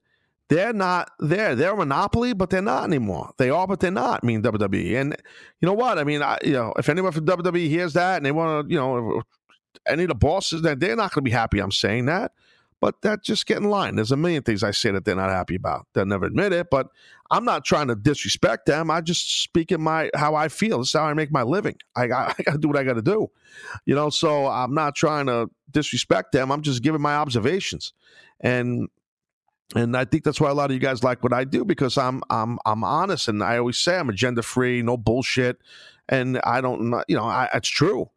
they're 0.49 0.73
not 0.73 1.11
there. 1.19 1.55
They're 1.55 1.73
a 1.73 1.77
monopoly, 1.77 2.35
but 2.35 2.51
they're 2.51 2.61
not 2.61 2.85
anymore. 2.85 3.33
They 3.39 3.51
are, 3.51 3.67
but 3.67 3.81
they're 3.81 3.91
not. 3.91 4.21
I 4.23 4.27
mean, 4.27 4.43
WWE. 4.43 5.01
And 5.01 5.17
you 5.61 5.67
know 5.67 5.75
what? 5.75 5.99
I 5.99 6.05
mean, 6.05 6.23
I, 6.23 6.39
you 6.45 6.53
know, 6.53 6.73
if 6.77 6.89
anyone 6.89 7.13
from 7.13 7.27
WWE 7.27 7.69
hears 7.69 7.95
that 7.95 8.17
and 8.17 8.27
they 8.27 8.33
want 8.33 8.69
to, 8.69 8.73
you 8.73 8.79
know, 8.79 9.23
any 9.87 10.05
of 10.05 10.09
the 10.09 10.15
bosses, 10.15 10.63
that 10.63 10.81
they're 10.81 10.97
not 10.97 11.13
going 11.13 11.25
to 11.25 11.31
be 11.31 11.35
happy. 11.35 11.61
I'm 11.61 11.73
saying 11.73 12.07
that 12.07 12.33
but 12.81 13.03
that 13.03 13.23
just 13.23 13.47
get 13.47 13.59
in 13.59 13.65
line. 13.65 13.97
There's 13.97 14.13
a 14.13 14.17
million 14.17 14.43
things 14.43 14.63
I 14.63 14.71
say 14.71 14.91
that 14.93 15.05
they're 15.05 15.17
not 15.17 15.31
happy 15.31 15.57
about. 15.57 15.87
They'll 15.93 16.07
never 16.07 16.27
admit 16.27 16.53
it, 16.53 16.69
but 16.71 16.89
I'm 17.31 17.45
not 17.45 17.65
trying 17.65 17.89
to 17.89 17.95
disrespect 17.95 18.67
them. 18.67 18.91
I 18.91 19.01
just 19.01 19.43
speak 19.43 19.73
in 19.73 19.81
my 19.81 20.11
how 20.15 20.35
I 20.35 20.49
feel. 20.49 20.79
This 20.79 20.89
is 20.89 20.95
how 20.95 21.05
I 21.05 21.15
make 21.15 21.33
my 21.33 21.43
living. 21.43 21.77
I, 21.97 22.05
I, 22.11 22.35
I 22.39 22.43
got 22.43 22.53
to 22.53 22.59
do 22.59 22.69
what 22.69 22.77
I 22.77 22.85
got 22.85 22.95
to 22.95 23.03
do, 23.03 23.31
you 23.85 23.95
know. 23.95 24.11
So 24.11 24.47
I'm 24.47 24.75
not 24.75 24.95
trying 24.95 25.27
to 25.27 25.51
disrespect 25.71 26.33
them. 26.33 26.51
I'm 26.51 26.63
just 26.63 26.83
giving 26.83 27.03
my 27.03 27.17
observations, 27.17 27.93
and 28.41 28.89
and 29.75 29.97
I 29.97 30.05
think 30.05 30.25
that's 30.25 30.41
why 30.41 30.51
a 30.51 30.55
lot 30.55 30.71
of 30.71 30.75
you 30.75 30.81
guys 30.81 31.05
like 31.05 31.23
what 31.23 31.33
I 31.33 31.45
do 31.45 31.65
because 31.65 31.99
I'm 31.99 32.23
I'm 32.31 32.59
I'm 32.65 32.85
honest, 32.85 33.29
and 33.29 33.43
I 33.43 33.59
always 33.59 33.79
say 33.79 33.99
I'm 33.99 34.09
agenda 34.09 34.43
free, 34.43 34.83
no 34.83 34.97
bullshit, 34.97 35.59
and 36.09 36.41
I 36.45 36.61
don't 36.61 37.03
you 37.09 37.17
know 37.17 37.25
I, 37.25 37.49
it's 37.53 37.69
true. 37.69 38.11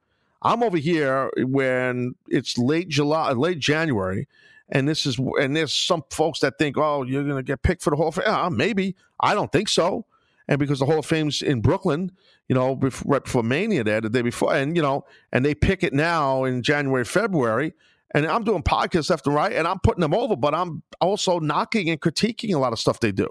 I'm 0.43 0.63
over 0.63 0.77
here 0.77 1.29
when 1.37 2.15
it's 2.27 2.57
late 2.57 2.89
July, 2.89 3.31
late 3.33 3.59
January, 3.59 4.27
and 4.71 4.87
this 4.87 5.05
is 5.05 5.17
and 5.17 5.55
there's 5.55 5.73
some 5.73 6.03
folks 6.09 6.39
that 6.39 6.57
think, 6.57 6.77
oh, 6.77 7.03
you're 7.03 7.23
gonna 7.23 7.43
get 7.43 7.61
picked 7.61 7.81
for 7.81 7.89
the 7.89 7.95
Hall 7.95 8.07
of 8.07 8.15
Fame. 8.15 8.25
Uh, 8.27 8.49
maybe 8.49 8.95
I 9.19 9.33
don't 9.33 9.51
think 9.51 9.69
so, 9.69 10.05
and 10.47 10.59
because 10.59 10.79
the 10.79 10.85
Hall 10.85 10.99
of 10.99 11.05
Fame's 11.05 11.41
in 11.41 11.61
Brooklyn, 11.61 12.11
you 12.47 12.55
know, 12.55 12.75
before, 12.75 13.13
right 13.13 13.23
before 13.23 13.43
Mania 13.43 13.83
there 13.83 14.01
the 14.01 14.09
day 14.09 14.21
before, 14.21 14.55
and 14.55 14.75
you 14.75 14.81
know, 14.81 15.05
and 15.31 15.45
they 15.45 15.53
pick 15.53 15.83
it 15.83 15.93
now 15.93 16.45
in 16.45 16.63
January, 16.63 17.05
February. 17.05 17.73
And 18.13 18.25
I'm 18.25 18.43
doing 18.43 18.61
podcasts 18.61 19.09
left 19.09 19.25
and 19.25 19.33
right, 19.33 19.53
and 19.53 19.65
I'm 19.65 19.79
putting 19.79 20.01
them 20.01 20.13
over, 20.13 20.35
but 20.35 20.53
I'm 20.53 20.83
also 20.99 21.39
knocking 21.39 21.89
and 21.89 22.01
critiquing 22.01 22.53
a 22.53 22.59
lot 22.59 22.73
of 22.73 22.79
stuff 22.79 22.99
they 22.99 23.13
do. 23.13 23.29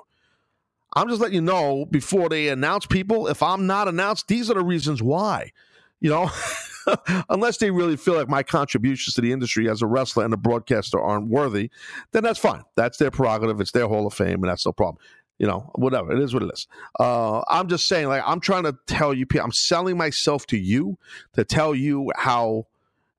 I'm 0.95 1.07
just 1.07 1.20
letting 1.20 1.34
you 1.34 1.43
know 1.43 1.84
before 1.84 2.30
they 2.30 2.49
announce 2.49 2.86
people, 2.86 3.26
if 3.28 3.43
I'm 3.43 3.66
not 3.66 3.88
announced, 3.88 4.28
these 4.28 4.51
are 4.51 4.55
the 4.55 4.64
reasons 4.64 5.03
why. 5.03 5.53
You 6.01 6.09
know, 6.09 6.30
unless 7.28 7.59
they 7.59 7.70
really 7.70 7.97
feel 7.97 8.14
like 8.14 8.28
my 8.28 8.43
contributions 8.43 9.14
to 9.14 9.20
the 9.20 9.32
industry 9.32 9.68
as 9.68 9.82
a 9.82 9.86
wrestler 9.86 10.24
and 10.24 10.34
a 10.34 10.36
broadcaster 10.36 11.01
aren't 11.01 11.28
worthy, 11.28 11.70
then 12.12 12.22
that's 12.22 12.38
fine. 12.38 12.62
That's 12.76 12.99
their 12.99 13.11
prerogative. 13.11 13.61
It's 13.61 13.72
their 13.72 13.88
Hall 13.88 14.07
of 14.07 14.14
Fame, 14.14 14.43
and 14.43 14.45
that's 14.45 14.66
no 14.66 14.72
problem. 14.72 15.03
You 15.38 15.47
know, 15.47 15.70
whatever. 15.74 16.12
It 16.12 16.22
is 16.22 16.34
what 16.34 16.43
it 16.43 16.51
is. 16.53 16.66
Uh, 16.99 17.43
I'm 17.49 17.68
just 17.68 17.86
saying, 17.86 18.09
like, 18.09 18.22
I'm 18.26 18.41
trying 18.41 18.64
to 18.64 18.76
tell 18.86 19.14
you, 19.14 19.26
I'm 19.43 19.53
selling 19.53 19.97
myself 19.97 20.47
to 20.49 20.59
you 20.59 20.99
to 21.32 21.45
tell 21.45 21.74
you 21.74 22.11
how 22.14 22.66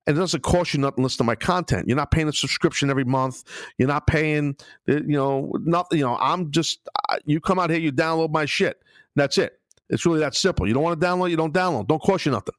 and 0.07 0.17
it 0.17 0.19
doesn't 0.19 0.41
cost 0.41 0.73
you 0.73 0.79
nothing 0.79 1.03
listen 1.03 1.19
to 1.19 1.23
my 1.23 1.35
content. 1.35 1.87
You're 1.87 1.97
not 1.97 2.11
paying 2.11 2.27
a 2.27 2.33
subscription 2.33 2.89
every 2.89 3.03
month. 3.03 3.43
You're 3.77 3.87
not 3.87 4.07
paying, 4.07 4.57
you 4.87 5.03
know, 5.03 5.51
nothing. 5.61 5.99
You 5.99 6.05
know, 6.05 6.17
I'm 6.19 6.51
just 6.51 6.79
you 7.25 7.39
come 7.39 7.59
out 7.59 7.69
here, 7.69 7.79
you 7.79 7.91
download 7.91 8.31
my 8.31 8.45
shit. 8.45 8.81
That's 9.15 9.37
it. 9.37 9.59
It's 9.89 10.05
really 10.05 10.19
that 10.19 10.35
simple. 10.35 10.67
You 10.67 10.73
don't 10.73 10.83
want 10.83 10.99
to 10.99 11.05
download, 11.05 11.29
you 11.29 11.37
don't 11.37 11.53
download. 11.53 11.87
Don't 11.87 12.01
cost 12.01 12.25
you 12.25 12.31
nothing. 12.31 12.55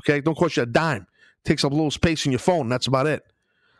Okay, 0.00 0.20
don't 0.20 0.36
cost 0.36 0.56
you 0.56 0.62
a 0.62 0.66
dime. 0.66 1.06
Takes 1.44 1.64
up 1.64 1.72
a 1.72 1.74
little 1.74 1.90
space 1.90 2.26
in 2.26 2.32
your 2.32 2.38
phone. 2.38 2.68
That's 2.68 2.86
about 2.86 3.06
it. 3.06 3.24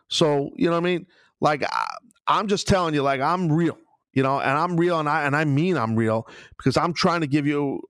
So 0.09 0.51
you 0.55 0.67
know 0.67 0.73
what 0.73 0.79
I 0.79 0.81
mean? 0.81 1.07
Like 1.41 1.65
I, 1.65 2.39
am 2.39 2.49
just 2.49 2.67
telling 2.67 2.95
you, 2.95 3.03
like 3.03 3.21
I'm 3.21 3.51
real. 3.51 3.79
You 4.13 4.23
know, 4.23 4.41
and 4.41 4.57
I'm 4.57 4.77
real, 4.79 4.99
and 4.99 5.09
I 5.09 5.25
and 5.25 5.37
I 5.37 5.45
mean 5.45 5.77
I'm 5.77 5.95
real 5.95 6.27
because 6.57 6.77
I'm 6.77 6.95
trying 6.95 7.21
to 7.21 7.27
give 7.27 7.47
you 7.47 7.83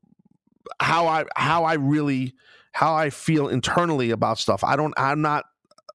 how 0.81 1.07
I 1.07 1.25
how 1.37 1.65
I 1.65 1.75
really 1.75 2.35
how 2.73 2.95
I 2.95 3.11
feel 3.11 3.49
internally 3.49 4.11
about 4.11 4.39
stuff. 4.39 4.65
I 4.65 4.77
don't. 4.77 4.93
I'm 4.97 5.23
not 5.23 5.45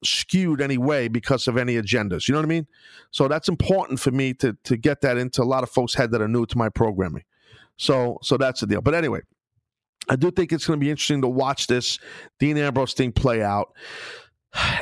skewed 0.03 0.61
any 0.61 0.77
way 0.77 1.07
because 1.07 1.47
of 1.47 1.57
any 1.57 1.75
agendas. 1.75 2.27
You 2.27 2.33
know 2.33 2.39
what 2.39 2.45
I 2.45 2.49
mean? 2.49 2.67
So 3.11 3.27
that's 3.27 3.49
important 3.49 3.99
for 3.99 4.11
me 4.11 4.33
to 4.35 4.57
to 4.63 4.77
get 4.77 5.01
that 5.01 5.17
into 5.17 5.41
a 5.41 5.45
lot 5.45 5.63
of 5.63 5.69
folks' 5.69 5.93
head 5.93 6.11
that 6.11 6.21
are 6.21 6.27
new 6.27 6.45
to 6.45 6.57
my 6.57 6.69
programming. 6.69 7.23
So 7.77 8.17
so 8.21 8.37
that's 8.37 8.61
the 8.61 8.67
deal. 8.67 8.81
But 8.81 8.95
anyway, 8.95 9.21
I 10.09 10.15
do 10.15 10.31
think 10.31 10.51
it's 10.51 10.65
going 10.65 10.79
to 10.79 10.83
be 10.83 10.89
interesting 10.89 11.21
to 11.21 11.27
watch 11.27 11.67
this 11.67 11.99
Dean 12.39 12.57
Ambrose 12.57 12.93
thing 12.93 13.11
play 13.11 13.41
out 13.41 13.73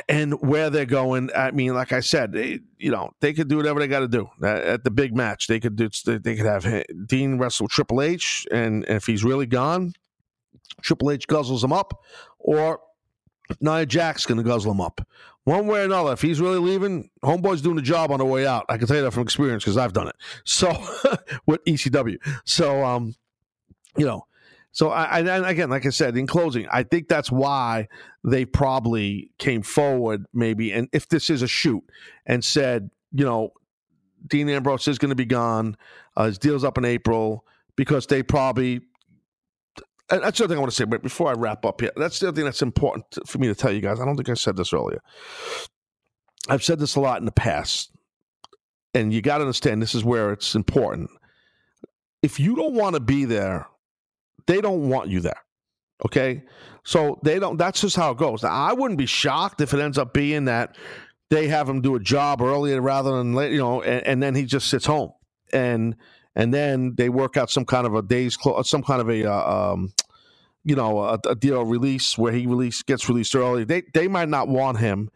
and 0.08 0.40
where 0.40 0.70
they're 0.70 0.86
going. 0.86 1.30
I 1.34 1.50
mean, 1.50 1.74
like 1.74 1.92
I 1.92 2.00
said, 2.00 2.32
they, 2.32 2.60
you 2.78 2.90
know, 2.90 3.10
they 3.20 3.32
could 3.32 3.48
do 3.48 3.56
whatever 3.56 3.80
they 3.80 3.88
got 3.88 4.00
to 4.00 4.08
do 4.08 4.28
at 4.42 4.84
the 4.84 4.90
big 4.90 5.14
match. 5.14 5.46
They 5.46 5.60
could 5.60 5.76
do. 5.76 5.88
They 6.04 6.36
could 6.36 6.46
have 6.46 6.84
Dean 7.06 7.38
wrestle 7.38 7.68
Triple 7.68 8.02
H, 8.02 8.46
and, 8.50 8.84
if 8.88 9.06
he's 9.06 9.24
really 9.24 9.46
gone, 9.46 9.92
Triple 10.82 11.10
H 11.10 11.26
guzzles 11.28 11.62
him 11.62 11.72
up, 11.72 12.02
or 12.38 12.80
Nia 13.60 13.86
Jax 13.86 14.26
going 14.26 14.38
to 14.38 14.44
guzzle 14.44 14.72
him 14.72 14.80
up. 14.80 15.06
One 15.44 15.66
way 15.66 15.80
or 15.80 15.84
another, 15.84 16.12
if 16.12 16.20
he's 16.20 16.40
really 16.40 16.58
leaving, 16.58 17.08
Homeboy's 17.24 17.62
doing 17.62 17.76
the 17.76 17.82
job 17.82 18.10
on 18.10 18.18
the 18.18 18.26
way 18.26 18.46
out. 18.46 18.66
I 18.68 18.76
can 18.76 18.86
tell 18.86 18.96
you 18.96 19.02
that 19.02 19.12
from 19.12 19.22
experience 19.22 19.64
because 19.64 19.78
I've 19.78 19.92
done 19.92 20.08
it. 20.08 20.16
So 20.44 20.70
with 21.46 21.64
ECW. 21.64 22.18
So 22.44 22.84
um, 22.84 23.14
you 23.96 24.04
know, 24.04 24.26
so 24.72 24.90
I, 24.90 25.18
and 25.18 25.46
again, 25.46 25.70
like 25.70 25.84
I 25.84 25.90
said, 25.90 26.16
in 26.16 26.26
closing, 26.26 26.66
I 26.70 26.84
think 26.84 27.08
that's 27.08 27.30
why 27.30 27.88
they 28.22 28.44
probably 28.44 29.30
came 29.38 29.62
forward, 29.62 30.26
maybe, 30.32 30.72
and 30.72 30.88
if 30.92 31.08
this 31.08 31.28
is 31.28 31.42
a 31.42 31.48
shoot, 31.48 31.82
and 32.26 32.44
said, 32.44 32.90
you 33.12 33.24
know, 33.24 33.52
Dean 34.26 34.48
Ambrose 34.48 34.86
is 34.86 34.98
going 34.98 35.08
to 35.10 35.16
be 35.16 35.24
gone. 35.24 35.76
Uh, 36.16 36.26
his 36.26 36.38
deal's 36.38 36.62
up 36.62 36.78
in 36.78 36.84
April 36.84 37.44
because 37.74 38.06
they 38.06 38.22
probably. 38.22 38.80
that's 40.08 40.38
the 40.38 40.44
other 40.44 40.52
thing 40.52 40.58
I 40.58 40.60
want 40.60 40.70
to 40.70 40.76
say. 40.76 40.84
But 40.84 41.02
before 41.02 41.28
I 41.28 41.32
wrap 41.32 41.64
up 41.64 41.80
here, 41.80 41.92
that's 41.96 42.20
the 42.20 42.28
other 42.28 42.36
thing 42.36 42.44
that's 42.44 42.62
important 42.62 43.18
for 43.26 43.38
me 43.38 43.48
to 43.48 43.54
tell 43.54 43.72
you 43.72 43.80
guys. 43.80 43.98
I 43.98 44.04
don't 44.04 44.16
think 44.16 44.28
I 44.28 44.34
said 44.34 44.56
this 44.56 44.72
earlier. 44.72 45.02
I've 46.48 46.62
said 46.62 46.78
this 46.78 46.96
a 46.96 47.00
lot 47.00 47.18
in 47.18 47.26
the 47.26 47.32
past, 47.32 47.90
and 48.94 49.12
you 49.12 49.20
got 49.20 49.38
to 49.38 49.44
understand 49.44 49.82
this 49.82 49.94
is 49.94 50.04
where 50.04 50.32
it's 50.32 50.54
important. 50.54 51.10
If 52.22 52.38
you 52.38 52.54
don't 52.54 52.74
want 52.74 52.94
to 52.94 53.00
be 53.00 53.24
there 53.24 53.66
they 54.46 54.60
don't 54.60 54.88
want 54.88 55.08
you 55.08 55.20
there. 55.20 55.40
Okay. 56.04 56.42
So 56.84 57.18
they 57.22 57.38
don't, 57.38 57.56
that's 57.56 57.80
just 57.80 57.96
how 57.96 58.12
it 58.12 58.18
goes. 58.18 58.42
Now, 58.42 58.50
I 58.50 58.72
wouldn't 58.72 58.98
be 58.98 59.06
shocked 59.06 59.60
if 59.60 59.74
it 59.74 59.80
ends 59.80 59.98
up 59.98 60.14
being 60.14 60.46
that 60.46 60.76
they 61.28 61.48
have 61.48 61.68
him 61.68 61.80
do 61.80 61.94
a 61.94 62.00
job 62.00 62.40
earlier 62.40 62.80
rather 62.80 63.16
than 63.16 63.34
you 63.52 63.58
know, 63.58 63.82
and, 63.82 64.06
and 64.06 64.22
then 64.22 64.34
he 64.34 64.44
just 64.44 64.68
sits 64.68 64.86
home 64.86 65.12
and, 65.52 65.96
and 66.34 66.54
then 66.54 66.94
they 66.96 67.08
work 67.08 67.36
out 67.36 67.50
some 67.50 67.64
kind 67.64 67.86
of 67.86 67.94
a 67.94 68.02
day's 68.02 68.36
close, 68.36 68.68
some 68.70 68.82
kind 68.82 69.00
of 69.00 69.10
a, 69.10 69.30
uh, 69.30 69.72
um, 69.72 69.92
you 70.64 70.74
know, 70.74 71.00
a, 71.00 71.18
a, 71.28 71.34
deal 71.34 71.64
release 71.64 72.16
where 72.16 72.32
he 72.32 72.46
release 72.46 72.82
gets 72.82 73.08
released 73.08 73.34
early. 73.34 73.64
They 73.64 73.82
they 73.94 74.08
might 74.08 74.28
not 74.28 74.46
want 74.46 74.78
him. 74.78 75.10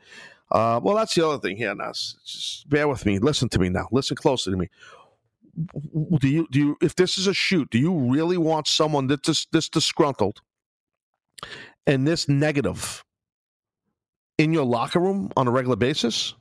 Uh, 0.51 0.81
well, 0.83 0.97
that's 0.97 1.15
the 1.15 1.27
other 1.27 1.39
thing 1.39 1.57
here. 1.57 1.75
Now, 1.75 1.93
just 1.93 2.69
bear 2.69 2.89
with 2.89 3.05
me. 3.05 3.19
Listen 3.19 3.49
to 3.51 3.59
me 3.59 3.69
now. 3.69 3.89
Listen 3.93 4.17
closely 4.17 4.53
to 4.53 4.57
me 4.57 4.69
do 6.19 6.29
you 6.29 6.47
do 6.51 6.59
you 6.59 6.77
if 6.81 6.97
this 6.97 7.19
is 7.19 7.27
a 7.27 7.35
shoot 7.35 7.69
do 7.71 7.79
you 7.79 7.95
really 7.95 8.37
want 8.37 8.67
someone 8.67 9.07
that's 9.07 9.29
this, 9.29 9.47
this 9.53 9.69
disgruntled 9.69 10.41
and 11.87 12.07
this 12.07 12.29
negative 12.29 13.05
in 14.39 14.53
your 14.53 14.65
locker 14.65 15.01
room 15.01 15.31
on 15.37 15.47
a 15.47 15.51
regular 15.51 15.77
basis? 15.77 16.35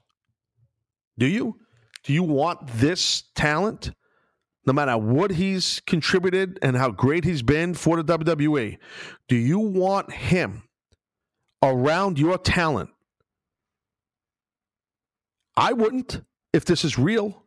Do 1.18 1.28
you? 1.28 1.60
Do 2.04 2.14
you 2.14 2.24
want 2.24 2.68
this 2.68 3.24
talent 3.36 3.92
no 4.66 4.74
matter 4.74 4.98
what 4.98 5.32
he's 5.32 5.82
contributed 5.86 6.60
and 6.62 6.76
how 6.76 6.90
great 6.90 7.24
he's 7.24 7.42
been 7.42 7.74
for 7.74 8.02
the 8.02 8.18
WWE 8.18 8.78
do 9.28 9.36
you 9.36 9.60
want 9.60 10.12
him 10.12 10.64
around 11.62 12.20
your 12.20 12.38
talent? 12.38 12.90
I 15.56 15.74
wouldn't 15.74 16.22
if 16.52 16.66
this 16.66 16.84
is 16.84 16.98
real. 16.98 17.44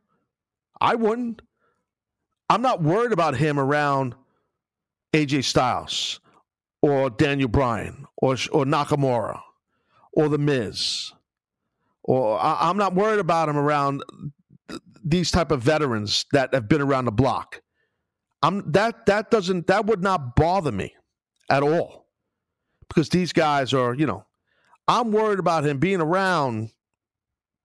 I 0.80 0.94
wouldn't 0.94 1.42
I'm 2.48 2.62
not 2.62 2.82
worried 2.82 3.12
about 3.12 3.36
him 3.36 3.58
around 3.58 4.14
AJ 5.12 5.44
Styles 5.44 6.20
or 6.82 7.10
Daniel 7.10 7.48
Bryan 7.48 8.06
or 8.16 8.32
or 8.52 8.64
Nakamura 8.64 9.40
or 10.12 10.28
The 10.28 10.38
Miz. 10.38 11.12
Or 12.04 12.38
I, 12.38 12.70
am 12.70 12.76
not 12.76 12.94
worried 12.94 13.18
about 13.18 13.48
him 13.48 13.56
around 13.56 14.04
these 15.04 15.32
type 15.32 15.50
of 15.50 15.60
veterans 15.60 16.24
that 16.32 16.54
have 16.54 16.68
been 16.68 16.80
around 16.80 17.06
the 17.06 17.12
block. 17.12 17.60
I'm 18.42 18.70
that 18.72 19.06
that 19.06 19.30
doesn't 19.30 19.66
that 19.66 19.86
would 19.86 20.02
not 20.02 20.36
bother 20.36 20.70
me 20.70 20.94
at 21.50 21.62
all 21.64 22.06
because 22.88 23.08
these 23.08 23.32
guys 23.32 23.74
are 23.74 23.94
you 23.94 24.06
know 24.06 24.24
I'm 24.86 25.10
worried 25.10 25.40
about 25.40 25.66
him 25.66 25.78
being 25.78 26.00
around 26.00 26.70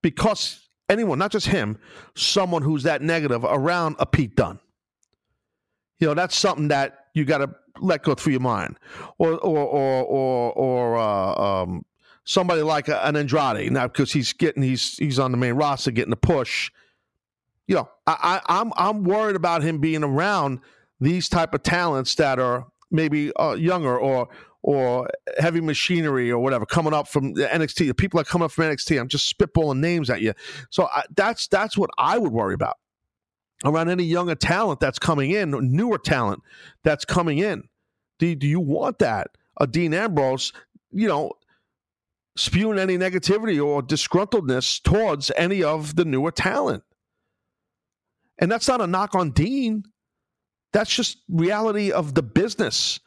because 0.01 0.67
anyone, 0.89 1.19
not 1.19 1.31
just 1.31 1.47
him, 1.47 1.77
someone 2.15 2.61
who's 2.61 2.83
that 2.83 3.01
negative 3.01 3.43
around 3.43 3.95
a 3.99 4.05
Pete 4.05 4.35
Dunne. 4.35 4.59
You 6.01 6.07
know, 6.07 6.15
that's 6.15 6.35
something 6.35 6.69
that 6.69 7.05
you 7.13 7.25
got 7.25 7.37
to 7.37 7.55
let 7.79 8.03
go 8.03 8.15
through 8.15 8.31
your 8.31 8.41
mind, 8.41 8.77
or 9.19 9.33
or 9.33 9.59
or 9.59 10.03
or, 10.03 10.51
or 10.53 10.97
uh, 10.97 11.61
um, 11.61 11.85
somebody 12.23 12.63
like 12.63 12.89
an 12.89 13.15
Andrade 13.15 13.71
now 13.71 13.87
because 13.87 14.11
he's 14.11 14.33
getting 14.33 14.63
he's 14.63 14.97
he's 14.97 15.19
on 15.19 15.31
the 15.31 15.37
main 15.37 15.53
roster 15.53 15.91
getting 15.91 16.09
the 16.09 16.17
push. 16.17 16.71
You 17.67 17.75
know, 17.75 17.89
I, 18.07 18.41
I 18.47 18.59
I'm 18.59 18.73
I'm 18.75 19.03
worried 19.03 19.35
about 19.35 19.61
him 19.61 19.77
being 19.77 20.03
around 20.03 20.59
these 20.99 21.29
type 21.29 21.53
of 21.53 21.61
talents 21.61 22.15
that 22.15 22.39
are 22.39 22.65
maybe 22.89 23.31
uh, 23.35 23.53
younger 23.53 23.97
or 23.97 24.27
or 24.63 25.07
heavy 25.37 25.61
machinery 25.61 26.31
or 26.31 26.39
whatever 26.39 26.65
coming 26.65 26.93
up 26.93 27.07
from 27.07 27.33
the 27.33 27.45
NXT. 27.45 27.87
The 27.87 27.93
people 27.93 28.17
that 28.17 28.27
come 28.27 28.41
up 28.41 28.51
from 28.51 28.65
NXT. 28.65 28.99
I'm 28.99 29.07
just 29.07 29.31
spitballing 29.37 29.79
names 29.79 30.09
at 30.09 30.21
you. 30.21 30.33
So 30.71 30.87
I, 30.91 31.03
that's 31.15 31.47
that's 31.47 31.77
what 31.77 31.91
I 31.99 32.17
would 32.17 32.31
worry 32.31 32.55
about 32.55 32.77
around 33.63 33.89
any 33.89 34.03
younger 34.03 34.35
talent 34.35 34.79
that's 34.79 34.99
coming 34.99 35.31
in, 35.31 35.51
newer 35.71 35.97
talent 35.97 36.41
that's 36.83 37.05
coming 37.05 37.37
in. 37.37 37.63
Do, 38.19 38.35
do 38.35 38.47
you 38.47 38.59
want 38.59 38.99
that? 38.99 39.29
A 39.59 39.67
Dean 39.67 39.93
Ambrose, 39.93 40.53
you 40.91 41.07
know, 41.07 41.33
spewing 42.35 42.79
any 42.79 42.97
negativity 42.97 43.63
or 43.63 43.81
disgruntledness 43.81 44.81
towards 44.81 45.31
any 45.35 45.63
of 45.63 45.95
the 45.95 46.05
newer 46.05 46.31
talent. 46.31 46.83
And 48.39 48.51
that's 48.51 48.67
not 48.67 48.81
a 48.81 48.87
knock 48.87 49.13
on 49.15 49.31
Dean. 49.31 49.83
That's 50.73 50.93
just 50.93 51.19
reality 51.29 51.91
of 51.91 52.15
the 52.15 52.23
business. 52.23 52.99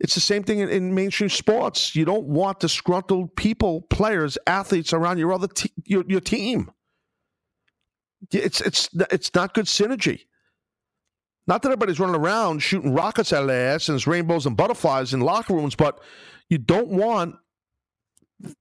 It's 0.00 0.14
the 0.14 0.20
same 0.20 0.42
thing 0.42 0.58
in, 0.58 0.68
in 0.68 0.94
mainstream 0.94 1.30
sports. 1.30 1.94
You 1.94 2.04
don't 2.04 2.24
want 2.24 2.58
disgruntled 2.58 3.36
people, 3.36 3.82
players, 3.82 4.36
athletes 4.46 4.92
around 4.92 5.18
your 5.18 5.32
other 5.32 5.46
te- 5.46 5.72
your, 5.84 6.04
your 6.08 6.20
team. 6.20 6.72
It's 8.32 8.60
it's 8.60 8.88
it's 9.10 9.34
not 9.34 9.54
good 9.54 9.66
synergy. 9.66 10.22
Not 11.46 11.62
that 11.62 11.68
everybody's 11.68 11.98
running 11.98 12.16
around 12.16 12.60
shooting 12.62 12.94
rockets 12.94 13.32
out 13.32 13.42
of 13.42 13.48
their 13.48 13.74
ass 13.74 13.88
and 13.88 13.94
there's 13.94 14.06
rainbows 14.06 14.46
and 14.46 14.56
butterflies 14.56 15.12
in 15.12 15.20
locker 15.20 15.54
rooms, 15.54 15.74
but 15.74 16.00
you 16.48 16.58
don't 16.58 16.88
want 16.88 17.36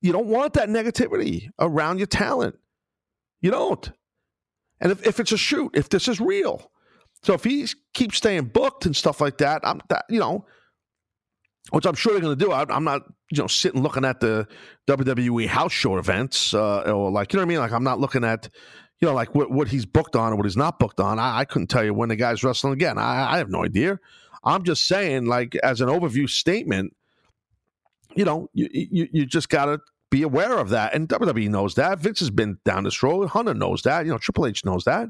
you 0.01 0.11
don't 0.11 0.27
want 0.27 0.53
that 0.53 0.69
negativity 0.69 1.49
around 1.59 1.97
your 1.97 2.07
talent. 2.07 2.55
You 3.41 3.51
don't. 3.51 3.91
And 4.79 4.91
if, 4.91 5.05
if 5.05 5.19
it's 5.19 5.31
a 5.31 5.37
shoot, 5.37 5.71
if 5.75 5.89
this 5.89 6.07
is 6.07 6.19
real. 6.19 6.71
So 7.23 7.33
if 7.33 7.43
he 7.43 7.67
keeps 7.93 8.17
staying 8.17 8.45
booked 8.45 8.85
and 8.85 8.95
stuff 8.95 9.21
like 9.21 9.37
that, 9.37 9.61
I'm 9.63 9.81
that 9.89 10.05
you 10.09 10.19
know, 10.19 10.45
which 11.69 11.85
I'm 11.85 11.93
sure 11.93 12.13
they're 12.13 12.21
going 12.21 12.37
to 12.37 12.45
do. 12.45 12.51
I, 12.51 12.65
am 12.75 12.83
not 12.83 13.03
you 13.31 13.41
know 13.41 13.47
sitting 13.47 13.83
looking 13.83 14.05
at 14.05 14.19
the 14.19 14.47
WWE 14.87 15.47
house 15.47 15.71
show 15.71 15.97
events 15.97 16.53
uh, 16.55 16.81
or 16.81 17.11
like 17.11 17.31
you 17.31 17.37
know 17.37 17.41
what 17.41 17.47
I 17.47 17.49
mean. 17.49 17.59
Like 17.59 17.71
I'm 17.71 17.83
not 17.83 17.99
looking 17.99 18.23
at 18.23 18.49
you 19.01 19.07
know 19.07 19.13
like 19.13 19.33
what, 19.35 19.51
what 19.51 19.67
he's 19.67 19.85
booked 19.85 20.15
on 20.15 20.31
or 20.31 20.35
what 20.35 20.45
he's 20.45 20.57
not 20.57 20.79
booked 20.79 20.99
on. 20.99 21.19
I, 21.19 21.39
I 21.39 21.45
couldn't 21.45 21.67
tell 21.67 21.83
you 21.83 21.93
when 21.93 22.09
the 22.09 22.15
guy's 22.15 22.43
wrestling 22.43 22.73
again. 22.73 22.97
I, 22.97 23.33
I 23.33 23.37
have 23.37 23.49
no 23.49 23.65
idea. 23.65 23.99
I'm 24.43 24.63
just 24.63 24.87
saying 24.87 25.25
like 25.25 25.55
as 25.57 25.81
an 25.81 25.89
overview 25.89 26.29
statement. 26.29 26.95
You 28.13 28.25
know, 28.25 28.49
you 28.53 28.67
you, 28.71 29.07
you 29.11 29.25
just 29.25 29.47
got 29.47 29.65
to 29.65 29.79
be 30.09 30.21
aware 30.21 30.57
of 30.57 30.69
that. 30.69 30.93
And 30.93 31.07
WWE 31.07 31.49
knows 31.49 31.75
that. 31.75 31.99
Vince 31.99 32.19
has 32.19 32.29
been 32.29 32.59
down 32.65 32.83
this 32.83 33.01
road. 33.01 33.29
Hunter 33.29 33.53
knows 33.53 33.81
that. 33.83 34.05
You 34.05 34.11
know, 34.11 34.17
Triple 34.17 34.45
H 34.45 34.63
knows 34.65 34.83
that. 34.83 35.07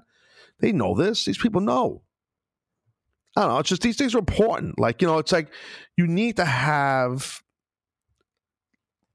They 0.60 0.72
know 0.72 0.96
this. 0.96 1.26
These 1.26 1.40
people 1.40 1.60
know. 1.60 2.04
I 3.36 3.42
don't 3.42 3.50
know. 3.50 3.60
It's 3.60 3.70
just 3.70 3.82
these 3.82 3.98
things 3.98 4.14
are 4.14 4.20
important. 4.20 4.78
Like, 4.78 5.02
you 5.02 5.08
know, 5.08 5.18
it's 5.18 5.32
like 5.32 5.50
you 5.98 6.06
need 6.06 6.36
to 6.36 6.46
have 6.46 7.42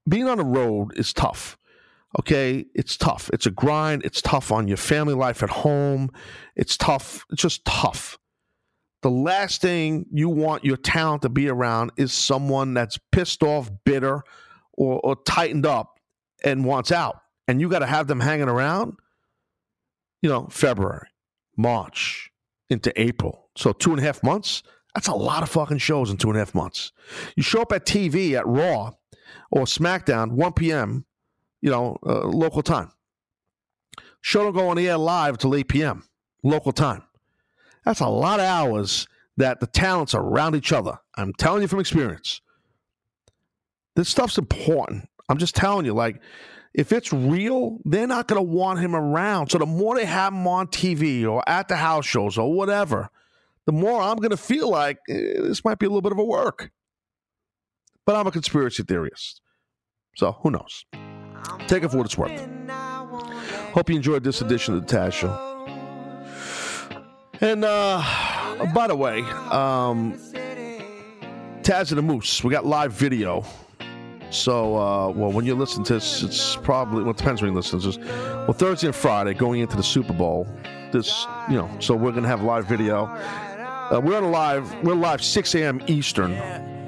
being 0.07 0.27
on 0.27 0.37
the 0.37 0.43
road 0.43 0.97
is 0.97 1.13
tough. 1.13 1.57
Okay. 2.19 2.65
It's 2.73 2.97
tough. 2.97 3.29
It's 3.33 3.45
a 3.45 3.51
grind. 3.51 4.03
It's 4.05 4.21
tough 4.21 4.51
on 4.51 4.67
your 4.67 4.77
family 4.77 5.13
life 5.13 5.43
at 5.43 5.49
home. 5.49 6.09
It's 6.55 6.77
tough. 6.77 7.25
It's 7.31 7.41
just 7.41 7.65
tough. 7.65 8.17
The 9.03 9.11
last 9.11 9.61
thing 9.61 10.05
you 10.11 10.27
want 10.27 10.65
your 10.65 10.77
talent 10.77 11.21
to 11.21 11.29
be 11.29 11.49
around 11.49 11.91
is 11.97 12.11
someone 12.11 12.73
that's 12.73 12.97
pissed 13.11 13.43
off, 13.43 13.69
bitter, 13.85 14.23
or, 14.73 14.99
or 15.03 15.15
tightened 15.25 15.65
up 15.65 15.99
and 16.43 16.65
wants 16.65 16.91
out. 16.91 17.21
And 17.47 17.61
you 17.61 17.69
got 17.69 17.79
to 17.79 17.85
have 17.85 18.07
them 18.07 18.19
hanging 18.19 18.49
around, 18.49 18.93
you 20.21 20.29
know, 20.29 20.47
February, 20.49 21.07
March, 21.55 22.31
into 22.69 22.91
April. 22.99 23.49
So 23.55 23.71
two 23.71 23.91
and 23.91 23.99
a 23.99 24.03
half 24.03 24.23
months. 24.23 24.63
That's 24.95 25.07
a 25.07 25.13
lot 25.13 25.43
of 25.43 25.49
fucking 25.49 25.77
shows 25.77 26.09
in 26.09 26.17
two 26.17 26.29
and 26.29 26.37
a 26.37 26.39
half 26.39 26.55
months. 26.55 26.91
You 27.35 27.43
show 27.43 27.61
up 27.61 27.71
at 27.71 27.85
TV 27.85 28.33
at 28.33 28.47
Raw 28.47 28.93
or 29.51 29.65
SmackDown, 29.65 30.31
1 30.31 30.53
p.m., 30.53 31.05
you 31.61 31.69
know, 31.69 31.97
uh, 32.05 32.27
local 32.27 32.61
time. 32.61 32.91
Show 34.21 34.43
don't 34.43 34.53
go 34.53 34.69
on 34.69 34.77
the 34.77 34.89
air 34.89 34.97
live 34.97 35.37
till 35.37 35.55
8 35.55 35.67
p.m., 35.67 36.03
local 36.43 36.71
time. 36.71 37.03
That's 37.85 37.99
a 37.99 38.07
lot 38.07 38.39
of 38.39 38.45
hours 38.45 39.07
that 39.37 39.59
the 39.59 39.67
talents 39.67 40.13
are 40.13 40.21
around 40.21 40.55
each 40.55 40.71
other. 40.71 40.99
I'm 41.15 41.33
telling 41.33 41.61
you 41.61 41.67
from 41.67 41.79
experience. 41.79 42.41
This 43.95 44.09
stuff's 44.09 44.37
important. 44.37 45.09
I'm 45.29 45.37
just 45.37 45.55
telling 45.55 45.85
you, 45.85 45.93
like, 45.93 46.21
if 46.73 46.91
it's 46.91 47.11
real, 47.11 47.79
they're 47.85 48.07
not 48.07 48.27
going 48.27 48.39
to 48.39 48.43
want 48.43 48.79
him 48.79 48.95
around. 48.95 49.49
So 49.49 49.57
the 49.57 49.65
more 49.65 49.95
they 49.95 50.05
have 50.05 50.33
him 50.33 50.47
on 50.47 50.67
TV 50.67 51.27
or 51.27 51.47
at 51.47 51.67
the 51.67 51.75
house 51.75 52.05
shows 52.05 52.37
or 52.37 52.53
whatever, 52.53 53.09
the 53.65 53.71
more 53.71 54.01
I'm 54.01 54.17
going 54.17 54.31
to 54.31 54.37
feel 54.37 54.69
like 54.69 54.97
eh, 55.09 55.41
this 55.41 55.65
might 55.65 55.79
be 55.79 55.85
a 55.85 55.89
little 55.89 56.01
bit 56.01 56.11
of 56.11 56.19
a 56.19 56.23
work. 56.23 56.71
But 58.05 58.15
I'm 58.15 58.27
a 58.27 58.31
conspiracy 58.31 58.83
theorist. 58.83 59.41
So 60.15 60.31
who 60.31 60.51
knows? 60.51 60.85
Take 61.67 61.83
it 61.83 61.89
for 61.89 61.97
what 61.97 62.05
it's 62.05 62.17
worth. 62.17 62.47
Hope 63.73 63.89
you 63.89 63.95
enjoyed 63.95 64.23
this 64.23 64.41
edition 64.41 64.73
of 64.75 64.85
the 64.85 64.95
Taz 64.95 65.13
Show. 65.13 65.43
And 67.41 67.63
uh, 67.63 68.01
by 68.73 68.87
the 68.87 68.95
way, 68.95 69.21
um, 69.21 70.13
Taz 71.61 71.89
and 71.89 71.97
the 71.97 72.01
Moose, 72.01 72.43
we 72.43 72.51
got 72.51 72.65
live 72.65 72.93
video 72.93 73.45
so, 74.29 74.75
uh, 74.75 75.09
well, 75.09 75.31
when 75.31 75.45
you 75.45 75.55
listen 75.55 75.83
to 75.85 75.93
this, 75.93 76.21
it's 76.21 76.57
probably, 76.57 77.03
well, 77.03 77.11
it 77.11 77.17
depends 77.17 77.41
when 77.41 77.51
you 77.51 77.55
listen 77.55 77.79
to 77.79 77.87
this. 77.87 77.97
Well, 77.97 78.53
Thursday 78.53 78.87
and 78.87 78.95
Friday, 78.95 79.33
going 79.33 79.61
into 79.61 79.77
the 79.77 79.83
Super 79.83 80.13
Bowl, 80.13 80.47
this, 80.91 81.25
you 81.49 81.55
know, 81.55 81.69
so 81.79 81.95
we're 81.95 82.11
going 82.11 82.23
to 82.23 82.29
have 82.29 82.43
live 82.43 82.65
video. 82.65 83.05
Uh, 83.05 84.01
we're 84.03 84.17
on 84.17 84.29
live, 84.31 84.83
we're 84.83 84.95
live 84.95 85.23
6 85.23 85.55
a.m. 85.55 85.81
Eastern 85.87 86.33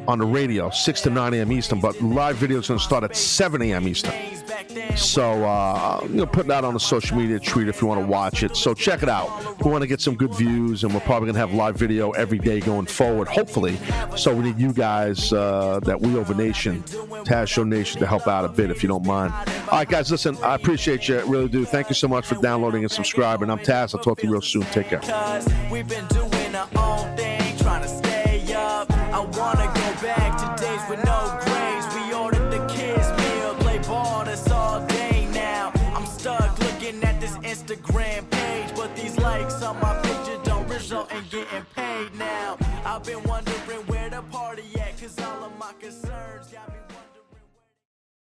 on 0.10 0.18
the 0.18 0.26
radio, 0.26 0.72
6 0.72 1.02
to 1.02 1.10
9 1.12 1.36
a.m. 1.36 1.52
Eastern, 1.52 1.80
but 1.80 2.02
live 2.02 2.36
video 2.38 2.58
is 2.58 2.68
going 2.68 2.80
to 2.80 2.84
start 2.84 3.04
at 3.04 3.16
7 3.16 3.62
a.m. 3.62 3.88
Eastern. 3.88 4.12
So, 4.98 5.46
uh, 5.46 6.00
you 6.10 6.16
know, 6.16 6.26
put 6.26 6.48
that 6.48 6.66
on 6.66 6.74
the 6.74 6.80
social 6.80 7.16
media 7.16 7.40
treat 7.40 7.68
if 7.68 7.80
you 7.80 7.88
want 7.88 8.02
to 8.02 8.08
watch 8.08 8.42
it. 8.42 8.58
So 8.58 8.74
check 8.74 9.04
it 9.04 9.10
out. 9.10 9.64
We 9.64 9.70
want 9.70 9.84
to 9.84 9.88
get 9.88 10.02
some 10.02 10.16
good 10.16 10.34
views, 10.34 10.84
and 10.84 10.92
we're 10.92 11.00
probably 11.02 11.28
going 11.28 11.36
to 11.36 11.40
have 11.40 11.54
live 11.54 11.76
video 11.76 12.10
every 12.12 12.40
day 12.40 12.60
going 12.60 12.88
forward, 12.88 13.28
hopefully. 13.28 13.78
So 14.18 14.34
we 14.34 14.46
need 14.46 14.58
you 14.58 14.74
guys, 14.74 15.32
uh, 15.32 15.80
that 15.84 16.02
We 16.02 16.18
Over 16.18 16.34
Nation, 16.34 16.82
Taz 16.82 17.48
Show 17.48 17.64
Nation, 17.64 18.00
to 18.00 18.08
help 18.08 18.28
out 18.28 18.46
a 18.46 18.50
bit 18.50 18.72
if 18.72 18.82
you 18.82 18.90
don't 18.90 19.06
mind. 19.06 19.32
All 19.32 19.78
right, 19.78 19.88
guys, 19.88 20.10
listen, 20.10 20.36
I 20.38 20.56
appreciate 20.56 21.08
you. 21.08 21.20
really 21.26 21.50
do. 21.50 21.66
Thank 21.66 21.90
you 21.90 21.96
so 21.96 22.08
much 22.08 22.26
for 22.26 22.34
downloading 22.42 22.82
and 22.82 22.92
subscribing. 22.92 23.52
I'm 23.52 23.60
Taz. 23.60 23.94
I'll 23.94 24.02
talk 24.02 24.18
to 24.20 24.26
you 24.26 24.34
real 24.34 24.42
soon. 24.42 24.64
Take 24.64 24.88
care. 24.88 25.02
I 29.20 29.22
wanna 29.38 29.66
go 29.66 30.02
back 30.02 30.29